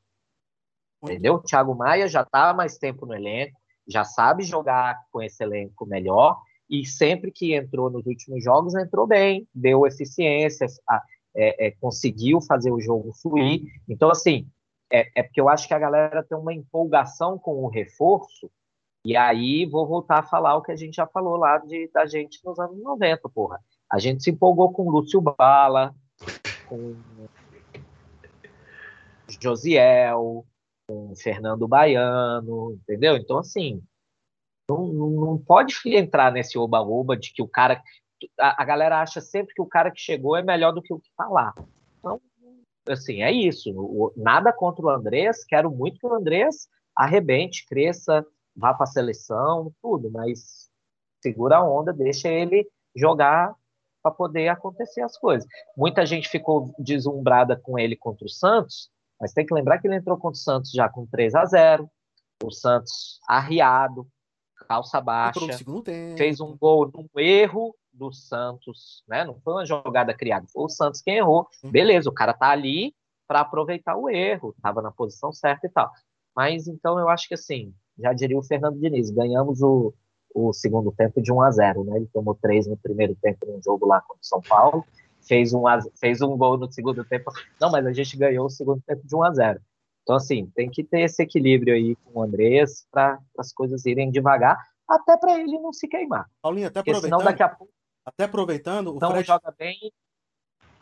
Muito. 1.01 1.13
Entendeu? 1.13 1.35
O 1.35 1.41
Thiago 1.41 1.73
Maia 1.73 2.09
já 2.09 2.23
está 2.23 2.49
há 2.49 2.53
mais 2.53 2.77
tempo 2.77 3.05
no 3.05 3.15
elenco, 3.15 3.57
já 3.87 4.03
sabe 4.03 4.43
jogar 4.43 4.99
com 5.11 5.21
esse 5.21 5.41
elenco 5.41 5.85
melhor, 5.85 6.41
e 6.69 6.85
sempre 6.85 7.31
que 7.31 7.55
entrou 7.55 7.89
nos 7.89 8.05
últimos 8.05 8.43
jogos, 8.43 8.75
entrou 8.75 9.07
bem, 9.07 9.47
deu 9.55 9.87
eficiência, 9.87 10.67
é, 11.33 11.67
é, 11.67 11.71
conseguiu 11.79 12.41
fazer 12.41 12.71
o 12.71 12.81
jogo 12.81 13.13
fluir. 13.13 13.61
Então, 13.87 14.11
assim, 14.11 14.45
é, 14.91 15.09
é 15.15 15.23
porque 15.23 15.39
eu 15.39 15.47
acho 15.47 15.69
que 15.69 15.73
a 15.73 15.79
galera 15.79 16.21
tem 16.21 16.37
uma 16.37 16.53
empolgação 16.53 17.39
com 17.39 17.63
o 17.63 17.69
reforço, 17.69 18.51
e 19.05 19.15
aí 19.15 19.65
vou 19.65 19.87
voltar 19.87 20.19
a 20.19 20.23
falar 20.23 20.57
o 20.57 20.61
que 20.61 20.73
a 20.73 20.75
gente 20.75 20.95
já 20.95 21.07
falou 21.07 21.37
lá 21.37 21.57
de, 21.59 21.89
da 21.93 22.05
gente 22.05 22.43
nos 22.43 22.59
anos 22.59 22.77
90, 22.77 23.29
porra. 23.29 23.59
A 23.91 23.97
gente 23.97 24.23
se 24.23 24.29
empolgou 24.29 24.71
com 24.71 24.89
Lúcio 24.89 25.19
Bala, 25.19 25.95
com 26.67 26.95
Josiel, 29.41 30.45
com 30.87 31.15
Fernando 31.15 31.67
Baiano, 31.67 32.73
entendeu? 32.73 33.15
Então, 33.15 33.37
assim, 33.39 33.81
não, 34.69 34.87
não 34.87 35.37
pode 35.37 35.75
entrar 35.85 36.31
nesse 36.31 36.57
oba-oba 36.57 37.17
de 37.17 37.33
que 37.33 37.41
o 37.41 37.47
cara. 37.47 37.81
A, 38.39 38.61
a, 38.61 38.65
galera 38.65 39.01
acha 39.01 39.21
sempre 39.21 39.53
que 39.53 39.61
o 39.61 39.65
cara 39.65 39.89
que 39.91 39.99
chegou 39.99 40.35
é 40.35 40.43
melhor 40.43 40.73
do 40.73 40.81
que 40.81 40.93
o 40.93 40.99
que 40.99 41.07
está 41.07 41.27
lá. 41.27 41.53
Então, 41.97 42.21
assim, 42.87 43.23
é 43.23 43.31
isso. 43.31 44.13
Nada 44.15 44.51
contra 44.51 44.85
o 44.85 44.89
Andrés, 44.89 45.43
quero 45.45 45.71
muito 45.71 45.99
que 45.99 46.05
o 46.05 46.13
Andrés 46.13 46.67
arrebente, 46.95 47.65
cresça, 47.65 48.25
vá 48.55 48.73
para 48.73 48.83
a 48.83 48.87
seleção, 48.87 49.73
tudo, 49.81 50.11
mas 50.11 50.69
segura 51.21 51.57
a 51.57 51.63
onda, 51.63 51.93
deixa 51.93 52.27
ele 52.27 52.67
jogar 52.95 53.55
para 54.01 54.11
poder 54.11 54.47
acontecer 54.47 55.01
as 55.01 55.17
coisas. 55.17 55.47
Muita 55.75 56.05
gente 56.05 56.29
ficou 56.29 56.73
deslumbrada 56.79 57.55
com 57.55 57.77
ele 57.77 57.95
contra 57.95 58.25
o 58.25 58.29
Santos, 58.29 58.89
mas 59.19 59.33
tem 59.33 59.45
que 59.45 59.53
lembrar 59.53 59.79
que 59.79 59.87
ele 59.87 59.95
entrou 59.95 60.17
contra 60.17 60.37
o 60.37 60.41
Santos 60.41 60.71
já 60.71 60.87
com 60.89 61.05
3 61.05 61.35
a 61.35 61.45
0 61.45 61.89
o 62.43 62.51
Santos 62.51 63.19
arriado, 63.27 64.07
calça 64.67 65.01
baixa, 65.01 65.39
fez 66.17 66.39
um 66.39 66.57
gol 66.57 66.89
num 66.93 67.07
erro 67.19 67.75
do 67.91 68.13
Santos, 68.13 69.03
né? 69.07 69.25
Não 69.25 69.39
foi 69.41 69.53
uma 69.53 69.65
jogada 69.65 70.13
criada, 70.13 70.45
foi 70.51 70.63
o 70.63 70.69
Santos 70.69 71.01
quem 71.01 71.17
errou. 71.17 71.47
Uhum. 71.63 71.71
Beleza, 71.71 72.09
o 72.09 72.13
cara 72.13 72.33
tá 72.33 72.49
ali 72.49 72.95
para 73.27 73.41
aproveitar 73.41 73.95
o 73.97 74.09
erro, 74.09 74.53
estava 74.55 74.81
na 74.81 74.91
posição 74.91 75.33
certa 75.33 75.67
e 75.67 75.69
tal. 75.69 75.91
Mas 76.35 76.67
então 76.67 76.97
eu 76.97 77.09
acho 77.09 77.27
que 77.27 77.33
assim, 77.33 77.73
já 77.97 78.13
diria 78.13 78.37
o 78.37 78.43
Fernando 78.43 78.79
Diniz, 78.79 79.09
ganhamos 79.09 79.61
o, 79.61 79.93
o 80.33 80.53
segundo 80.53 80.91
tempo 80.91 81.21
de 81.21 81.31
1 81.31 81.41
a 81.41 81.51
0 81.51 81.83
né? 81.83 81.97
Ele 81.97 82.09
tomou 82.13 82.35
três 82.35 82.67
no 82.67 82.77
primeiro 82.77 83.15
tempo 83.15 83.45
num 83.45 83.61
jogo 83.61 83.85
lá 83.85 84.01
contra 84.01 84.21
o 84.21 84.25
São 84.25 84.41
Paulo, 84.41 84.85
fez 85.21 85.53
um, 85.53 85.63
fez 85.99 86.21
um 86.21 86.37
gol 86.37 86.57
no 86.57 86.71
segundo 86.71 87.03
tempo. 87.03 87.31
Não, 87.59 87.71
mas 87.71 87.85
a 87.85 87.93
gente 87.93 88.17
ganhou 88.17 88.45
o 88.45 88.49
segundo 88.49 88.81
tempo 88.85 89.05
de 89.05 89.15
1 89.15 89.23
a 89.23 89.33
0 89.33 89.61
Então, 90.03 90.15
assim, 90.15 90.51
tem 90.55 90.69
que 90.69 90.83
ter 90.83 91.01
esse 91.01 91.21
equilíbrio 91.21 91.73
aí 91.73 91.95
com 91.97 92.19
o 92.19 92.23
Andrés 92.23 92.85
para 92.91 93.19
as 93.37 93.51
coisas 93.51 93.85
irem 93.85 94.11
devagar, 94.11 94.57
até 94.87 95.17
para 95.17 95.39
ele 95.39 95.59
não 95.59 95.71
se 95.71 95.87
queimar. 95.87 96.27
Paulinho, 96.41 96.67
até 96.67 96.79
aproveitando, 96.79 97.09
senão 97.09 97.23
daqui 97.23 97.43
a 97.43 97.49
pouco. 97.49 97.73
Até 98.05 98.23
aproveitando, 98.23 98.95
o 98.95 98.99
não 98.99 99.11
Fred... 99.11 99.27
joga 99.27 99.53
bem 99.57 99.77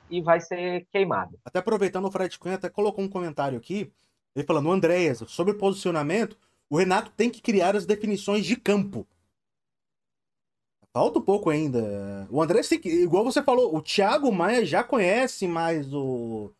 e 0.09 0.21
vai 0.21 0.39
ser 0.39 0.87
queimado. 0.91 1.37
Até 1.43 1.59
aproveitando, 1.59 2.05
o 2.05 2.11
Fred 2.11 2.39
Cunha 2.39 2.55
até 2.55 2.69
colocou 2.69 3.03
um 3.03 3.09
comentário 3.09 3.57
aqui, 3.57 3.91
ele 4.35 4.45
falando, 4.45 4.71
Andréas, 4.71 5.23
sobre 5.27 5.53
posicionamento, 5.53 6.37
o 6.69 6.77
Renato 6.77 7.11
tem 7.11 7.29
que 7.29 7.41
criar 7.41 7.75
as 7.75 7.85
definições 7.85 8.45
de 8.45 8.55
campo. 8.55 9.05
Falta 10.97 11.19
um 11.19 11.21
pouco 11.21 11.51
ainda. 11.51 12.27
O 12.27 12.41
André, 12.41 12.61
igual 12.85 13.23
você 13.23 13.43
falou, 13.43 13.75
o 13.75 13.83
Thiago 13.83 14.31
Maia 14.31 14.65
já 14.65 14.83
conhece 14.83 15.47
mais 15.47 15.93
o, 15.93 16.51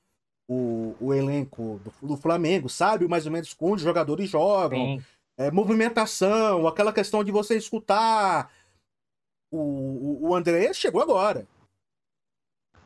o, 0.48 0.96
o 1.02 1.12
elenco 1.12 1.82
do, 1.84 2.10
do, 2.10 2.18
Flamengo, 2.18 2.70
sabe 2.70 3.08
mais 3.08 3.26
ou 3.26 3.32
menos 3.32 3.56
onde 3.60 3.78
os 3.78 3.82
jogadores 3.82 4.30
jogam. 4.30 5.02
É, 5.40 5.50
movimentação, 5.50 6.68
aquela 6.68 6.94
questão 6.94 7.24
de 7.24 7.32
você 7.32 7.58
escutar. 7.58 8.54
O, 9.52 9.58
o, 9.58 10.30
o 10.30 10.36
André 10.36 10.72
chegou 10.72 11.02
agora. 11.02 11.48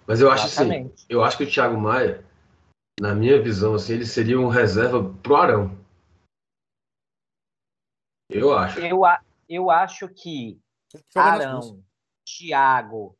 Mas 0.07 0.21
eu 0.21 0.31
acho 0.31 0.45
assim, 0.45 0.89
eu 1.09 1.21
acho 1.21 1.37
que 1.37 1.43
o 1.43 1.51
Thiago 1.51 1.77
Maia, 1.77 2.23
na 2.97 3.13
minha 3.13 3.41
visão, 3.41 3.73
assim, 3.75 3.91
ele 3.91 4.05
seria 4.05 4.39
um 4.39 4.47
reserva 4.47 5.03
pro 5.21 5.35
Arão. 5.35 5.77
Eu 8.29 8.57
acho. 8.57 8.79
Eu, 8.79 9.01
eu 9.49 9.69
acho 9.69 10.07
que 10.07 10.57
Arão, 11.15 11.83
Thiago 12.25 13.15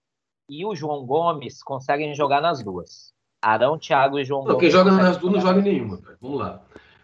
e 0.50 0.66
o 0.66 0.76
João 0.76 1.06
Gomes 1.06 1.64
conseguem 1.64 2.14
jogar 2.14 2.42
nas 2.42 2.64
duas. 2.64 3.14
Arão, 3.42 3.78
Thiago 3.78 4.20
e 4.20 4.26
João 4.26 4.42
não, 4.42 4.54
Gomes. 4.54 4.62
Quem 4.62 4.70
joga 4.70 4.92
nas 4.92 5.18
duas 5.18 5.34
não 5.34 5.42
joga 5.42 5.60
em 5.60 5.64
nenhuma. 5.64 6.02
Vamos 6.20 6.40
lá. 6.40 6.62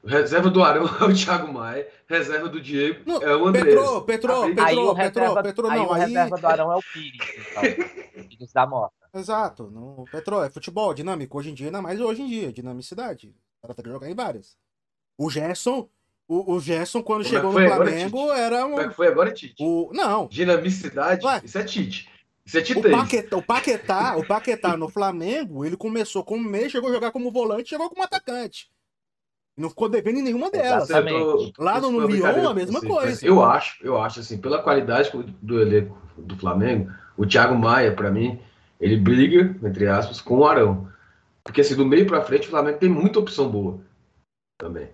Reserva 0.08 0.50
do 0.50 0.64
Arão 0.64 0.86
é 0.86 1.04
o 1.04 1.14
Thiago 1.16 1.52
Maia, 1.52 1.88
reserva 2.08 2.48
do 2.48 2.62
Diego 2.62 3.02
não, 3.06 3.22
é 3.22 3.36
o 3.36 3.48
André. 3.48 3.66
Petro, 3.66 4.02
Petro, 4.04 4.44
Petro, 4.44 4.64
aí 4.64 4.78
o 4.78 4.94
reserva, 4.94 5.44
Petro, 5.44 5.64
não. 5.64 5.72
Aí, 5.72 5.80
o 5.80 5.92
reserva 5.92 6.38
do 6.38 6.48
Arão 6.48 6.72
é 6.72 6.76
o 6.76 6.82
Pires, 6.94 7.20
então. 7.52 8.24
Pires 8.28 8.54
da 8.54 8.66
Mota. 8.66 8.94
Exato. 9.14 9.64
No, 9.70 10.06
Petro, 10.10 10.42
é 10.42 10.50
futebol 10.50 10.94
dinâmico. 10.94 11.38
Hoje 11.38 11.50
em 11.52 11.54
dia, 11.54 11.68
ainda 11.68 11.82
mais 11.82 12.00
hoje 12.00 12.22
em 12.22 12.28
dia, 12.28 12.54
dinamicidade. 12.54 13.36
O 13.58 13.62
cara 13.62 13.74
tem 13.74 13.84
que 13.84 13.92
jogar 13.92 14.10
em 14.10 14.16
várias. 14.16 14.58
O 15.18 15.30
Gerson, 15.30 15.90
o, 16.28 16.56
o 16.56 16.60
Gerson, 16.60 17.02
quando 17.02 17.24
Como 17.24 17.36
é 17.36 17.38
chegou 17.38 17.54
no 17.54 17.68
Flamengo, 17.68 18.20
agora, 18.20 18.40
era 18.40 18.66
um. 18.66 18.72
Como 18.72 18.82
é 18.82 18.88
que 18.90 18.96
foi 18.96 19.08
agora, 19.08 19.32
Tite? 19.32 19.56
O... 19.60 19.90
Não. 19.94 20.28
Dinamicidade, 20.28 21.26
Ué. 21.26 21.42
isso 21.44 21.58
é 21.58 21.64
Tite. 21.64 22.10
Isso 22.46 22.58
é 22.58 22.62
Tite. 22.62 22.80
O 22.80 22.92
Paquetá, 22.92 23.38
o 23.38 23.42
Paquetá, 23.42 24.18
o 24.18 24.26
Paquetá 24.26 24.78
no 24.78 24.90
Flamengo, 24.90 25.66
ele 25.66 25.78
começou 25.78 26.24
como 26.24 26.48
meio, 26.48 26.70
chegou 26.70 26.90
a 26.90 26.94
jogar 26.94 27.12
como 27.12 27.32
volante, 27.32 27.70
chegou 27.70 27.90
como 27.90 28.04
atacante. 28.04 28.70
Não 29.56 29.70
ficou 29.70 29.90
devendo 29.90 30.20
em 30.20 30.22
nenhuma 30.22 30.52
delas. 30.52 30.90
Exatamente. 30.90 31.54
Lá 31.58 31.82
no, 31.82 31.92
no 31.92 32.08
Lyon, 32.08 32.48
a 32.48 32.54
mesma 32.54 32.78
assim, 32.78 32.88
coisa. 32.88 33.26
Eu 33.26 33.44
acho, 33.44 33.84
eu 33.84 34.00
acho 34.00 34.20
assim, 34.20 34.38
pela 34.38 34.62
qualidade 34.62 35.12
do 35.42 35.60
elenco 35.60 35.98
do 36.18 36.36
Flamengo, 36.36 36.92
o 37.18 37.26
Thiago 37.26 37.56
Maia, 37.56 37.92
para 37.92 38.12
mim, 38.12 38.40
ele 38.80 38.98
briga, 38.98 39.56
entre 39.68 39.88
aspas, 39.88 40.22
com 40.22 40.40
o 40.40 40.46
Arão. 40.46 40.88
Porque 41.44 41.62
assim, 41.62 41.76
do 41.76 41.86
meio 41.86 42.06
para 42.06 42.22
frente, 42.22 42.48
o 42.48 42.52
Flamengo 42.52 42.78
tem 42.78 42.90
muita 42.90 43.20
opção 43.20 43.50
boa 43.50 43.80
também. 44.58 44.90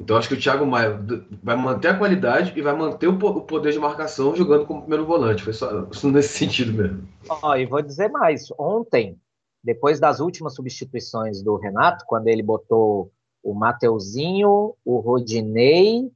Então 0.00 0.16
acho 0.16 0.28
que 0.28 0.34
o 0.34 0.40
Thiago 0.40 0.66
Maia 0.66 0.98
vai 1.42 1.56
manter 1.56 1.88
a 1.88 1.98
qualidade 1.98 2.52
e 2.56 2.62
vai 2.62 2.74
manter 2.74 3.06
o 3.06 3.42
poder 3.42 3.72
de 3.72 3.78
marcação 3.78 4.34
jogando 4.34 4.66
como 4.66 4.80
primeiro 4.80 5.06
volante. 5.06 5.42
Foi 5.42 5.52
só 5.52 5.86
nesse 6.04 6.38
sentido 6.38 6.72
mesmo. 6.72 7.08
Ó, 7.28 7.54
e 7.54 7.66
vou 7.66 7.82
dizer 7.82 8.08
mais. 8.08 8.48
Ontem, 8.58 9.20
depois 9.62 10.00
das 10.00 10.18
últimas 10.18 10.54
substituições 10.54 11.42
do 11.42 11.56
Renato, 11.56 12.04
quando 12.06 12.28
ele 12.28 12.42
botou 12.42 13.12
o 13.42 13.54
Mateuzinho, 13.54 14.74
o 14.84 14.98
Rodinei 14.98 16.10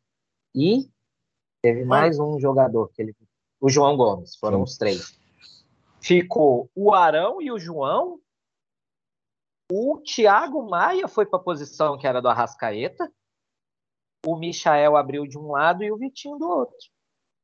e 0.54 0.88
teve 1.62 1.84
mais 1.84 2.18
um 2.18 2.38
jogador 2.40 2.88
que 2.88 3.02
ele 3.02 3.14
o 3.60 3.68
João 3.68 3.96
Gomes, 3.96 4.36
foram 4.36 4.58
Sim. 4.58 4.64
os 4.64 4.78
três. 4.78 5.18
Ficou 6.00 6.70
o 6.74 6.94
Arão 6.94 7.40
e 7.40 7.50
o 7.50 7.58
João. 7.58 8.20
O 9.72 9.98
Thiago 9.98 10.68
Maia 10.68 11.08
foi 11.08 11.26
para 11.26 11.38
a 11.38 11.42
posição 11.42 11.98
que 11.98 12.06
era 12.06 12.20
do 12.20 12.28
Arrascaeta. 12.28 13.10
O 14.26 14.36
Michael 14.36 14.96
abriu 14.96 15.26
de 15.26 15.38
um 15.38 15.52
lado 15.52 15.84
e 15.84 15.90
o 15.90 15.96
Vitinho 15.96 16.36
do 16.38 16.48
outro. 16.48 16.76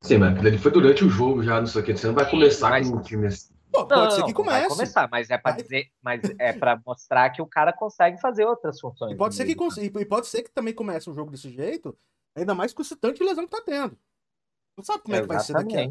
Sim, 0.03 0.19
mas 0.19 0.45
ele 0.45 0.59
foi 0.59 0.73
durante 0.73 1.05
o 1.05 1.09
jogo 1.09 1.43
já, 1.43 1.61
não 1.61 1.67
sei 1.67 1.81
o 1.81 1.85
que. 1.85 1.97
Você 1.97 2.09
não 2.09 2.15
vai 2.15 2.29
começar 2.29 2.71
mas... 2.71 2.91
com 2.91 2.97
um 2.97 3.03
time 3.03 3.29
assim. 3.29 3.55
Pô, 3.73 3.87
pode 3.87 4.03
não, 4.03 4.11
ser 4.11 4.25
que 4.25 4.35
comece. 4.35 4.61
Vai 4.61 4.69
começar, 4.69 5.09
mas 5.11 5.31
é 5.31 5.39
para 5.39 5.57
dizer, 5.57 5.91
mas 6.03 6.21
é 6.39 6.53
para 6.53 6.81
mostrar 6.85 7.31
que 7.31 7.41
o 7.41 7.47
cara 7.47 7.73
consegue 7.73 8.21
fazer 8.21 8.45
outras 8.45 8.79
funções. 8.79 9.13
E 9.13 9.17
pode 9.17 9.35
ser 9.35 9.47
que 9.47 9.53
e 9.53 10.05
pode 10.05 10.27
ser 10.27 10.43
que 10.43 10.51
também 10.51 10.75
comece 10.75 11.09
um 11.09 11.15
jogo 11.15 11.31
desse 11.31 11.49
jeito, 11.49 11.97
ainda 12.37 12.55
mais 12.55 12.75
com 12.75 12.83
esse 12.83 12.95
tanto 12.95 13.17
de 13.19 13.25
lesão 13.25 13.47
que 13.47 13.51
tá 13.51 13.63
tendo. 13.65 13.97
Não 14.77 14.85
sabe 14.85 15.03
como 15.03 15.17
é 15.17 15.23
que 15.23 15.27
vai 15.27 15.41
ser 15.41 15.55
daqui 15.55 15.77
a... 15.77 15.87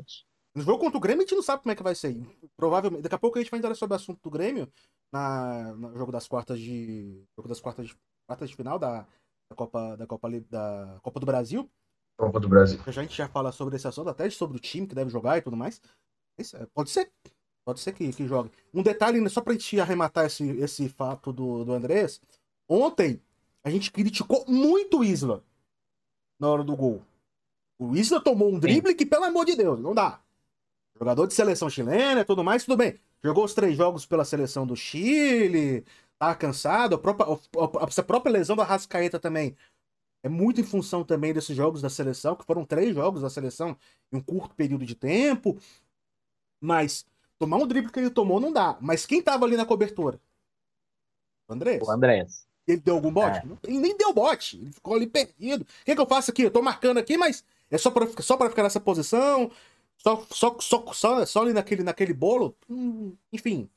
No 0.53 0.61
jogo 0.61 0.79
contra 0.79 0.97
o 0.97 1.01
Grêmio, 1.01 1.21
a 1.21 1.25
gente 1.25 1.35
não 1.35 1.41
sabe 1.41 1.63
como 1.63 1.71
é 1.71 1.75
que 1.75 1.83
vai 1.83 1.95
ser. 1.95 2.15
Provavelmente. 2.57 3.03
Daqui 3.03 3.15
a 3.15 3.19
pouco 3.19 3.37
a 3.37 3.41
gente 3.41 3.49
vai 3.49 3.57
entrar 3.59 3.73
sobre 3.73 3.93
o 3.93 3.95
assunto 3.95 4.19
do 4.21 4.29
Grêmio 4.29 4.71
na, 5.11 5.73
no 5.73 5.97
jogo 5.97 6.11
das 6.11 6.27
quartas 6.27 6.59
de. 6.59 7.23
Jogo 7.37 7.47
das 7.47 7.61
quartas 7.61 7.87
de, 7.87 7.95
quartas 8.27 8.49
de 8.49 8.55
final 8.55 8.77
da, 8.77 9.07
Copa, 9.55 9.97
da, 9.97 10.07
Copa, 10.07 10.29
da 10.49 10.99
Copa 11.01 11.19
do 11.19 11.25
Brasil. 11.25 11.69
Copa 12.17 12.39
do 12.39 12.47
Brasil. 12.47 12.79
A 12.85 12.91
gente 12.91 13.15
já 13.15 13.27
fala 13.27 13.51
sobre 13.51 13.75
esse 13.75 13.87
assunto, 13.87 14.09
até 14.09 14.29
sobre 14.29 14.57
o 14.57 14.59
time 14.59 14.87
que 14.87 14.95
deve 14.95 15.09
jogar 15.09 15.37
e 15.37 15.41
tudo 15.41 15.57
mais. 15.57 15.81
Isso, 16.37 16.55
é, 16.57 16.65
pode 16.73 16.89
ser. 16.89 17.11
Pode 17.63 17.79
ser 17.79 17.93
que, 17.93 18.11
que 18.11 18.27
jogue. 18.27 18.51
Um 18.73 18.81
detalhe, 18.81 19.27
só 19.29 19.41
pra 19.41 19.53
gente 19.53 19.79
arrematar 19.79 20.25
esse, 20.25 20.49
esse 20.57 20.89
fato 20.89 21.31
do, 21.31 21.63
do 21.63 21.73
Andrés. 21.73 22.21
Ontem, 22.67 23.21
a 23.63 23.69
gente 23.69 23.91
criticou 23.91 24.45
muito 24.47 24.99
o 24.99 25.03
Isla 25.03 25.43
na 26.39 26.49
hora 26.49 26.63
do 26.63 26.75
gol. 26.75 27.01
O 27.77 27.95
Isla 27.95 28.21
tomou 28.21 28.51
um 28.51 28.59
drible 28.59 28.91
Sim. 28.91 28.97
que, 28.97 29.05
pelo 29.05 29.25
amor 29.25 29.45
de 29.45 29.55
Deus, 29.55 29.79
não 29.79 29.93
dá. 29.93 30.19
Jogador 30.97 31.27
de 31.27 31.33
seleção 31.33 31.69
chilena 31.69 32.21
e 32.21 32.25
tudo 32.25 32.43
mais, 32.43 32.63
tudo 32.63 32.77
bem. 32.77 32.99
Jogou 33.23 33.45
os 33.45 33.53
três 33.53 33.77
jogos 33.77 34.05
pela 34.05 34.25
seleção 34.25 34.65
do 34.65 34.75
Chile, 34.75 35.85
tá 36.21 36.35
cansado. 36.35 36.93
A 36.93 36.99
própria, 36.99 37.25
a, 37.33 37.99
a 37.99 38.03
própria 38.03 38.31
lesão 38.31 38.55
da 38.55 38.63
Rascaeta 38.63 39.19
também 39.19 39.57
é 40.21 40.29
muito 40.29 40.61
em 40.61 40.63
função 40.63 41.03
também 41.03 41.33
desses 41.33 41.55
jogos 41.57 41.81
da 41.81 41.89
seleção, 41.89 42.35
que 42.35 42.45
foram 42.45 42.63
três 42.63 42.93
jogos 42.93 43.23
da 43.23 43.29
seleção 43.29 43.75
em 44.13 44.17
um 44.17 44.21
curto 44.21 44.53
período 44.53 44.85
de 44.85 44.93
tempo. 44.93 45.57
Mas 46.61 47.07
tomar 47.39 47.57
um 47.57 47.65
drible 47.65 47.91
que 47.91 47.99
ele 47.99 48.11
tomou 48.11 48.39
não 48.39 48.53
dá. 48.53 48.77
Mas 48.79 49.03
quem 49.03 49.19
tava 49.19 49.45
ali 49.45 49.57
na 49.57 49.65
cobertura? 49.65 50.21
O 51.47 51.53
Andrés. 51.53 51.81
O 51.81 51.89
Andrés. 51.89 52.47
Ele 52.67 52.79
deu 52.79 52.93
algum 52.93 53.11
bote? 53.11 53.39
É. 53.39 53.67
Ele 53.67 53.79
nem 53.79 53.97
deu 53.97 54.13
bote. 54.13 54.57
Ele 54.57 54.71
ficou 54.71 54.93
ali 54.93 55.07
perdido. 55.07 55.63
O 55.63 55.85
que, 55.85 55.95
que 55.95 56.01
eu 56.01 56.05
faço 56.05 56.29
aqui? 56.29 56.43
Eu 56.43 56.51
tô 56.51 56.61
marcando 56.61 56.99
aqui, 56.99 57.17
mas 57.17 57.43
é 57.71 57.79
só 57.79 57.89
pra, 57.89 58.05
só 58.21 58.37
pra 58.37 58.47
ficar 58.47 58.61
nessa 58.61 58.79
posição. 58.79 59.49
Só, 59.97 60.23
só, 60.29 60.55
só, 60.59 60.93
só, 60.93 61.25
só 61.25 61.41
ali 61.41 61.53
naquele, 61.53 61.81
naquele 61.81 62.13
bolo. 62.13 62.55
Hum, 62.69 63.15
enfim. 63.33 63.67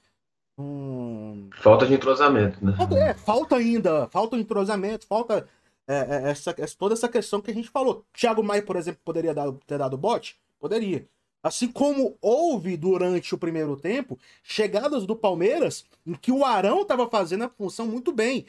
Hum... 0.58 1.50
Falta 1.60 1.86
de 1.86 1.94
entrosamento, 1.94 2.64
né? 2.64 2.76
É, 3.08 3.14
falta 3.14 3.56
ainda. 3.56 4.08
Falta 4.08 4.36
de 4.36 4.42
entrosamento, 4.42 5.06
falta 5.06 5.48
é, 5.86 5.94
é, 5.94 6.30
essa, 6.30 6.54
essa, 6.56 6.76
toda 6.76 6.94
essa 6.94 7.08
questão 7.08 7.40
que 7.40 7.50
a 7.50 7.54
gente 7.54 7.68
falou. 7.68 8.04
Thiago 8.12 8.42
Maia, 8.42 8.62
por 8.62 8.76
exemplo, 8.76 9.00
poderia 9.04 9.34
dar, 9.34 9.52
ter 9.66 9.78
dado 9.78 9.96
bote? 9.98 10.38
Poderia. 10.58 11.06
Assim 11.42 11.68
como 11.68 12.16
houve 12.22 12.74
durante 12.74 13.34
o 13.34 13.38
primeiro 13.38 13.76
tempo 13.76 14.18
chegadas 14.42 15.04
do 15.04 15.14
Palmeiras 15.14 15.84
em 16.06 16.14
que 16.14 16.32
o 16.32 16.42
Arão 16.42 16.82
estava 16.82 17.06
fazendo 17.06 17.44
a 17.44 17.50
função 17.50 17.86
muito 17.86 18.12
bem, 18.12 18.46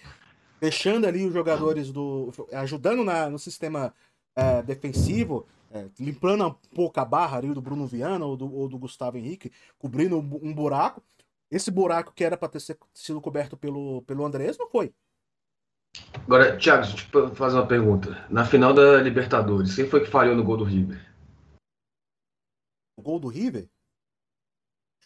deixando 0.62 1.06
ali 1.06 1.26
os 1.26 1.34
jogadores 1.34 1.92
do. 1.92 2.32
ajudando 2.54 3.04
na, 3.04 3.30
no 3.30 3.38
sistema 3.38 3.94
é, 4.34 4.62
defensivo, 4.64 5.46
é, 5.74 5.88
limpando 6.00 6.48
um 6.48 6.56
pouco 6.74 6.98
a 6.98 7.04
barra 7.04 7.38
ali 7.38 7.54
do 7.54 7.62
Bruno 7.62 7.86
Viana 7.86 8.26
ou 8.26 8.38
do, 8.38 8.54
ou 8.56 8.70
do 8.70 8.78
Gustavo 8.78 9.18
Henrique, 9.18 9.52
cobrindo 9.78 10.18
um, 10.18 10.54
buraco. 10.54 11.04
Esse 11.52 11.72
buraco 11.72 12.14
que 12.14 12.24
era 12.24 12.38
para 12.38 12.50
ter 12.50 12.60
sido 12.94 13.22
coberto 13.22 13.56
pelo, 13.56 14.02
pelo 14.04 14.26
Andrés 14.26 14.58
não 14.58 14.68
foi. 14.68 14.94
Agora, 16.26 16.58
Thiago, 16.58 16.84
deixa 16.84 17.08
eu 17.14 17.36
fazer 17.36 17.56
uma 17.58 17.68
pergunta. 17.68 18.26
Na 18.30 18.46
final 18.46 18.74
da 18.74 18.98
Libertadores, 19.02 19.76
quem 19.76 19.88
foi 19.88 20.02
que 20.02 20.10
falhou 20.10 20.36
no 20.36 20.44
gol 20.44 20.58
do 20.58 20.64
River? 20.64 21.00
O 22.98 23.02
gol 23.02 23.20
do 23.20 23.28
River? 23.28 23.70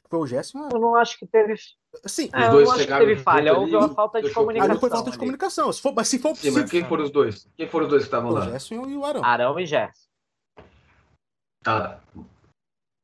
Foi 0.09 0.19
o 0.19 0.25
Gerson? 0.25 0.69
Eu 0.73 0.79
não 0.79 0.95
acho 0.95 1.19
que 1.19 1.27
teve. 1.27 1.53
Sim, 2.05 2.29
é, 2.33 2.47
os 2.47 2.51
dois 2.51 2.67
não 2.67 2.97
teve 2.99 3.15
falha, 3.17 3.55
houve 3.55 3.75
uma 3.75 3.93
falta 3.93 4.21
de 4.21 4.33
comunicação. 4.33 4.71
Ali 4.71 4.79
foi 4.79 4.89
falta 4.89 5.11
de 5.11 5.17
comunicação. 5.19 5.71
Se 5.71 5.81
for, 5.81 5.93
mas 5.93 6.07
se 6.07 6.17
for 6.17 6.35
Sim, 6.35 6.51
mas 6.51 6.69
quem 6.69 6.83
foram 6.83 7.03
os 7.03 7.11
dois? 7.11 7.47
Quem 7.55 7.67
foram 7.69 7.85
os 7.85 7.91
dois 7.91 8.03
que 8.03 8.07
estavam 8.07 8.31
lá? 8.31 8.41
O 8.41 8.49
Gerson 8.49 8.87
e 8.87 8.97
o 8.97 9.05
Arão. 9.05 9.23
Arão 9.23 9.59
e 9.59 9.67
Gerson. 9.67 10.09
Tá. 11.61 12.01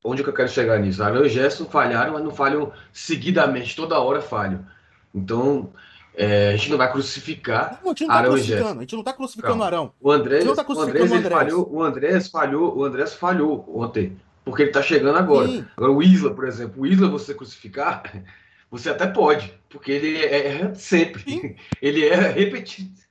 Onde 0.08 0.24
que 0.24 0.30
eu 0.30 0.34
quero 0.34 0.50
chegar 0.50 0.80
nisso? 0.80 1.02
Arão 1.04 1.26
e 1.26 1.30
Gerson 1.30 1.66
falharam, 1.66 2.14
mas 2.14 2.24
não 2.24 2.32
falham 2.32 2.72
seguidamente, 2.94 3.76
toda 3.76 4.00
hora 4.00 4.22
falham. 4.22 4.66
Então, 5.14 5.72
é, 6.14 6.50
a 6.50 6.56
gente 6.56 6.70
não 6.70 6.78
vai 6.78 6.92
crucificar 6.92 7.80
não, 7.84 7.92
a 7.92 7.96
gente 7.96 8.02
não 8.02 8.08
tá 8.10 8.14
Arão 8.14 8.38
e 8.38 8.42
Gerson. 8.42 8.78
A 8.78 8.82
gente 8.82 8.96
não 8.96 9.04
tá 9.04 9.14
crucificando 9.14 9.54
Calma. 9.54 9.66
Arão. 9.66 9.94
O 10.00 10.12
Andrés, 10.12 10.46
não 10.46 10.56
tá 10.56 10.64
crucificando 10.64 11.00
o 11.00 11.06
Andrés, 11.06 11.12
o 11.12 11.16
Andrés. 11.16 11.34
falhou, 11.34 11.74
o 11.74 11.84
Andrés 11.84 12.28
falhou, 12.28 12.78
o 12.78 12.84
Andrés 12.84 13.14
falhou 13.16 13.82
ontem 13.82 14.18
porque 14.46 14.62
ele 14.62 14.70
está 14.70 14.82
chegando 14.82 15.18
agora. 15.18 15.48
Sim. 15.48 15.66
Agora, 15.76 15.92
o 15.92 16.04
Isla, 16.04 16.34
por 16.34 16.48
exemplo, 16.48 16.84
o 16.84 16.86
Isla 16.86 17.10
você 17.10 17.34
crucificar, 17.34 18.04
você 18.70 18.92
até 18.92 19.08
pode, 19.08 19.52
porque 19.70 19.92
ele 19.92 20.24
é 20.24 20.74
sempre. 20.76 21.24
Sim. 21.24 21.56
Ele 21.82 22.06
é 22.06 22.16
repetido. 22.16 23.05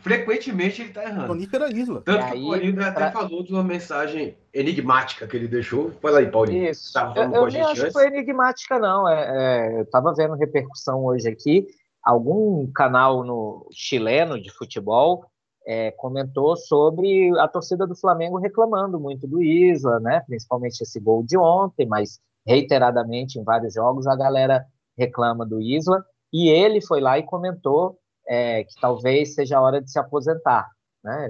Frequentemente 0.00 0.82
ele 0.82 0.90
está 0.90 1.04
errando. 1.04 1.36
Isla. 1.36 2.02
Tanto 2.02 2.26
que 2.26 2.38
o 2.38 2.48
Paulinho 2.48 2.74
pra... 2.74 2.88
até 2.88 3.10
falou 3.10 3.42
de 3.42 3.52
uma 3.52 3.62
mensagem 3.62 4.36
enigmática 4.52 5.26
que 5.26 5.36
ele 5.36 5.48
deixou. 5.48 5.92
Fala 6.00 6.18
aí, 6.18 6.30
Paulinho. 6.30 6.70
Isso. 6.70 6.92
Tava 6.92 7.18
eu, 7.18 7.32
eu 7.32 7.46
nem 7.46 7.62
acho 7.62 7.84
que 7.84 7.90
foi 7.92 8.06
enigmática, 8.06 8.78
não. 8.78 9.08
É, 9.08 9.68
é, 9.70 9.78
eu 9.78 9.82
estava 9.82 10.14
vendo 10.14 10.34
repercussão 10.34 11.04
hoje 11.04 11.28
aqui. 11.28 11.66
Algum 12.02 12.70
canal 12.72 13.24
no 13.24 13.68
chileno 13.72 14.40
de 14.40 14.50
futebol 14.50 15.24
é, 15.66 15.90
comentou 15.92 16.56
sobre 16.56 17.30
a 17.38 17.46
torcida 17.48 17.86
do 17.86 17.96
Flamengo 17.96 18.38
reclamando 18.38 18.98
muito 18.98 19.26
do 19.26 19.42
Isla, 19.42 20.00
né? 20.00 20.22
principalmente 20.26 20.80
esse 20.80 20.98
gol 20.98 21.22
de 21.22 21.36
ontem, 21.36 21.86
mas 21.86 22.18
reiteradamente 22.46 23.38
em 23.38 23.44
vários 23.44 23.74
jogos 23.74 24.06
a 24.06 24.16
galera 24.16 24.64
reclama 24.98 25.46
do 25.46 25.60
Isla, 25.60 26.04
e 26.32 26.48
ele 26.48 26.80
foi 26.80 27.00
lá 27.00 27.18
e 27.18 27.22
comentou 27.22 27.98
é, 28.32 28.64
que 28.64 28.74
talvez 28.80 29.34
seja 29.34 29.58
a 29.58 29.60
hora 29.60 29.82
de 29.82 29.90
se 29.90 29.98
aposentar. 29.98 30.70
Né? 31.04 31.28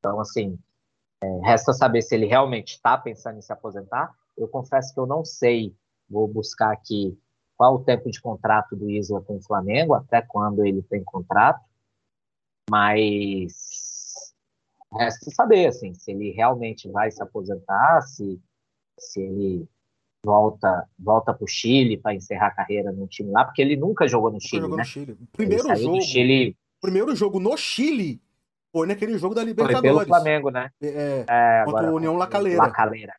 Então, 0.00 0.18
assim, 0.18 0.58
é, 1.22 1.40
resta 1.44 1.72
saber 1.72 2.02
se 2.02 2.12
ele 2.12 2.26
realmente 2.26 2.72
está 2.72 2.98
pensando 2.98 3.38
em 3.38 3.42
se 3.42 3.52
aposentar. 3.52 4.12
Eu 4.36 4.48
confesso 4.48 4.92
que 4.92 4.98
eu 4.98 5.06
não 5.06 5.24
sei, 5.24 5.72
vou 6.08 6.26
buscar 6.26 6.72
aqui 6.72 7.16
qual 7.56 7.76
o 7.76 7.84
tempo 7.84 8.10
de 8.10 8.20
contrato 8.20 8.74
do 8.74 8.90
Isla 8.90 9.22
com 9.22 9.36
o 9.36 9.42
Flamengo, 9.42 9.94
até 9.94 10.20
quando 10.20 10.66
ele 10.66 10.82
tem 10.82 11.04
contrato, 11.04 11.64
mas 12.68 14.34
resta 14.92 15.30
saber 15.30 15.66
assim, 15.66 15.94
se 15.94 16.10
ele 16.10 16.32
realmente 16.32 16.90
vai 16.90 17.12
se 17.12 17.22
aposentar, 17.22 18.02
se, 18.02 18.42
se 18.98 19.22
ele 19.22 19.68
volta 20.24 20.88
volta 20.98 21.32
para 21.32 21.44
o 21.44 21.48
Chile 21.48 21.96
para 21.96 22.14
encerrar 22.14 22.48
a 22.48 22.54
carreira 22.54 22.92
no 22.92 23.06
time 23.06 23.30
lá, 23.30 23.44
porque 23.44 23.62
ele 23.62 23.76
nunca 23.76 24.06
jogou 24.06 24.30
no 24.30 24.40
Chile, 24.40 24.62
jogou 24.62 24.76
né? 24.76 24.82
No 24.82 24.88
Chile. 24.88 25.18
Primeiro 25.32 25.76
jogo, 25.76 26.00
Chile... 26.02 26.56
primeiro 26.80 27.16
jogo 27.16 27.40
no 27.40 27.56
Chile 27.56 28.20
foi 28.72 28.86
naquele 28.86 29.18
jogo 29.18 29.34
da 29.34 29.42
Libertadores. 29.42 29.90
Foi 29.90 30.04
pelo 30.04 30.06
Flamengo, 30.06 30.50
né? 30.50 30.70
É, 30.80 31.24
é 31.28 31.64
contra 31.64 31.90
o 31.90 31.96
União 31.96 32.16
Lacaleira. 32.16 32.62
Lacaleira. 32.62 33.14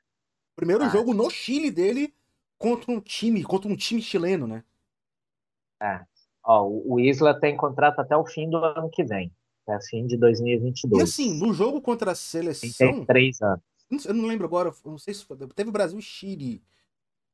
Primeiro 0.56 0.84
ah. 0.84 0.90
jogo 0.90 1.14
no 1.14 1.30
Chile 1.30 1.72
dele 1.72 2.14
contra 2.58 2.92
um 2.92 3.00
time, 3.00 3.44
contra 3.44 3.70
um 3.70 3.76
time 3.76 4.02
chileno, 4.02 4.48
né? 4.48 4.64
É. 5.82 6.02
Ó, 6.44 6.68
o 6.68 7.00
Isla 7.00 7.40
tem 7.40 7.58
contrato 7.58 8.00
até 8.00 8.16
o 8.16 8.26
fim 8.26 8.50
do 8.50 8.58
ano 8.58 8.90
que 8.90 9.04
vem 9.04 9.32
até 9.72 9.80
fim 9.88 10.06
de 10.06 10.18
2022. 10.18 11.00
E 11.00 11.04
assim, 11.04 11.40
no 11.40 11.54
jogo 11.54 11.82
contra 11.82 12.12
a 12.12 12.16
seleção. 12.16 12.70
Tem 12.78 13.06
três 13.06 13.42
anos. 13.42 13.62
Eu 14.06 14.14
não 14.14 14.26
lembro 14.26 14.46
agora, 14.46 14.72
não 14.86 14.98
sei 14.98 15.14
se 15.14 15.26
foi, 15.26 15.38
teve 15.54 15.70
Brasil 15.70 16.00
e 16.00 16.02
Chile 16.02 16.62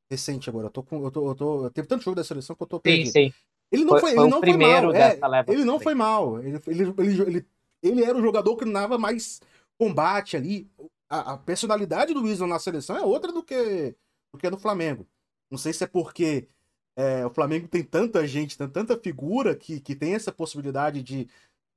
recente 0.09 0.49
agora. 0.49 0.67
Eu 0.67 0.71
tô 0.71 0.83
com, 0.83 1.03
eu 1.03 1.11
tô, 1.11 1.29
eu 1.29 1.35
tô, 1.35 1.69
teve 1.69 1.87
tanto 1.87 2.03
jogo 2.03 2.15
da 2.15 2.23
seleção 2.23 2.55
que 2.55 2.63
eu 2.63 2.67
tô 2.67 2.79
perdido. 2.79 3.07
Sim, 3.07 3.29
sim. 3.29 3.33
Ele 3.71 3.83
não 3.83 3.99
foi, 3.99 4.01
foi, 4.01 4.11
ele 4.11 4.29
não 4.29 4.39
foi 4.39 4.57
mal. 4.57 4.95
É, 4.95 5.19
ele 5.47 5.65
não 5.65 5.79
foi 5.79 5.93
mal. 5.93 6.39
Ele, 6.39 6.61
ele, 6.67 6.83
ele, 6.97 7.21
ele, 7.21 7.45
ele 7.83 8.03
era 8.03 8.17
o 8.17 8.21
jogador 8.21 8.55
que 8.55 8.65
dava 8.65 8.97
mais 8.97 9.41
combate 9.77 10.37
ali. 10.37 10.69
A, 11.09 11.33
a 11.33 11.37
personalidade 11.37 12.13
do 12.13 12.23
Wilson 12.23 12.47
na 12.47 12.59
seleção 12.59 12.97
é 12.97 13.01
outra 13.01 13.31
do 13.31 13.43
que 13.43 13.95
do 14.33 14.37
que 14.37 14.47
a 14.47 14.49
do 14.49 14.57
Flamengo. 14.57 15.05
Não 15.51 15.57
sei 15.57 15.73
se 15.73 15.83
é 15.83 15.87
porque 15.87 16.47
é, 16.95 17.25
o 17.25 17.29
Flamengo 17.29 17.67
tem 17.67 17.83
tanta 17.83 18.25
gente, 18.25 18.57
tem 18.57 18.67
tanta 18.69 18.97
figura 18.97 19.55
que, 19.55 19.79
que 19.79 19.95
tem 19.95 20.15
essa 20.15 20.31
possibilidade 20.31 21.03
de. 21.03 21.27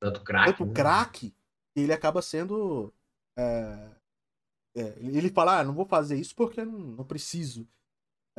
Tanto 0.01 0.22
craque. 0.22 0.51
Tanto 0.53 0.66
né? 0.66 0.72
craque, 0.74 1.35
que 1.74 1.81
ele 1.81 1.93
acaba 1.93 2.22
sendo. 2.22 2.93
é, 3.37 3.89
é, 4.76 4.95
ele 5.01 5.31
fala, 5.31 5.59
ah, 5.59 5.64
não 5.64 5.74
vou 5.74 5.85
fazer 5.85 6.16
isso 6.16 6.35
porque 6.37 6.64
não, 6.64 6.78
não 6.78 7.05
preciso 7.05 7.66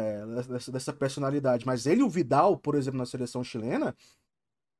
é, 0.01 0.25
dessa, 0.47 0.71
dessa 0.71 0.93
personalidade. 0.93 1.65
Mas 1.65 1.85
ele 1.85 2.01
e 2.01 2.03
o 2.03 2.09
Vidal, 2.09 2.57
por 2.57 2.75
exemplo, 2.75 2.97
na 2.97 3.05
seleção 3.05 3.43
chilena, 3.43 3.95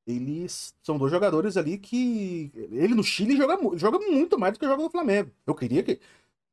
eles 0.06 0.74
são 0.84 0.98
dois 0.98 1.12
jogadores 1.12 1.58
ali 1.58 1.78
que. 1.78 2.52
Ele 2.56 2.96
no 2.96 3.04
Chile 3.04 3.36
joga, 3.38 3.78
joga 3.78 4.00
muito 4.00 4.38
mais 4.40 4.54
do 4.54 4.60
que 4.60 4.66
joga 4.66 4.82
no 4.84 4.90
Flamengo. 4.90 5.32
Eu 5.46 5.56
queria 5.56 5.84
que. 5.84 6.00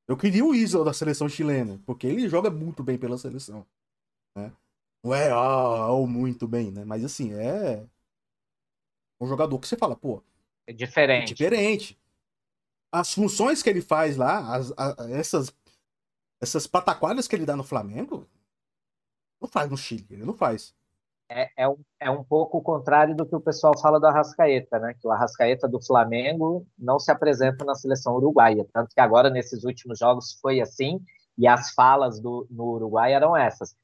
Eu 0.06 0.16
queria 0.16 0.44
o 0.44 0.54
Isla 0.54 0.84
da 0.84 0.92
seleção 0.92 1.28
chilena, 1.28 1.80
porque 1.84 2.06
ele 2.06 2.28
joga 2.28 2.50
muito 2.50 2.82
bem 2.82 2.96
pela 2.96 3.18
seleção. 3.18 3.66
Né? 4.36 4.52
Não 5.04 5.14
é 5.14 5.30
ah, 5.30 5.88
ou 5.88 6.06
muito 6.06 6.48
bem, 6.48 6.70
né? 6.70 6.84
Mas 6.84 7.04
assim, 7.04 7.32
é. 7.34 7.84
Um 9.20 9.26
jogador 9.26 9.58
que 9.58 9.66
você 9.66 9.76
fala, 9.76 9.96
pô, 9.96 10.22
É 10.66 10.70
é 10.70 10.74
diferente. 10.74 11.34
diferente. 11.34 11.98
As 12.92 13.12
funções 13.12 13.62
que 13.62 13.68
ele 13.68 13.82
faz 13.82 14.16
lá, 14.16 14.54
as- 14.56 14.72
a- 14.76 14.96
essas, 15.10 15.52
essas 16.40 16.66
pataquadas 16.66 17.26
que 17.28 17.34
ele 17.36 17.44
dá 17.44 17.56
no 17.56 17.64
Flamengo, 17.64 18.26
não 19.40 19.48
faz 19.48 19.70
no 19.70 19.76
Chile, 19.76 20.06
ele 20.10 20.24
não 20.24 20.34
faz. 20.34 20.74
É, 21.30 21.50
é, 21.58 21.68
um, 21.68 21.76
é 22.00 22.10
um 22.10 22.24
pouco 22.24 22.56
o 22.58 22.62
contrário 22.62 23.14
do 23.14 23.26
que 23.26 23.36
o 23.36 23.40
pessoal 23.40 23.78
fala 23.78 24.00
do 24.00 24.06
Arrascaeta, 24.06 24.78
né? 24.78 24.94
Que 24.98 25.06
o 25.06 25.10
Arrascaeta 25.10 25.68
do 25.68 25.80
Flamengo 25.84 26.66
não 26.78 26.98
se 26.98 27.10
apresenta 27.10 27.64
na 27.64 27.74
seleção 27.74 28.14
uruguaia. 28.14 28.66
Tanto 28.72 28.94
que 28.94 29.00
agora, 29.00 29.28
nesses 29.28 29.62
últimos 29.62 29.98
jogos, 29.98 30.38
foi 30.40 30.60
assim, 30.60 30.98
e 31.36 31.46
as 31.46 31.70
falas 31.72 32.18
do, 32.18 32.46
no 32.50 32.64
Uruguai 32.64 33.12
eram 33.12 33.36
essas. 33.36 33.76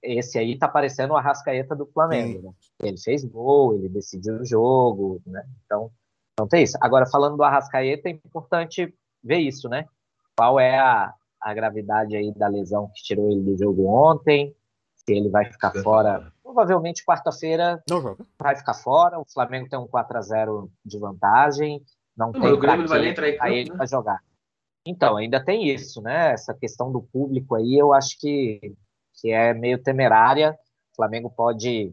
Esse 0.00 0.38
aí 0.38 0.56
tá 0.56 0.68
parecendo 0.68 1.12
o 1.12 1.16
Arrascaeta 1.16 1.74
do 1.74 1.86
Flamengo, 1.86 2.40
né? 2.42 2.52
Ele 2.80 2.98
fez 2.98 3.24
gol, 3.24 3.74
ele 3.74 3.88
decidiu 3.88 4.36
o 4.36 4.46
jogo, 4.46 5.20
né? 5.26 5.44
Então, 5.64 5.90
então 6.34 6.46
tem 6.46 6.62
isso. 6.62 6.78
Agora, 6.80 7.04
falando 7.06 7.36
do 7.36 7.42
Arrascaeta, 7.42 8.08
é 8.08 8.12
importante 8.12 8.94
ver 9.24 9.38
isso, 9.38 9.68
né? 9.68 9.86
Qual 10.38 10.60
é 10.60 10.78
a, 10.78 11.12
a 11.40 11.52
gravidade 11.52 12.16
aí 12.16 12.32
da 12.32 12.46
lesão 12.46 12.88
que 12.94 13.02
tirou 13.02 13.28
ele 13.28 13.42
do 13.42 13.58
jogo 13.58 13.86
ontem? 13.86 14.54
Se 15.08 15.14
ele 15.14 15.28
vai 15.28 15.44
ficar 15.50 15.72
fora 15.82 16.32
provavelmente 16.56 17.04
quarta-feira 17.04 17.82
vai 18.40 18.56
ficar 18.56 18.72
fora. 18.72 19.20
O 19.20 19.24
Flamengo 19.26 19.68
tem 19.68 19.78
um 19.78 19.86
4 19.86 20.16
a 20.16 20.22
0 20.22 20.70
de 20.84 20.98
vantagem, 20.98 21.84
não 22.16 22.32
Não, 22.32 22.40
tem 22.40 22.52
o 22.52 22.58
Grêmio 22.58 22.88
vai 22.88 23.08
entrar 23.08 23.28
em 23.28 23.36
campo, 23.36 23.50
ele 23.50 23.70
né? 23.70 23.76
para 23.76 23.86
jogar. 23.86 24.20
Então, 24.86 25.16
ainda 25.16 25.44
tem 25.44 25.68
isso, 25.68 26.00
né? 26.00 26.32
Essa 26.32 26.54
questão 26.54 26.90
do 26.90 27.02
público 27.02 27.54
aí, 27.56 27.76
eu 27.76 27.92
acho 27.92 28.18
que, 28.18 28.74
que 29.14 29.30
é 29.30 29.52
meio 29.52 29.82
temerária. 29.82 30.52
O 30.92 30.96
Flamengo 30.96 31.28
pode 31.28 31.92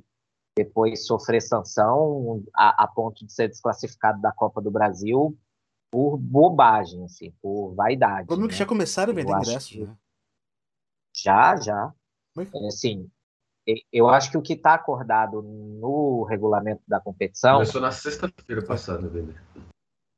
depois 0.56 1.06
sofrer 1.06 1.42
sanção 1.42 2.44
a, 2.56 2.84
a 2.84 2.88
ponto 2.88 3.26
de 3.26 3.34
ser 3.34 3.50
desclassificado 3.50 4.22
da 4.22 4.32
Copa 4.32 4.62
do 4.62 4.72
Brasil 4.72 5.36
por 5.92 6.18
bobagem, 6.18 7.04
assim, 7.04 7.34
por 7.42 7.74
vaidade. 7.74 8.24
O 8.24 8.28
problema 8.28 8.48
é 8.48 8.50
que 8.50 8.54
né? 8.54 8.60
já 8.60 8.66
começaram 8.66 9.12
a 9.12 9.16
vender 9.16 9.32
ingressos, 9.32 9.66
que- 9.68 9.84
né? 9.84 9.98
Já, 11.16 11.56
já. 11.58 11.94
Mas- 12.36 12.50
Assim, 12.68 13.10
eu 13.92 14.10
acho 14.10 14.32
que 14.32 14.38
o 14.38 14.42
que 14.42 14.54
está 14.54 14.74
acordado 14.74 15.42
no 15.42 16.24
regulamento 16.24 16.82
da 16.88 17.00
competição 17.00 17.56
Começou 17.56 17.82
na 17.82 17.92
sexta-feira 17.92 18.62
passada, 18.66 19.08
velho. 19.08 19.34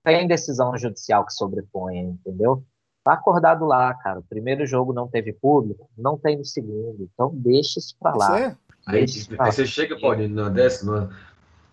tem 0.03 0.27
decisão 0.27 0.75
judicial 0.77 1.25
que 1.25 1.33
sobrepõe, 1.33 1.97
entendeu? 1.99 2.63
Tá 3.03 3.13
acordado 3.13 3.65
lá, 3.65 3.93
cara. 3.93 4.19
O 4.19 4.23
primeiro 4.23 4.65
jogo 4.65 4.91
não 4.91 5.07
teve 5.07 5.31
público, 5.31 5.87
não 5.95 6.17
tem 6.17 6.37
no 6.37 6.45
segundo. 6.45 7.07
Então 7.13 7.31
deixa 7.35 7.79
isso 7.79 7.95
pra 7.99 8.15
lá. 8.15 8.25
Isso 8.25 8.45
é- 8.45 8.57
Aí, 8.87 9.05
pra 9.27 9.37
lá. 9.37 9.45
aí 9.45 9.51
você 9.51 9.65
chega, 9.65 9.99
pode, 9.99 10.27
numa 10.27 10.49
dessa, 10.49 10.85
numa, 10.85 11.09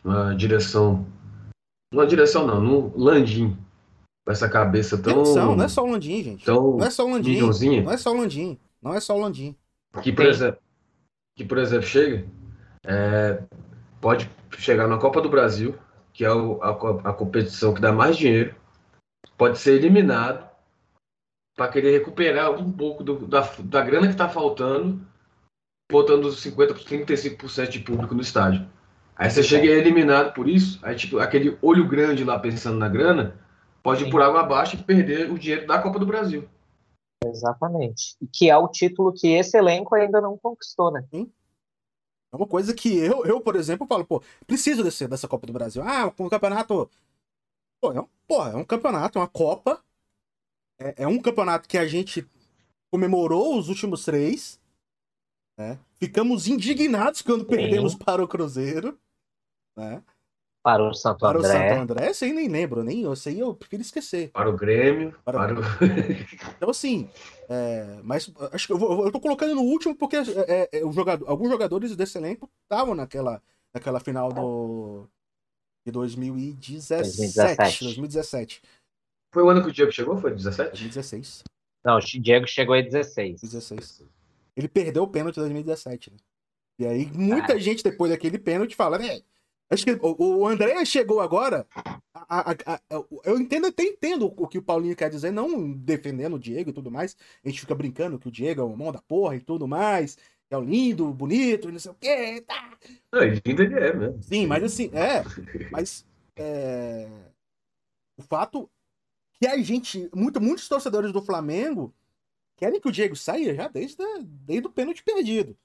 numa 0.04 0.34
direção. 0.34 1.06
Numa 1.92 2.06
direção 2.06 2.46
não, 2.46 2.60
num 2.60 2.92
Landim. 2.96 3.56
Com 4.24 4.30
essa 4.32 4.48
cabeça 4.48 4.96
tão. 4.96 5.20
Atenção, 5.22 5.56
não 5.56 5.64
é 5.64 5.68
só 5.68 5.82
o 5.84 5.90
Landim, 5.90 6.22
gente. 6.22 6.44
Tão 6.44 6.76
Não 6.76 6.86
é 6.86 6.90
só 6.90 7.04
o 7.06 7.10
Landim. 7.10 7.40
Não 7.82 7.92
é 7.92 7.96
só 7.96 8.12
o 8.12 8.16
Landim. 8.16 8.58
Não 8.80 8.94
é 8.94 9.00
só 9.00 9.16
o 9.16 9.20
Landim. 9.20 9.56
Que, 10.00 10.12
por 10.12 10.24
exemplo, 10.26 10.60
que, 11.36 11.44
por 11.44 11.58
exemplo, 11.58 11.86
chega, 11.86 12.24
é, 12.86 13.42
pode 14.00 14.30
chegar 14.58 14.86
na 14.88 14.98
Copa 14.98 15.20
do 15.20 15.28
Brasil, 15.28 15.74
que 16.12 16.24
é 16.24 16.32
o- 16.32 16.62
a, 16.62 16.70
a 17.10 17.12
competição 17.12 17.74
que 17.74 17.80
dá 17.80 17.92
mais 17.92 18.16
dinheiro, 18.16 18.54
pode 19.36 19.58
ser 19.58 19.74
eliminado 19.74 20.48
para 21.56 21.68
querer 21.68 21.92
recuperar 21.92 22.50
um 22.52 22.72
pouco 22.72 23.04
do- 23.04 23.26
da, 23.26 23.40
da 23.64 23.82
grana 23.82 24.06
que 24.06 24.12
está 24.12 24.28
faltando, 24.28 25.00
botando 25.90 26.24
os 26.24 26.40
50%, 26.42 26.84
35% 26.86 27.68
de 27.70 27.80
público 27.80 28.14
no 28.14 28.22
estádio. 28.22 28.66
Aí 29.14 29.30
você 29.30 29.42
chega 29.42 29.66
e 29.66 29.70
é 29.70 29.78
eliminado 29.78 30.32
por 30.32 30.48
isso, 30.48 30.78
aí 30.82 30.94
tipo, 30.96 31.18
aquele 31.18 31.58
olho 31.60 31.86
grande 31.86 32.24
lá 32.24 32.38
pensando 32.38 32.78
na 32.78 32.88
grana, 32.88 33.36
pode 33.82 34.02
ir 34.02 34.04
Sim. 34.06 34.10
por 34.10 34.22
água 34.22 34.40
abaixo 34.40 34.74
e 34.76 34.82
perder 34.82 35.30
o 35.30 35.38
dinheiro 35.38 35.66
da 35.66 35.78
Copa 35.78 35.98
do 35.98 36.06
Brasil. 36.06 36.48
Exatamente. 37.28 38.16
E 38.20 38.26
que 38.26 38.50
é 38.50 38.56
o 38.56 38.68
título 38.68 39.12
que 39.12 39.28
esse 39.28 39.56
elenco 39.56 39.94
ainda 39.94 40.20
não 40.20 40.36
conquistou, 40.36 40.90
né? 40.90 41.06
É 41.12 42.36
uma 42.36 42.46
coisa 42.46 42.74
que 42.74 42.96
eu, 42.96 43.24
eu 43.26 43.40
por 43.40 43.56
exemplo, 43.56 43.86
falo, 43.86 44.04
pô, 44.04 44.22
preciso 44.46 44.82
desse, 44.82 45.06
dessa 45.06 45.28
Copa 45.28 45.46
do 45.46 45.52
Brasil. 45.52 45.82
Ah, 45.82 46.12
um 46.18 46.28
campeonato. 46.28 46.90
Pô, 47.80 47.92
é 47.92 48.00
um, 48.00 48.08
porra, 48.26 48.52
é 48.52 48.56
um 48.56 48.64
campeonato, 48.64 49.18
é 49.18 49.20
uma 49.20 49.28
Copa. 49.28 49.82
É, 50.80 51.02
é 51.02 51.06
um 51.06 51.20
campeonato 51.20 51.68
que 51.68 51.76
a 51.76 51.86
gente 51.86 52.26
comemorou 52.90 53.58
os 53.58 53.68
últimos 53.68 54.04
três. 54.04 54.58
Né? 55.58 55.78
Ficamos 55.94 56.46
indignados 56.46 57.20
quando 57.20 57.44
perdemos 57.44 57.94
para 57.94 58.24
o 58.24 58.28
Cruzeiro. 58.28 58.98
Né? 59.76 60.02
Para 60.62 60.88
o 60.88 60.94
Santo 60.94 61.18
Para 61.18 61.38
o 61.38 61.40
André. 61.40 61.70
Santo 61.70 61.92
André. 61.92 62.10
Esse 62.10 62.24
aí 62.24 62.32
nem 62.32 62.48
lembro, 62.48 62.84
nem 62.84 63.10
esse 63.12 63.28
aí 63.30 63.40
eu 63.40 63.52
prefiro 63.54 63.82
esquecer. 63.82 64.30
Para 64.30 64.48
o 64.48 64.56
Grêmio, 64.56 65.12
Para- 65.24 65.38
para, 65.38 65.60
o... 65.60 65.62
Então, 66.56 66.70
assim, 66.70 67.10
é, 67.48 67.98
mas 68.04 68.32
acho 68.52 68.68
que 68.68 68.72
eu, 68.72 68.78
vou, 68.78 69.04
eu 69.04 69.10
tô 69.10 69.18
colocando 69.20 69.56
no 69.56 69.62
último 69.62 69.96
porque 69.96 70.16
é, 70.16 70.68
é, 70.72 70.84
o 70.84 70.92
jogador, 70.92 71.28
alguns 71.28 71.50
jogadores 71.50 71.96
desse 71.96 72.16
elenco 72.16 72.48
estavam 72.62 72.94
naquela, 72.94 73.42
naquela 73.74 73.98
final 73.98 74.32
do, 74.32 75.08
de 75.84 75.90
2017. 75.90 77.02
2017. 77.02 77.84
2017. 77.84 78.62
Foi 79.34 79.42
o 79.42 79.48
ano 79.48 79.62
que 79.62 79.68
o 79.68 79.72
Diego 79.72 79.90
chegou? 79.90 80.16
Foi 80.16 80.30
17? 80.30 80.70
2016. 80.70 81.42
Não, 81.84 81.96
o 81.96 82.00
Diego 82.00 82.46
chegou 82.46 82.76
em 82.76 82.84
16. 82.84 83.40
2016. 83.40 84.04
Ele 84.56 84.68
perdeu 84.68 85.02
o 85.02 85.08
pênalti 85.08 85.38
em 85.38 85.40
2017. 85.40 86.12
Né? 86.12 86.16
E 86.78 86.86
aí, 86.86 87.10
muita 87.12 87.58
gente 87.58 87.82
depois 87.82 88.12
daquele 88.12 88.38
pênalti 88.38 88.76
fala, 88.76 88.98
né? 88.98 89.22
Acho 89.72 89.86
que 89.86 89.98
o, 90.02 90.46
André 90.46 90.84
chegou 90.84 91.20
agora. 91.20 91.66
a- 92.14 92.50
a- 92.52 92.74
a- 92.74 92.80
eu 93.24 93.40
entendo, 93.40 93.66
até 93.66 93.82
entendo 93.82 94.32
o 94.36 94.46
que 94.46 94.58
o 94.58 94.62
Paulinho 94.62 94.94
quer 94.94 95.08
dizer, 95.08 95.30
não 95.30 95.72
defendendo 95.72 96.34
o 96.34 96.38
Diego 96.38 96.70
e 96.70 96.72
tudo 96.72 96.90
mais. 96.90 97.16
A 97.42 97.48
gente 97.48 97.60
fica 97.60 97.74
brincando 97.74 98.18
que 98.18 98.28
o 98.28 98.30
Diego 98.30 98.60
é 98.60 98.64
o 98.64 98.76
mão 98.76 98.92
da 98.92 99.00
porra 99.00 99.34
e 99.36 99.40
tudo 99.40 99.66
mais. 99.66 100.18
É 100.50 100.56
o 100.58 100.60
lindo, 100.60 101.10
bonito, 101.14 101.70
e 101.70 101.72
não 101.72 101.78
sei 101.78 101.90
o 101.90 101.94
quê. 101.94 102.44
Tá. 102.46 102.76
Não, 103.10 103.22
ele 103.22 103.40
lindo 103.44 103.62
ele 103.62 103.78
é 103.78 103.94
mesmo. 103.94 104.22
Sim, 104.22 104.46
mas 104.46 104.62
assim, 104.62 104.90
é. 104.92 105.24
Mas 105.70 106.06
é, 106.36 107.08
o 108.18 108.22
fato 108.22 108.68
que 109.40 109.46
a 109.46 109.56
gente, 109.56 110.10
muito, 110.14 110.38
muitos 110.38 110.68
torcedores 110.68 111.12
do 111.12 111.22
Flamengo 111.22 111.94
querem 112.56 112.78
que 112.78 112.88
o 112.88 112.92
Diego 112.92 113.16
saia 113.16 113.54
já 113.54 113.68
desde, 113.68 113.96
desde 114.22 114.66
o 114.66 114.70
pênalti 114.70 115.02
perdido. 115.02 115.56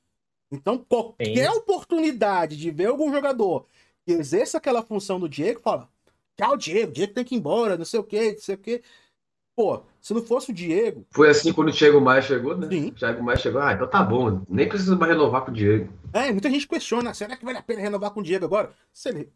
Então, 0.49 0.77
qualquer 0.77 1.51
oportunidade 1.51 2.55
de 2.55 2.71
ver 2.71 2.85
algum 2.85 3.11
jogador 3.11 3.67
que 4.07 4.13
exerça 4.13 4.57
aquela 4.57 4.81
função 4.81 5.19
do 5.19 5.27
Diego, 5.27 5.59
fala: 5.59 5.89
tchau, 6.37 6.55
Diego, 6.55 6.93
Diego 6.93 7.13
tem 7.13 7.25
que 7.25 7.35
ir 7.35 7.39
embora, 7.39 7.77
não 7.77 7.83
sei 7.83 7.99
o 7.99 8.03
quê, 8.03 8.31
não 8.31 8.39
sei 8.39 8.55
o 8.55 8.57
quê. 8.57 8.81
Pô, 9.53 9.83
se 9.99 10.13
não 10.13 10.23
fosse 10.23 10.51
o 10.51 10.53
Diego, 10.53 11.05
Foi 11.11 11.29
assim 11.29 11.51
quando 11.51 11.69
o 11.69 11.73
Thiago 11.73 11.99
Maia 11.99 12.21
chegou, 12.21 12.55
né? 12.55 12.67
Sim. 12.69 12.87
O 12.89 12.95
Thiago 12.95 13.23
Maia 13.23 13.37
chegou, 13.37 13.59
ah, 13.59 13.73
então 13.73 13.89
tá 13.89 14.03
bom, 14.03 14.43
nem 14.47 14.69
precisa 14.69 14.95
mais 14.95 15.11
renovar 15.11 15.43
com 15.43 15.51
o 15.51 15.53
Diego. 15.53 15.91
é, 16.13 16.31
muita 16.31 16.49
gente 16.49 16.67
questiona: 16.67 17.13
será 17.13 17.35
que 17.35 17.43
vale 17.43 17.57
a 17.57 17.63
pena 17.63 17.81
renovar 17.81 18.11
com 18.11 18.21
o 18.21 18.23
Diego 18.23 18.45
agora? 18.45 18.71
Se 18.93 19.09
ele 19.09 19.33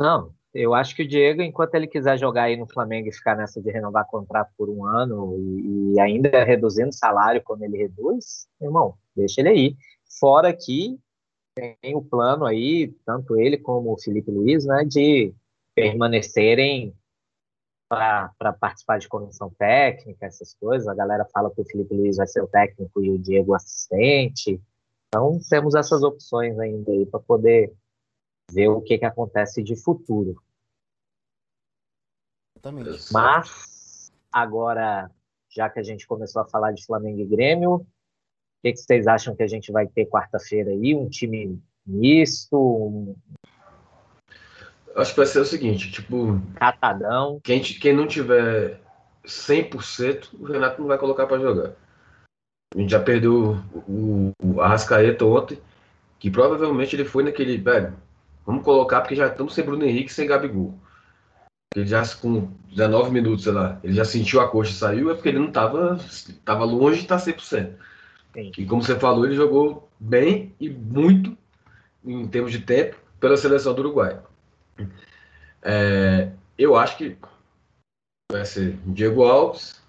Não, 0.00 0.34
eu 0.52 0.74
acho 0.74 0.96
que 0.96 1.02
o 1.02 1.08
Diego, 1.08 1.42
enquanto 1.42 1.74
ele 1.74 1.86
quiser 1.86 2.18
jogar 2.18 2.44
aí 2.44 2.56
no 2.56 2.66
Flamengo 2.66 3.08
e 3.08 3.12
ficar 3.12 3.36
nessa 3.36 3.60
de 3.62 3.70
renovar 3.70 4.06
contrato 4.06 4.50
por 4.56 4.68
um 4.68 4.84
ano 4.84 5.36
e, 5.38 5.94
e 5.94 6.00
ainda 6.00 6.44
reduzindo 6.44 6.92
salário 6.92 7.42
quando 7.44 7.62
ele 7.62 7.78
reduz, 7.78 8.48
irmão, 8.60 8.96
deixa 9.14 9.40
ele 9.40 9.48
aí. 9.50 9.76
Fora 10.18 10.54
que 10.54 10.98
tem 11.54 11.94
o 11.94 12.02
plano 12.02 12.44
aí, 12.44 12.88
tanto 13.04 13.36
ele 13.36 13.56
como 13.56 13.92
o 13.92 13.98
Felipe 13.98 14.30
Luiz, 14.30 14.64
né, 14.66 14.84
de 14.84 15.34
permanecerem 15.74 16.94
para 17.88 18.52
participar 18.58 18.98
de 18.98 19.08
comissão 19.08 19.50
técnica, 19.50 20.26
essas 20.26 20.54
coisas. 20.54 20.88
A 20.88 20.94
galera 20.94 21.24
fala 21.26 21.50
que 21.50 21.60
o 21.60 21.64
Felipe 21.64 21.94
Luiz 21.94 22.16
vai 22.16 22.26
ser 22.26 22.42
o 22.42 22.48
técnico 22.48 23.02
e 23.02 23.10
o 23.10 23.18
Diego 23.18 23.54
assistente. 23.54 24.60
Então, 25.08 25.38
temos 25.48 25.74
essas 25.74 26.02
opções 26.02 26.58
ainda 26.58 26.92
aí 26.92 27.06
para 27.06 27.20
poder 27.20 27.72
ver 28.50 28.68
o 28.68 28.80
que, 28.80 28.98
que 28.98 29.04
acontece 29.04 29.62
de 29.62 29.76
futuro. 29.76 30.42
Exatamente. 32.56 33.12
Mas, 33.12 34.12
agora, 34.32 35.10
já 35.48 35.70
que 35.70 35.78
a 35.78 35.82
gente 35.82 36.06
começou 36.06 36.42
a 36.42 36.46
falar 36.46 36.72
de 36.72 36.84
Flamengo 36.84 37.20
e 37.20 37.26
Grêmio, 37.26 37.86
que, 38.62 38.72
que 38.72 38.78
vocês 38.78 39.06
acham 39.06 39.34
que 39.34 39.42
a 39.42 39.48
gente 39.48 39.72
vai 39.72 39.86
ter 39.86 40.06
quarta-feira 40.06 40.70
aí? 40.70 40.94
Um 40.94 41.08
time 41.08 41.60
misto? 41.86 42.56
Um... 42.56 43.14
Acho 44.94 45.10
que 45.12 45.18
vai 45.18 45.26
ser 45.26 45.40
o 45.40 45.44
seguinte, 45.44 45.90
tipo... 45.90 46.40
Catadão. 46.54 47.38
Quem, 47.44 47.60
quem 47.62 47.94
não 47.94 48.06
tiver 48.06 48.80
100%, 49.26 50.28
o 50.38 50.44
Renato 50.44 50.80
não 50.80 50.88
vai 50.88 50.96
colocar 50.98 51.26
para 51.26 51.38
jogar. 51.38 51.72
A 52.74 52.80
gente 52.80 52.90
já 52.90 53.00
perdeu 53.00 53.58
o, 53.86 54.32
o 54.42 54.60
Arrascaeta 54.60 55.24
ontem, 55.24 55.58
que 56.18 56.30
provavelmente 56.30 56.96
ele 56.96 57.04
foi 57.04 57.22
naquele, 57.22 57.58
velho, 57.58 57.94
vamos 58.44 58.64
colocar 58.64 59.00
porque 59.00 59.14
já 59.14 59.28
estamos 59.28 59.54
sem 59.54 59.64
Bruno 59.64 59.84
Henrique 59.84 60.12
sem 60.12 60.26
Gabigol. 60.26 60.74
Ele 61.74 61.86
já 61.86 62.02
com 62.16 62.50
19 62.70 63.10
minutos, 63.10 63.44
sei 63.44 63.52
lá, 63.52 63.78
ele 63.84 63.92
já 63.92 64.04
sentiu 64.04 64.40
a 64.40 64.48
coxa 64.48 64.70
e 64.70 64.74
saiu, 64.74 65.10
é 65.10 65.14
porque 65.14 65.28
ele 65.28 65.38
não 65.38 65.48
estava 65.48 65.98
tava 66.44 66.64
longe 66.64 66.98
de 66.98 67.02
estar 67.02 67.18
100%. 67.18 67.74
Sim. 68.36 68.52
E 68.58 68.66
como 68.66 68.82
você 68.82 68.98
falou, 69.00 69.24
ele 69.24 69.34
jogou 69.34 69.88
bem 69.98 70.54
e 70.60 70.68
muito 70.68 71.34
em 72.04 72.28
termos 72.28 72.52
de 72.52 72.60
tempo 72.60 72.94
pela 73.18 73.34
seleção 73.34 73.74
do 73.74 73.80
Uruguai. 73.80 74.22
É, 75.62 76.30
eu 76.58 76.76
acho 76.76 76.98
que 76.98 77.16
vai 78.30 78.44
ser 78.44 78.76
Diego 78.84 79.24
Alves, 79.24 79.82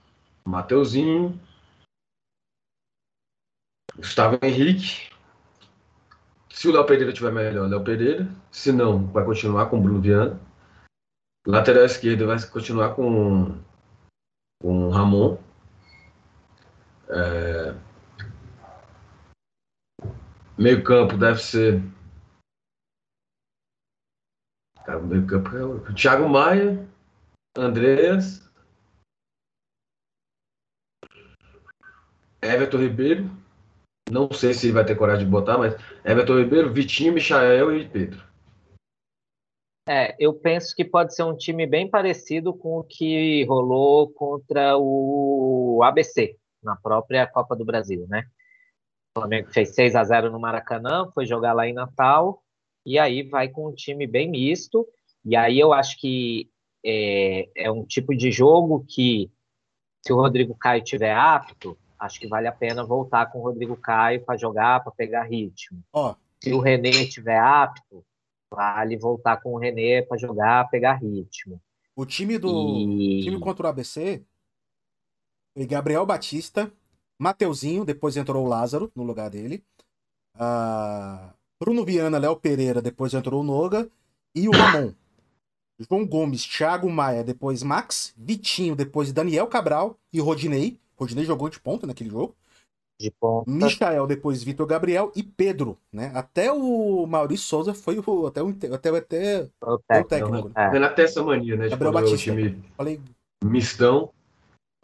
Mateuzinho, 0.46 1.38
Gustavo 3.98 4.40
Henrique. 4.42 5.10
Se 6.50 6.70
o 6.70 6.72
Léo 6.72 6.86
Pereira 6.86 7.12
tiver 7.12 7.34
melhor, 7.34 7.68
Léo 7.68 7.84
Pereira. 7.84 8.34
Se 8.50 8.72
não, 8.72 9.08
vai 9.08 9.26
continuar 9.26 9.66
com 9.66 9.78
o 9.78 9.82
Bruno 9.82 10.00
Viana. 10.00 10.40
Lateral 11.46 11.84
esquerdo 11.84 12.28
vai 12.28 12.42
continuar 12.48 12.96
com, 12.96 13.58
com 14.62 14.88
o 14.88 14.90
Ramon. 14.90 15.38
É... 17.10 17.87
Meio 20.58 20.84
campo 20.84 21.16
deve 21.16 21.40
ser. 21.40 21.82
Cara, 24.84 25.00
meio 25.00 25.28
campo 25.28 25.56
é 25.56 25.64
o 25.64 25.94
Thiago 25.94 26.28
Maia, 26.28 26.88
Andreas, 27.56 28.48
Everton 32.42 32.78
Ribeiro. 32.78 33.30
Não 34.10 34.32
sei 34.32 34.54
se 34.54 34.72
vai 34.72 34.86
ter 34.86 34.96
coragem 34.96 35.26
de 35.26 35.32
botar, 35.32 35.58
mas 35.58 35.76
Everton 36.04 36.40
Ribeiro, 36.40 36.74
Vitinho, 36.74 37.14
Michael 37.14 37.78
e 37.78 37.90
Pedro. 37.90 38.26
É, 39.88 40.16
eu 40.20 40.34
penso 40.34 40.76
que 40.76 40.84
pode 40.84 41.14
ser 41.14 41.24
um 41.24 41.38
time 41.38 41.66
bem 41.68 41.90
parecido 41.90 42.54
com 42.54 42.80
o 42.80 42.84
que 42.84 43.46
rolou 43.46 44.10
contra 44.12 44.76
o 44.78 45.82
ABC 45.84 46.36
na 46.64 46.76
própria 46.76 47.28
Copa 47.28 47.56
do 47.56 47.64
Brasil, 47.64 48.06
né? 48.10 48.26
Flamengo 49.20 49.52
fez 49.52 49.74
6 49.74 49.96
a 49.96 50.04
0 50.04 50.32
no 50.32 50.40
Maracanã, 50.40 51.10
foi 51.14 51.26
jogar 51.26 51.54
lá 51.54 51.68
em 51.68 51.74
Natal 51.74 52.44
e 52.86 52.98
aí 52.98 53.24
vai 53.24 53.50
com 53.50 53.68
um 53.68 53.74
time 53.74 54.08
bem 54.08 54.30
misto. 54.30 54.88
E 55.26 55.36
aí 55.36 55.60
eu 55.60 55.74
acho 55.74 56.00
que 56.00 56.50
é, 56.86 57.50
é 57.56 57.72
um 57.72 57.84
tipo 57.84 58.16
de 58.16 58.32
jogo 58.32 58.86
que, 58.88 59.30
se 60.06 60.14
o 60.14 60.16
Rodrigo 60.16 60.56
Caio 60.56 60.84
tiver 60.84 61.14
apto, 61.14 61.78
acho 62.00 62.20
que 62.20 62.28
vale 62.28 62.48
a 62.48 62.52
pena 62.52 62.86
voltar 62.86 63.26
com 63.26 63.40
o 63.40 63.44
Rodrigo 63.44 63.76
Caio 63.76 64.24
para 64.24 64.38
jogar, 64.38 64.84
para 64.84 64.94
pegar 64.94 65.24
ritmo. 65.24 65.84
Oh. 65.92 66.16
Se 66.42 66.54
o 66.54 66.60
René 66.60 66.90
estiver 66.90 67.40
apto, 67.40 68.06
vale 68.50 68.98
voltar 68.98 69.38
com 69.38 69.54
o 69.54 69.58
René 69.58 70.02
para 70.02 70.18
jogar, 70.18 70.70
pegar 70.70 70.94
ritmo. 70.94 71.60
O 71.96 72.06
time 72.06 72.38
do 72.38 72.78
e... 72.78 73.24
time 73.24 73.40
contra 73.40 73.66
o 73.66 73.70
ABC 73.70 74.24
Gabriel 75.66 76.06
Batista, 76.06 76.72
Mateuzinho, 77.20 77.86
depois 77.86 78.16
entrou 78.16 78.46
o 78.46 78.50
Lázaro 78.50 78.92
no 78.96 79.04
lugar 79.04 79.30
dele. 79.30 79.64
Uh, 80.36 81.34
Bruno 81.60 81.84
Viana, 81.84 82.18
Léo 82.18 82.36
Pereira, 82.36 82.82
depois 82.82 83.14
entrou 83.14 83.42
o 83.42 83.44
Noga. 83.44 83.90
E 84.36 84.48
o 84.48 84.52
Ramon. 84.52 84.94
João 85.80 86.06
Gomes, 86.06 86.46
Thiago 86.46 86.90
Maia, 86.90 87.24
depois 87.24 87.62
Max, 87.62 88.14
Vitinho, 88.18 88.76
depois 88.76 89.12
Daniel 89.12 89.48
Cabral 89.48 89.98
e 90.12 90.20
Rodinei. 90.20 90.80
Rodinei 90.96 91.26
jogou 91.26 91.50
de 91.50 91.60
ponta 91.60 91.86
naquele 91.86 92.10
jogo. 92.10 92.36
De 93.00 93.12
ponta. 93.12 93.50
Michael, 93.50 94.08
depois 94.08 94.44
Vitor 94.44 94.66
Gabriel 94.66 95.12
e 95.16 95.22
Pedro, 95.22 95.78
né? 95.94 96.12
Até 96.16 96.52
o 96.52 97.06
Maurício 97.06 97.46
Souza 97.46 97.74
foi 97.74 98.00
o, 98.00 98.28
até 98.28 98.42
o 98.42 98.50
até, 98.50 98.74
até 98.74 98.92
o 98.92 99.02
técnico. 99.02 99.52
O 99.62 100.04
técnico. 100.04 100.52
É. 100.56 100.70
Renato 100.70 101.02
essa 101.02 101.24
mania, 101.24 101.56
né? 101.56 101.70
Gabriel 101.70 101.94
Batista. 101.94 102.32
Time 102.32 102.64
Falei... 102.76 103.00
mistão. 103.44 104.12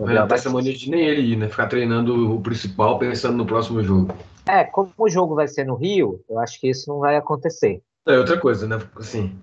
O 0.04 0.06
Renato 0.06 0.28
tem 0.28 0.36
essa 0.36 0.50
mania 0.50 0.74
de 0.74 0.90
nem 0.90 1.02
ele 1.02 1.22
ir, 1.22 1.38
né? 1.38 1.48
Ficar 1.48 1.68
treinando 1.68 2.36
o 2.36 2.42
principal 2.42 3.00
pensando 3.00 3.38
no 3.38 3.46
próximo 3.46 3.82
jogo. 3.82 4.14
É, 4.46 4.66
como 4.66 4.92
o 4.98 5.10
jogo 5.10 5.34
vai 5.34 5.48
ser 5.48 5.66
no 5.66 5.76
Rio, 5.76 6.22
eu 6.30 6.38
acho 6.40 6.60
que 6.60 6.70
isso 6.70 6.90
não 6.90 7.00
vai 7.00 7.16
acontecer. 7.16 7.82
É 8.06 8.18
outra 8.18 8.38
coisa, 8.38 8.68
né? 8.68 8.78
Assim, 8.98 9.40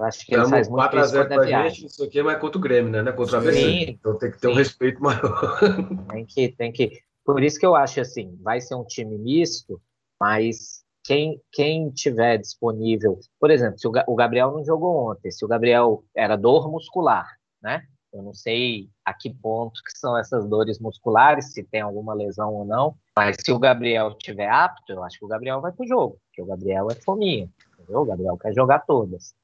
eu 0.00 0.06
acho 0.06 0.26
que 0.26 0.34
ele 0.34 0.46
faz 0.46 0.68
muito 0.68 0.80
4 0.80 0.98
a 0.98 1.04
0 1.04 1.28
pra 1.28 1.46
gente, 1.46 1.86
isso 1.86 2.02
aqui 2.02 2.18
é 2.18 2.22
mais 2.24 2.40
contra 2.40 2.58
o 2.58 2.60
Grêmio, 2.60 2.90
né? 2.90 3.02
Não 3.02 3.12
é 3.12 3.14
contra 3.14 3.38
a 3.38 3.40
ABC. 3.40 3.90
Então 3.90 4.18
tem 4.18 4.32
que 4.32 4.38
ter 4.40 4.48
sim. 4.48 4.52
um 4.52 4.56
respeito 4.56 5.00
maior. 5.00 5.60
Tem 6.10 6.26
que, 6.26 6.48
tem 6.48 6.72
que. 6.72 7.00
Por 7.24 7.40
isso 7.40 7.58
que 7.58 7.64
eu 7.64 7.76
acho 7.76 8.00
assim, 8.00 8.36
vai 8.42 8.60
ser 8.60 8.74
um 8.74 8.84
time 8.84 9.16
misto, 9.16 9.80
mas 10.20 10.82
quem, 11.04 11.40
quem 11.52 11.88
tiver 11.90 12.38
disponível, 12.38 13.20
por 13.38 13.50
exemplo, 13.50 13.78
se 13.78 13.86
o, 13.86 13.92
o 14.08 14.16
Gabriel 14.16 14.50
não 14.50 14.64
jogou 14.64 15.10
ontem, 15.10 15.30
se 15.30 15.44
o 15.44 15.48
Gabriel 15.48 16.02
era 16.16 16.34
dor 16.34 16.68
muscular, 16.68 17.28
né? 17.62 17.84
Eu 18.12 18.22
não 18.22 18.34
sei 18.34 18.90
a 19.04 19.14
que 19.14 19.30
ponto 19.30 19.80
que 19.82 19.98
são 19.98 20.16
essas 20.18 20.46
dores 20.46 20.78
musculares, 20.78 21.52
se 21.52 21.64
tem 21.64 21.80
alguma 21.80 22.12
lesão 22.12 22.52
ou 22.52 22.64
não, 22.64 22.94
mas 23.16 23.36
se 23.42 23.50
o 23.50 23.58
Gabriel 23.58 24.14
tiver 24.18 24.48
apto, 24.48 24.92
eu 24.92 25.02
acho 25.02 25.18
que 25.18 25.24
o 25.24 25.28
Gabriel 25.28 25.60
vai 25.60 25.72
pro 25.72 25.86
jogo, 25.86 26.18
porque 26.26 26.42
o 26.42 26.46
Gabriel 26.46 26.88
é 26.90 26.94
fominha, 26.94 27.48
entendeu? 27.72 28.00
O 28.00 28.04
Gabriel 28.04 28.36
quer 28.36 28.54
jogar 28.54 28.80
todas. 28.80 29.34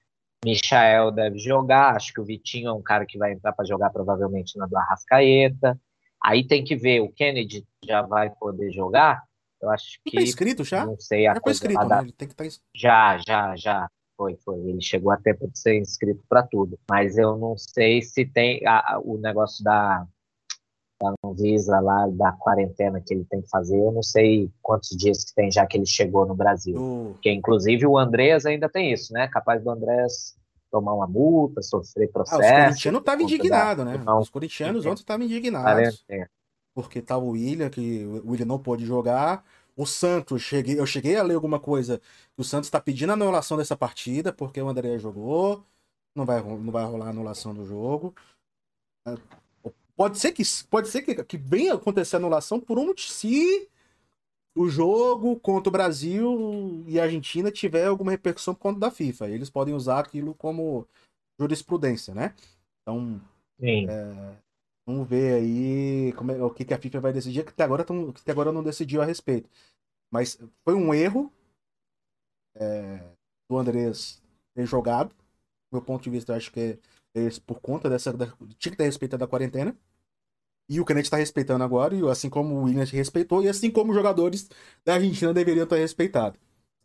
Michael 0.45 1.11
deve 1.11 1.39
jogar, 1.39 1.97
acho 1.97 2.13
que 2.13 2.21
o 2.21 2.25
Vitinho 2.25 2.69
é 2.69 2.73
um 2.73 2.83
cara 2.83 3.05
que 3.05 3.19
vai 3.19 3.33
entrar 3.33 3.53
para 3.53 3.65
jogar 3.65 3.91
provavelmente 3.91 4.57
na 4.57 4.67
do 4.67 4.77
Arrascaeta. 4.77 5.79
Aí 6.23 6.47
tem 6.47 6.63
que 6.63 6.77
ver, 6.77 7.01
o 7.01 7.11
Kennedy 7.11 7.67
já 7.85 8.03
vai 8.03 8.31
poder 8.31 8.71
jogar? 8.73 9.23
Eu 9.61 9.71
acho 9.71 10.01
que. 10.05 10.17
Tá 10.17 10.23
inscrito 10.23 10.65
já? 10.65 10.87
Não 10.87 10.99
sei 10.99 11.27
a 11.27 11.35
já 11.35 11.41
foi 11.41 11.53
inscrito, 11.53 11.85
né? 11.85 12.01
Ele 12.03 12.13
tem 12.13 12.29
que 12.29 12.35
estar 12.35 12.45
tá 12.45 12.51
Já, 12.75 13.19
já, 13.19 13.57
já. 13.57 13.91
Foi, 14.19 14.37
foi. 14.45 14.59
Ele 14.69 14.83
chegou 14.83 15.13
a 15.13 15.17
tempo 15.17 15.49
de 15.49 15.57
ser 15.57 15.79
inscrito 15.79 16.21
para 16.29 16.43
tudo. 16.43 16.77
Mas 16.91 17.17
eu 17.17 17.39
não 17.39 17.57
sei 17.57 18.03
se 18.03 18.27
tem 18.27 18.61
a, 18.67 18.99
o 19.01 19.17
negócio 19.17 19.63
da, 19.63 20.05
da 21.01 21.15
Anvisa 21.25 21.79
lá, 21.79 22.09
da 22.09 22.33
quarentena 22.33 23.01
que 23.01 23.15
ele 23.15 23.25
tem 23.25 23.41
que 23.41 23.49
fazer. 23.49 23.79
Eu 23.79 23.93
não 23.93 24.03
sei 24.03 24.51
quantos 24.61 24.89
dias 24.97 25.25
que 25.25 25.33
tem 25.33 25.53
já 25.53 25.65
que 25.65 25.77
ele 25.77 25.87
chegou 25.87 26.27
no 26.27 26.35
Brasil. 26.35 26.77
Uh. 26.77 27.13
Porque, 27.13 27.31
inclusive, 27.31 27.87
o 27.87 27.97
Andrés 27.97 28.45
ainda 28.45 28.69
tem 28.69 28.93
isso, 28.93 29.13
né? 29.13 29.29
Capaz 29.29 29.63
do 29.63 29.71
Andrés 29.71 30.37
tomar 30.69 30.95
uma 30.95 31.07
multa, 31.07 31.63
sofrer 31.63 32.11
processo. 32.11 32.43
Ah, 32.43 32.65
os 32.65 32.65
corintianos 32.65 33.01
estavam 33.01 33.25
indignados, 33.25 33.85
né? 33.87 34.03
Não. 34.05 34.19
Os 34.19 34.29
corintianos 34.29 34.85
ontem 34.85 35.01
estavam 35.01 35.25
indignados. 35.25 36.05
Porque 36.75 37.01
tava 37.01 37.25
o 37.25 37.31
William, 37.31 37.71
que 37.71 38.05
o 38.05 38.31
William 38.31 38.47
não 38.47 38.59
pôde 38.59 38.85
jogar. 38.85 39.45
O 39.79 39.87
Santos, 39.87 40.43
cheguei, 40.43 40.81
eu 40.81 40.85
cheguei 40.85 41.15
a 41.15 41.23
ler 41.23 41.35
alguma 41.35 41.61
coisa 41.61 42.01
que 42.35 42.41
o 42.41 42.43
Santos 42.43 42.67
está 42.67 42.81
pedindo 42.81 43.13
anulação 43.13 43.57
dessa 43.57 43.77
partida, 43.77 44.33
porque 44.33 44.61
o 44.61 44.69
André 44.69 44.99
jogou. 44.99 45.65
Não 46.17 46.27
vai, 46.27 46.43
não 46.43 46.73
vai 46.73 46.85
rolar 46.85 47.07
a 47.07 47.11
anulação 47.11 47.55
do 47.55 47.65
jogo. 47.65 48.13
Pode 49.97 50.19
ser 50.19 50.33
que, 50.33 50.43
pode 50.69 50.89
ser 50.89 51.03
que, 51.03 51.23
que 51.23 51.37
venha 51.37 51.75
acontecer 51.75 52.17
anulação 52.17 52.59
por 52.59 52.77
um 52.77 52.93
se 52.97 53.69
o 54.57 54.69
jogo 54.69 55.39
contra 55.39 55.69
o 55.69 55.73
Brasil 55.73 56.85
e 56.89 56.99
a 56.99 57.05
Argentina 57.05 57.49
tiver 57.49 57.87
alguma 57.87 58.11
repercussão 58.11 58.55
por 58.55 58.61
conta 58.61 58.81
da 58.81 58.91
FIFA. 58.91 59.29
Eles 59.29 59.49
podem 59.49 59.75
usar 59.75 60.01
aquilo 60.01 60.35
como 60.35 60.89
jurisprudência, 61.39 62.13
né? 62.13 62.35
Então, 62.83 63.21
é, 63.63 64.35
vamos 64.89 65.07
ver 65.07 65.35
aí 65.35 66.15
como 66.15 66.33
é, 66.33 66.43
o 66.43 66.49
que, 66.49 66.65
que 66.65 66.73
a 66.73 66.79
FIFA 66.79 67.01
vai 67.01 67.13
decidir, 67.13 67.45
que 67.45 67.51
até 67.51 67.63
agora, 67.63 67.85
tão, 67.85 68.11
que 68.11 68.23
até 68.23 68.33
agora 68.33 68.51
não 68.51 68.63
decidiu 68.63 69.03
a 69.03 69.05
respeito. 69.05 69.51
Mas 70.11 70.39
foi 70.65 70.75
um 70.75 70.95
erro 70.95 71.31
é, 72.57 73.05
do 73.51 73.59
Andrés 73.59 74.23
ter 74.55 74.65
jogado. 74.65 75.11
Do 75.11 75.75
meu 75.75 75.83
ponto 75.83 76.03
de 76.03 76.09
vista, 76.09 76.35
acho 76.35 76.51
que 76.51 76.61
é, 76.61 76.79
é 77.15 77.29
por 77.47 77.61
conta 77.61 77.91
dessa. 77.91 78.15
Da, 78.15 78.33
tinha 78.59 78.73
que 78.73 78.79
ter 78.79 78.85
respeitado 78.85 79.23
a 79.23 79.29
quarentena. 79.29 79.77
E 80.71 80.81
o 80.81 80.85
Canet 80.87 81.05
está 81.05 81.19
respeitando 81.19 81.65
agora, 81.65 81.95
e 81.95 82.07
assim 82.09 82.31
como 82.31 82.55
o 82.55 82.65
Williams 82.65 82.91
respeitou, 82.91 83.43
e 83.43 83.49
assim 83.49 83.71
como 83.71 83.91
os 83.91 83.97
jogadores 83.97 84.51
da 84.85 84.95
Argentina 84.95 85.33
deveriam 85.33 85.67
ter 85.67 85.79
respeitado. 85.79 86.39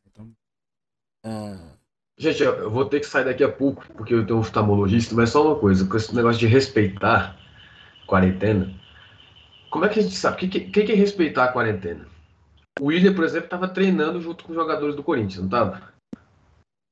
Então, 0.06 0.32
uh... 1.26 1.78
Gente, 2.18 2.44
eu 2.44 2.70
vou 2.70 2.86
ter 2.86 3.02
que 3.02 3.06
sair 3.06 3.26
daqui 3.26 3.44
a 3.44 3.52
pouco, 3.52 3.86
porque 3.94 4.14
eu 4.14 4.26
tenho 4.26 4.38
um 4.38 4.42
oftalmologista, 4.42 5.14
mas 5.16 5.32
só 5.32 5.46
uma 5.46 5.60
coisa, 5.60 5.86
com 5.86 5.98
esse 5.98 6.16
negócio 6.16 6.40
de 6.40 6.48
respeitar 6.48 7.43
quarentena, 8.06 8.74
como 9.70 9.86
é 9.86 9.90
que 9.90 10.00
a 10.00 10.04
gente 10.04 10.16
sabe? 10.16 10.36
O 10.36 10.40
que, 10.40 10.60
que, 10.60 10.84
que 10.84 10.92
é 10.92 10.96
respeitar 10.96 11.46
a 11.46 11.52
quarentena? 11.52 12.06
O 12.80 12.86
William, 12.86 13.14
por 13.14 13.24
exemplo, 13.24 13.46
estava 13.46 13.68
treinando 13.68 14.22
junto 14.22 14.44
com 14.44 14.52
os 14.52 14.56
jogadores 14.56 14.96
do 14.96 15.04
Corinthians, 15.04 15.40
não 15.40 15.46
estava? 15.46 15.94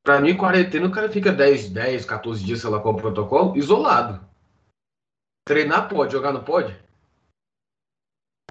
Para 0.04 0.20
mim, 0.20 0.36
quarentena, 0.36 0.88
o 0.88 0.92
cara 0.92 1.10
fica 1.10 1.32
10, 1.32 1.70
10, 1.70 2.06
14 2.06 2.44
dias, 2.44 2.60
sei 2.60 2.70
lá 2.70 2.80
qual 2.80 2.96
o 2.96 2.98
protocolo, 2.98 3.56
isolado. 3.56 4.20
Treinar 5.46 5.88
pode, 5.88 6.12
jogar 6.12 6.34
não 6.34 6.44
pode? 6.44 6.76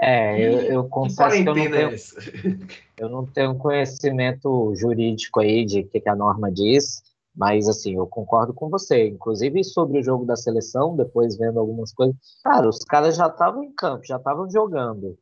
É, 0.00 0.40
eu, 0.40 0.60
eu 0.62 0.88
confesso 0.88 1.42
que 1.42 1.48
eu 1.48 1.54
não, 1.54 1.62
é 1.62 1.68
tenho, 1.68 1.90
eu 2.98 3.08
não 3.08 3.26
tenho 3.26 3.54
conhecimento 3.56 4.74
jurídico 4.74 5.40
aí 5.40 5.64
de 5.64 5.80
o 5.80 5.88
que, 5.88 6.00
que 6.00 6.08
a 6.08 6.16
norma 6.16 6.50
diz, 6.50 7.02
mas 7.34 7.68
assim, 7.68 7.96
eu 7.96 8.06
concordo 8.06 8.52
com 8.52 8.68
você. 8.68 9.08
Inclusive 9.08 9.62
sobre 9.64 10.00
o 10.00 10.02
jogo 10.02 10.24
da 10.24 10.36
seleção, 10.36 10.96
depois 10.96 11.36
vendo 11.36 11.58
algumas 11.58 11.92
coisas, 11.92 12.16
cara, 12.42 12.68
os 12.68 12.78
caras 12.80 13.16
já 13.16 13.26
estavam 13.28 13.62
em 13.64 13.72
campo, 13.72 14.04
já 14.04 14.16
estavam 14.16 14.50
jogando. 14.50 15.16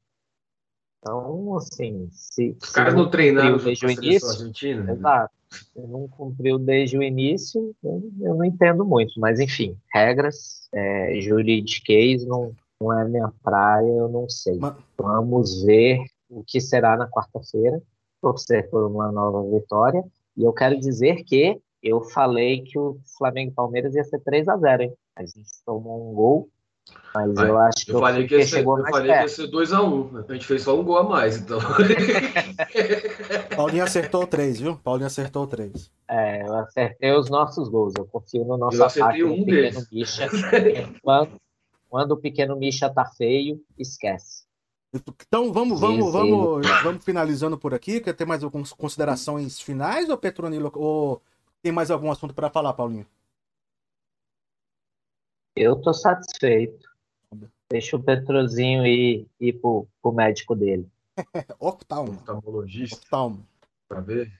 Então, 1.00 1.56
assim, 1.56 2.09
se, 2.11 2.56
Os 2.61 2.70
caras 2.70 2.94
não 2.94 3.04
não 3.04 3.11
treinaram 3.11 3.56
desde 3.59 3.86
o 3.86 3.90
início, 3.90 4.28
argentina? 4.28 4.82
né? 4.82 4.92
Exato. 4.94 5.32
Se 5.50 5.80
não 5.80 6.09
cumpriu 6.09 6.59
desde 6.59 6.98
o 6.98 7.02
início, 7.02 7.74
eu, 7.82 8.11
eu 8.20 8.34
não 8.34 8.44
entendo 8.44 8.84
muito. 8.84 9.18
Mas, 9.18 9.38
enfim, 9.40 9.76
regras, 9.94 10.68
é, 10.74 11.20
juridiquês 11.20 12.26
não, 12.26 12.52
não 12.80 12.92
é 12.92 13.09
minha 13.09 13.32
praia, 13.42 13.86
eu 13.86 14.09
não 14.09 14.28
sei. 14.28 14.59
Mas- 14.59 14.74
Vamos 14.98 15.62
ver 15.62 16.04
o 16.28 16.42
que 16.44 16.61
será 16.61 16.96
na 16.96 17.09
quarta-feira, 17.09 17.80
torcer 18.20 18.68
por 18.68 18.84
uma 18.84 19.11
nova 19.12 19.48
vitória. 19.56 20.04
E 20.36 20.42
eu 20.42 20.52
quero 20.52 20.78
dizer 20.78 21.22
que 21.24 21.61
eu 21.82 22.02
falei 22.02 22.62
que 22.62 22.78
o 22.78 22.98
Flamengo 23.16 23.52
e 23.52 23.54
Palmeiras 23.54 23.94
ia 23.94 24.04
ser 24.04 24.20
3 24.20 24.48
a 24.48 24.56
0 24.56 24.82
hein? 24.82 24.94
A 25.16 25.22
gente 25.22 25.50
tomou 25.64 26.10
um 26.10 26.14
gol, 26.14 26.48
mas 27.14 27.36
eu 27.36 27.58
acho 27.58 27.84
que 27.84 27.92
Eu 27.92 27.96
o 27.96 28.00
falei 28.00 28.26
que 28.26 28.36
ia 28.36 28.46
ser, 28.46 28.64
eu 28.64 28.84
falei 28.90 29.12
que 29.12 29.22
ia 29.22 29.28
ser 29.28 29.48
2x1. 29.48 30.24
A 30.28 30.32
gente 30.32 30.46
fez 30.46 30.62
só 30.62 30.78
um 30.78 30.84
gol 30.84 30.98
a 30.98 31.02
mais, 31.02 31.36
então. 31.36 31.58
Paulinho 33.56 33.84
acertou 33.84 34.26
três, 34.26 34.60
viu? 34.60 34.76
Paulinho 34.76 35.06
acertou 35.06 35.46
três. 35.46 35.90
É, 36.08 36.42
eu 36.46 36.54
acertei 36.56 37.12
os 37.12 37.28
nossos 37.28 37.68
gols. 37.68 37.94
Eu 37.96 38.06
confio 38.06 38.44
no 38.44 38.56
nosso 38.56 38.76
Eu 38.76 38.84
acertei 38.84 39.22
ataque 39.22 39.24
um 39.24 39.40
do 39.40 39.44
pequeno 39.44 39.60
deles. 39.60 39.90
Misha. 39.90 40.28
Quando, 41.02 41.30
quando 41.88 42.12
o 42.12 42.16
pequeno 42.16 42.56
Misha 42.56 42.88
tá 42.88 43.04
feio, 43.04 43.60
esquece. 43.78 44.46
Então 44.94 45.52
vamos, 45.52 45.78
vamos, 45.78 46.06
Sim, 46.06 46.12
vamos, 46.12 46.66
vamos 46.82 47.04
finalizando 47.04 47.58
por 47.58 47.74
aqui. 47.74 48.00
Quer 48.00 48.14
ter 48.14 48.24
mais 48.24 48.42
algumas 48.42 48.72
considerações 48.72 49.60
finais 49.60 50.08
ou 50.08 50.16
Petronilo? 50.16 50.70
Ou 50.74 51.22
tem 51.62 51.72
mais 51.72 51.90
algum 51.90 52.11
assunto 52.11 52.34
para 52.34 52.50
falar, 52.50 52.72
Paulinho? 52.72 53.06
Eu 55.56 55.76
tô 55.76 55.92
satisfeito. 55.92 56.88
Deixa 57.70 57.96
o 57.96 58.02
Petrozinho 58.02 58.86
ir, 58.86 59.26
ir 59.38 59.52
pro, 59.54 59.86
pro 60.00 60.12
médico 60.12 60.54
dele. 60.54 60.88
Oftalmo. 61.59 62.12
Oftalmologista, 62.12 62.96
Oftalmo. 62.96 63.46
pra 63.88 64.00
ver. 64.00 64.32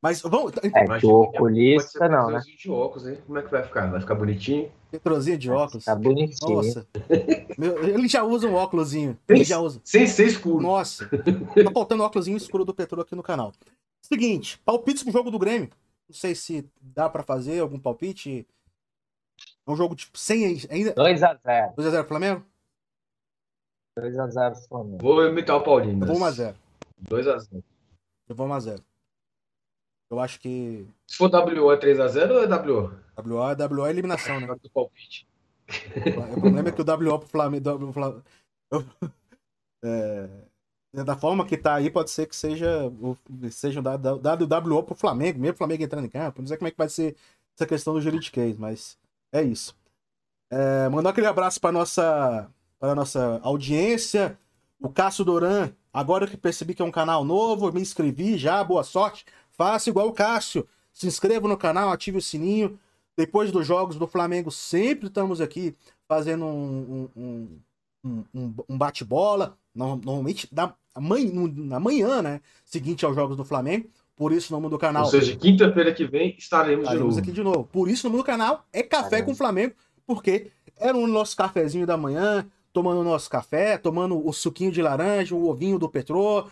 Mas 0.00 0.22
vamos. 0.22 0.52
É 0.56 0.60
que 0.60 0.68
o 0.68 0.84
Imagina, 0.84 1.12
oculista, 1.12 2.08
não, 2.08 2.30
né? 2.30 2.38
Petrozinho 2.38 2.56
de 2.56 2.70
óculos, 2.70 3.06
hein? 3.06 3.18
Como 3.26 3.38
é 3.38 3.42
que 3.42 3.50
vai 3.50 3.62
ficar? 3.62 3.90
Vai 3.90 4.00
ficar 4.00 4.14
bonitinho? 4.14 4.72
Petrozinho 4.90 5.36
de 5.38 5.50
óculos. 5.50 5.84
Tá 5.84 5.94
bonitinho. 5.94 6.56
Nossa. 6.56 6.86
Meu, 7.58 7.84
ele 7.84 8.08
já 8.08 8.24
usa 8.24 8.48
um 8.48 8.54
óculosinho. 8.54 9.18
Ele 9.28 9.44
já 9.44 9.58
usa. 9.58 9.80
Sem 9.84 10.06
ser 10.06 10.28
escuro. 10.28 10.62
Nossa. 10.62 11.06
Tá 11.06 11.70
faltando 11.74 12.02
óculosinho 12.02 12.36
escuro 12.36 12.64
do 12.64 12.72
Petro 12.72 13.00
aqui 13.00 13.14
no 13.14 13.22
canal. 13.22 13.52
Seguinte, 14.00 14.58
palpites 14.64 15.02
pro 15.02 15.12
jogo 15.12 15.30
do 15.30 15.38
Grêmio. 15.38 15.68
Não 16.10 16.14
sei 16.14 16.34
se 16.34 16.68
dá 16.80 17.08
pra 17.08 17.22
fazer 17.22 17.60
algum 17.60 17.78
palpite. 17.78 18.44
É 19.64 19.70
um 19.70 19.76
jogo 19.76 19.94
tipo 19.94 20.18
sem 20.18 20.44
ainda. 20.68 20.92
2x0. 20.94 21.74
2x0 21.76 22.04
Flamengo? 22.04 22.46
2x0 23.96 24.68
Flamengo. 24.68 24.98
Vou 25.00 25.24
imitar 25.24 25.56
o 25.56 25.62
Paulinho. 25.62 26.02
Eu 26.02 26.06
vou 26.08 26.16
1x0. 26.16 26.56
2x0. 27.04 27.62
Eu 28.28 28.34
vou 28.34 28.48
1x0. 28.48 28.82
Eu 30.10 30.18
acho 30.18 30.40
que. 30.40 30.84
Se 31.06 31.16
for 31.16 31.30
WO 31.30 31.72
é 31.72 31.78
3x0 31.78 32.30
ou 32.32 32.42
é 32.42 32.48
WO? 32.48 32.92
WO 33.24 33.48
é 33.48 33.68
WO 33.68 33.86
é 33.86 33.90
eliminação, 33.90 34.40
né? 34.40 34.48
Do 34.60 34.70
palpite. 34.70 35.28
O 36.36 36.40
problema 36.40 36.70
é 36.70 36.72
que 36.72 36.82
o 36.82 36.84
WO 36.84 37.18
pro 37.20 37.28
Flamengo. 37.28 38.24
É, 39.82 40.28
da 40.92 41.16
forma 41.16 41.46
que 41.46 41.56
tá 41.56 41.74
aí, 41.74 41.90
pode 41.90 42.10
ser 42.10 42.26
que 42.26 42.34
seja, 42.36 42.88
o- 43.00 43.16
seja 43.50 43.80
dado, 43.80 44.18
dado 44.18 44.46
WO 44.46 44.82
pro 44.82 44.94
Flamengo, 44.94 45.38
mesmo 45.38 45.54
o 45.54 45.58
Flamengo 45.58 45.82
entrando 45.84 46.06
em 46.06 46.10
campo. 46.10 46.40
Não 46.42 46.48
sei 46.48 46.56
como 46.56 46.68
é 46.68 46.70
que 46.70 46.76
vai 46.78 46.88
ser 46.88 47.16
essa 47.56 47.66
questão 47.66 47.94
do 47.94 48.00
juridiquês, 48.00 48.56
mas 48.58 48.98
é 49.32 49.42
isso. 49.42 49.74
É, 50.50 50.88
mandar 50.88 51.10
aquele 51.10 51.26
abraço 51.26 51.60
para 51.60 51.72
nossa 51.72 52.50
para 52.78 52.94
nossa 52.94 53.38
audiência. 53.42 54.38
O 54.80 54.88
Cássio 54.88 55.24
Doran, 55.24 55.72
agora 55.92 56.26
que 56.26 56.36
percebi 56.36 56.74
que 56.74 56.80
é 56.82 56.84
um 56.84 56.90
canal 56.90 57.24
novo, 57.24 57.70
me 57.72 57.80
inscrevi 57.80 58.38
já, 58.38 58.64
boa 58.64 58.82
sorte. 58.82 59.26
Faça 59.52 59.90
igual 59.90 60.08
o 60.08 60.12
Cássio. 60.12 60.66
Se 60.92 61.06
inscreva 61.06 61.46
no 61.46 61.56
canal, 61.58 61.90
ative 61.90 62.18
o 62.18 62.22
sininho. 62.22 62.78
Depois 63.16 63.52
dos 63.52 63.66
jogos 63.66 63.96
do 63.96 64.06
Flamengo, 64.06 64.50
sempre 64.50 65.08
estamos 65.08 65.40
aqui 65.42 65.76
fazendo 66.08 66.46
um, 66.46 67.08
um, 67.16 67.60
um- 68.34 68.54
um 68.68 68.78
bate-bola. 68.78 69.58
No- 69.74 69.96
Normalmente 69.96 70.48
na 70.52 70.74
manhã, 70.98 71.30
na 71.56 71.80
manhã, 71.80 72.22
né? 72.22 72.40
Seguinte 72.64 73.04
aos 73.04 73.14
jogos 73.14 73.36
do 73.36 73.44
Flamengo. 73.44 73.88
Por 74.16 74.32
isso, 74.32 74.52
o 74.54 74.60
nome 74.60 74.70
do 74.70 74.78
canal. 74.78 75.04
Ou 75.04 75.10
seja, 75.10 75.34
quinta-feira 75.36 75.94
que 75.94 76.04
vem 76.04 76.34
estaremos 76.38 76.80
de 76.80 76.82
Estaremos 76.90 77.16
novo. 77.16 77.20
aqui 77.20 77.32
de 77.32 77.42
novo. 77.42 77.64
Por 77.64 77.88
isso, 77.88 78.06
o 78.06 78.10
nome 78.10 78.22
do 78.22 78.26
canal 78.26 78.64
é 78.72 78.82
Café 78.82 79.10
Caramba. 79.10 79.26
com 79.26 79.34
Flamengo, 79.34 79.74
porque 80.06 80.50
era 80.76 80.96
o 80.96 81.06
nosso 81.06 81.34
cafezinho 81.36 81.86
da 81.86 81.96
manhã, 81.96 82.46
tomando 82.72 83.00
o 83.00 83.04
nosso 83.04 83.30
café, 83.30 83.78
tomando 83.78 84.24
o 84.26 84.32
suquinho 84.32 84.70
de 84.70 84.82
laranja, 84.82 85.34
o 85.34 85.48
ovinho 85.48 85.78
do 85.78 85.88
Petrô. 85.88 86.46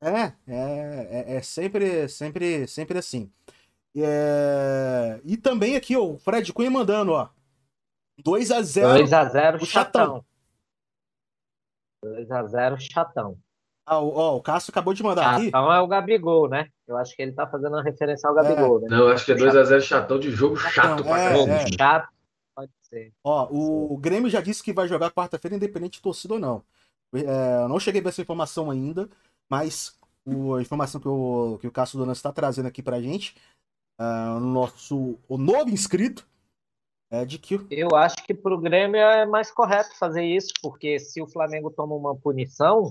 É, 0.00 0.32
é, 0.46 1.24
é, 1.26 1.36
é 1.36 1.42
sempre, 1.42 2.08
sempre, 2.08 2.66
sempre 2.68 2.98
assim. 2.98 3.30
É, 3.96 5.20
E 5.24 5.36
também 5.36 5.76
aqui, 5.76 5.96
ó, 5.96 6.04
o 6.04 6.18
Fred 6.18 6.52
Cunha 6.52 6.70
mandando, 6.70 7.12
ó. 7.12 7.28
2 8.22 8.50
a 8.50 8.60
0 8.62 9.04
2x0 9.04 9.62
o 9.62 9.66
chatão. 9.66 9.66
chatão. 9.66 10.24
2x0 12.04 12.76
chatão. 12.78 13.36
Ah, 13.86 14.00
o- 14.00 14.14
ó, 14.14 14.36
o 14.36 14.42
Cássio 14.42 14.70
acabou 14.70 14.92
de 14.92 15.02
mandar 15.02 15.34
aqui. 15.34 15.46
Chatão 15.46 15.72
é 15.72 15.80
o 15.80 15.86
Gabigol, 15.86 16.48
né? 16.48 16.68
Eu 16.86 16.96
acho 16.98 17.16
que 17.16 17.22
ele 17.22 17.32
tá 17.32 17.46
fazendo 17.46 17.72
uma 17.74 17.82
referência 17.82 18.28
ao 18.28 18.34
Gabigol, 18.34 18.80
né? 18.80 18.88
Não, 18.90 19.08
acho 19.08 19.24
que 19.24 19.32
é 19.32 19.34
2x0 19.34 19.80
chatão 19.80 20.18
de 20.18 20.30
jogo 20.30 20.56
chato 20.56 20.74
Chatão, 20.74 21.04
pra 21.04 21.18
é, 21.20 21.28
caramba. 21.28 21.52
É. 21.54 21.66
chato, 21.72 22.08
pode 22.54 22.72
ser. 22.82 23.12
Ó, 23.24 23.48
o 23.50 23.96
Grêmio 23.96 24.28
já 24.30 24.40
disse 24.40 24.62
que 24.62 24.72
vai 24.74 24.86
jogar 24.86 25.10
quarta-feira, 25.10 25.56
independente 25.56 25.94
de 25.94 26.02
torcida 26.02 26.34
ou 26.34 26.40
não. 26.40 26.62
É, 27.14 27.62
eu 27.62 27.68
não 27.68 27.80
cheguei 27.80 28.00
a 28.00 28.04
ver 28.04 28.10
essa 28.10 28.20
informação 28.20 28.70
ainda, 28.70 29.08
mas 29.48 29.98
o- 30.26 30.54
a 30.54 30.60
informação 30.60 31.00
que 31.00 31.08
o, 31.08 31.56
que 31.58 31.66
o 31.66 31.72
Cássio 31.72 31.98
Donan 31.98 32.12
está 32.12 32.30
trazendo 32.30 32.66
aqui 32.68 32.82
pra 32.82 33.00
gente, 33.00 33.34
ah, 33.98 34.34
o 34.36 34.40
nosso 34.40 35.18
o 35.26 35.38
novo 35.38 35.70
inscrito, 35.70 36.26
é 37.10 37.24
de 37.24 37.38
que 37.38 37.58
Eu 37.70 37.94
acho 37.96 38.16
que 38.24 38.34
pro 38.34 38.58
Grêmio 38.60 39.00
é 39.00 39.24
mais 39.26 39.50
correto 39.50 39.96
fazer 39.98 40.24
isso, 40.24 40.52
porque 40.62 40.98
se 40.98 41.20
o 41.22 41.26
Flamengo 41.26 41.70
toma 41.70 41.94
uma 41.94 42.14
punição 42.14 42.90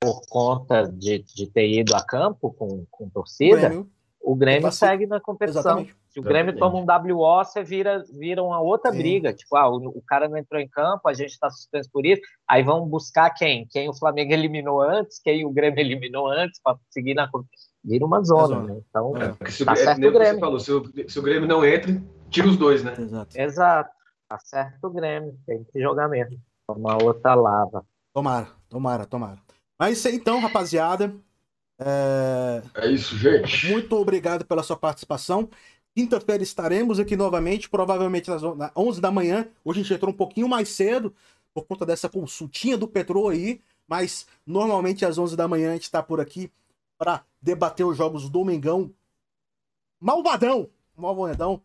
por 0.00 0.20
conta 0.28 0.82
de, 0.90 1.20
de 1.20 1.46
ter 1.50 1.68
ido 1.68 1.94
a 1.94 2.04
campo 2.04 2.52
com, 2.52 2.84
com 2.90 3.06
o 3.06 3.10
torcida, 3.10 3.56
Grêmio. 3.68 3.90
o 4.20 4.34
Grêmio 4.34 4.70
segue 4.72 5.06
na 5.06 5.20
competição. 5.20 5.60
Exatamente. 5.62 5.96
Se 6.10 6.20
o 6.20 6.22
Grêmio 6.22 6.52
Exatamente. 6.52 6.86
toma 6.86 7.10
um 7.10 7.12
WO, 7.16 7.44
você 7.44 7.62
vira, 7.64 8.04
vira 8.12 8.42
uma 8.42 8.60
outra 8.60 8.92
Sim. 8.92 8.98
briga. 8.98 9.32
Tipo, 9.32 9.56
ah, 9.56 9.68
o, 9.68 9.76
o 9.88 10.02
cara 10.06 10.28
não 10.28 10.36
entrou 10.36 10.60
em 10.60 10.68
campo, 10.68 11.08
a 11.08 11.14
gente 11.14 11.30
está 11.30 11.50
suspenso 11.50 11.88
por 11.92 12.04
isso. 12.06 12.20
Aí 12.46 12.62
vão 12.62 12.86
buscar 12.86 13.30
quem? 13.30 13.66
Quem 13.70 13.88
o 13.88 13.94
Flamengo 13.94 14.32
eliminou 14.32 14.80
antes, 14.82 15.18
quem 15.18 15.44
o 15.44 15.50
Grêmio 15.50 15.80
eliminou 15.80 16.28
antes, 16.28 16.60
para 16.62 16.76
seguir 16.90 17.14
na 17.14 17.28
competição. 17.30 17.72
Vira 17.82 18.04
uma 18.06 18.22
zona, 18.22 18.46
zona. 18.46 18.74
né? 18.74 18.80
Então, 18.88 19.16
É. 19.16 19.28
Porque 19.30 19.50
se 19.52 19.62
o 19.62 19.66
Tá 19.66 19.72
Grêmio, 19.74 19.84
certo 19.86 19.98
nem 20.00 20.08
o 20.08 20.12
você 20.12 20.18
Grêmio. 20.18 20.40
falou, 20.40 20.60
se 20.60 20.72
o, 20.72 21.08
se 21.08 21.18
o 21.18 21.22
Grêmio 21.22 21.48
não 21.48 21.64
entra, 21.64 22.02
tira 22.34 22.48
os 22.48 22.56
dois, 22.56 22.82
né? 22.82 22.94
Exato. 22.98 23.38
exato. 23.38 23.90
Tá 24.28 24.38
certo 24.38 24.84
o 24.84 24.90
Grêmio. 24.90 25.38
Tem 25.46 25.62
que 25.64 25.80
jogar 25.80 26.08
mesmo. 26.08 26.40
Uma 26.68 27.00
outra 27.02 27.34
lava. 27.34 27.86
Tomara, 28.12 28.48
tomara, 28.68 29.06
tomara. 29.06 29.38
Mas 29.78 29.98
isso 29.98 30.08
aí, 30.08 30.16
então, 30.16 30.40
rapaziada. 30.40 31.14
É, 31.78 32.62
É 32.74 32.90
isso, 32.90 33.16
gente. 33.16 33.70
Muito 33.70 33.96
obrigado 33.96 34.44
pela 34.44 34.62
sua 34.62 34.76
participação. 34.76 35.48
Quinta-feira 35.94 36.42
estaremos 36.42 36.98
aqui 36.98 37.16
novamente, 37.16 37.68
provavelmente 37.68 38.30
às 38.30 38.42
11 38.76 39.00
da 39.00 39.12
manhã. 39.12 39.46
Hoje 39.64 39.80
a 39.80 39.82
gente 39.82 39.94
entrou 39.94 40.12
um 40.12 40.16
pouquinho 40.16 40.48
mais 40.48 40.68
cedo, 40.70 41.14
por 41.52 41.64
conta 41.66 41.86
dessa 41.86 42.08
consultinha 42.08 42.76
do 42.76 42.88
Petro 42.88 43.28
aí, 43.28 43.60
mas 43.86 44.26
normalmente 44.44 45.04
às 45.04 45.18
11 45.18 45.36
da 45.36 45.46
manhã 45.46 45.70
a 45.70 45.74
gente 45.74 45.84
está 45.84 46.02
por 46.02 46.20
aqui 46.20 46.50
para 46.98 47.24
debater 47.40 47.86
os 47.86 47.96
jogos 47.96 48.28
do 48.28 48.44
Mengão. 48.44 48.90
Malvadão! 50.00 50.68
Malvadão. 50.96 51.62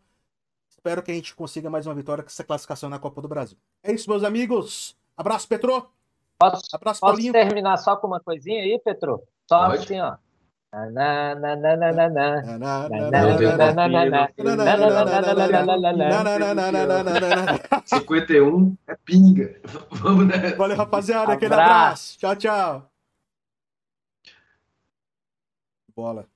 Espero 0.80 1.02
que 1.02 1.10
a 1.10 1.14
gente 1.14 1.34
consiga 1.34 1.68
mais 1.68 1.86
uma 1.86 1.94
vitória 1.94 2.24
com 2.24 2.28
essa 2.28 2.42
classificação 2.42 2.88
na 2.88 2.98
Copa 2.98 3.20
do 3.20 3.28
Brasil. 3.28 3.58
É 3.82 3.92
isso, 3.92 4.08
meus 4.08 4.24
amigos. 4.24 4.96
Abraço, 5.14 5.46
Petro. 5.46 5.90
Posso, 6.38 6.74
Abraço, 6.74 7.00
posso 7.00 7.00
Paulinho. 7.00 7.34
terminar 7.34 7.76
só 7.76 7.96
com 7.96 8.06
uma 8.06 8.18
coisinha 8.18 8.62
aí, 8.62 8.80
Petro? 8.82 9.22
Só 9.46 9.66
Pode. 9.66 9.84
assim, 9.84 10.00
ó. 10.00 10.16
Cinquenta 17.84 18.32
e 18.32 18.40
um 18.40 18.74
é 18.86 18.96
pinga. 19.04 19.60
Vamos 19.90 20.28
nessa. 20.28 20.56
Valeu, 20.56 20.76
rapaziada. 20.78 21.34
Aquele 21.34 21.52
abraço. 21.52 22.18
Tchau, 22.18 22.36
tchau. 22.36 22.90
Bola. 25.94 26.26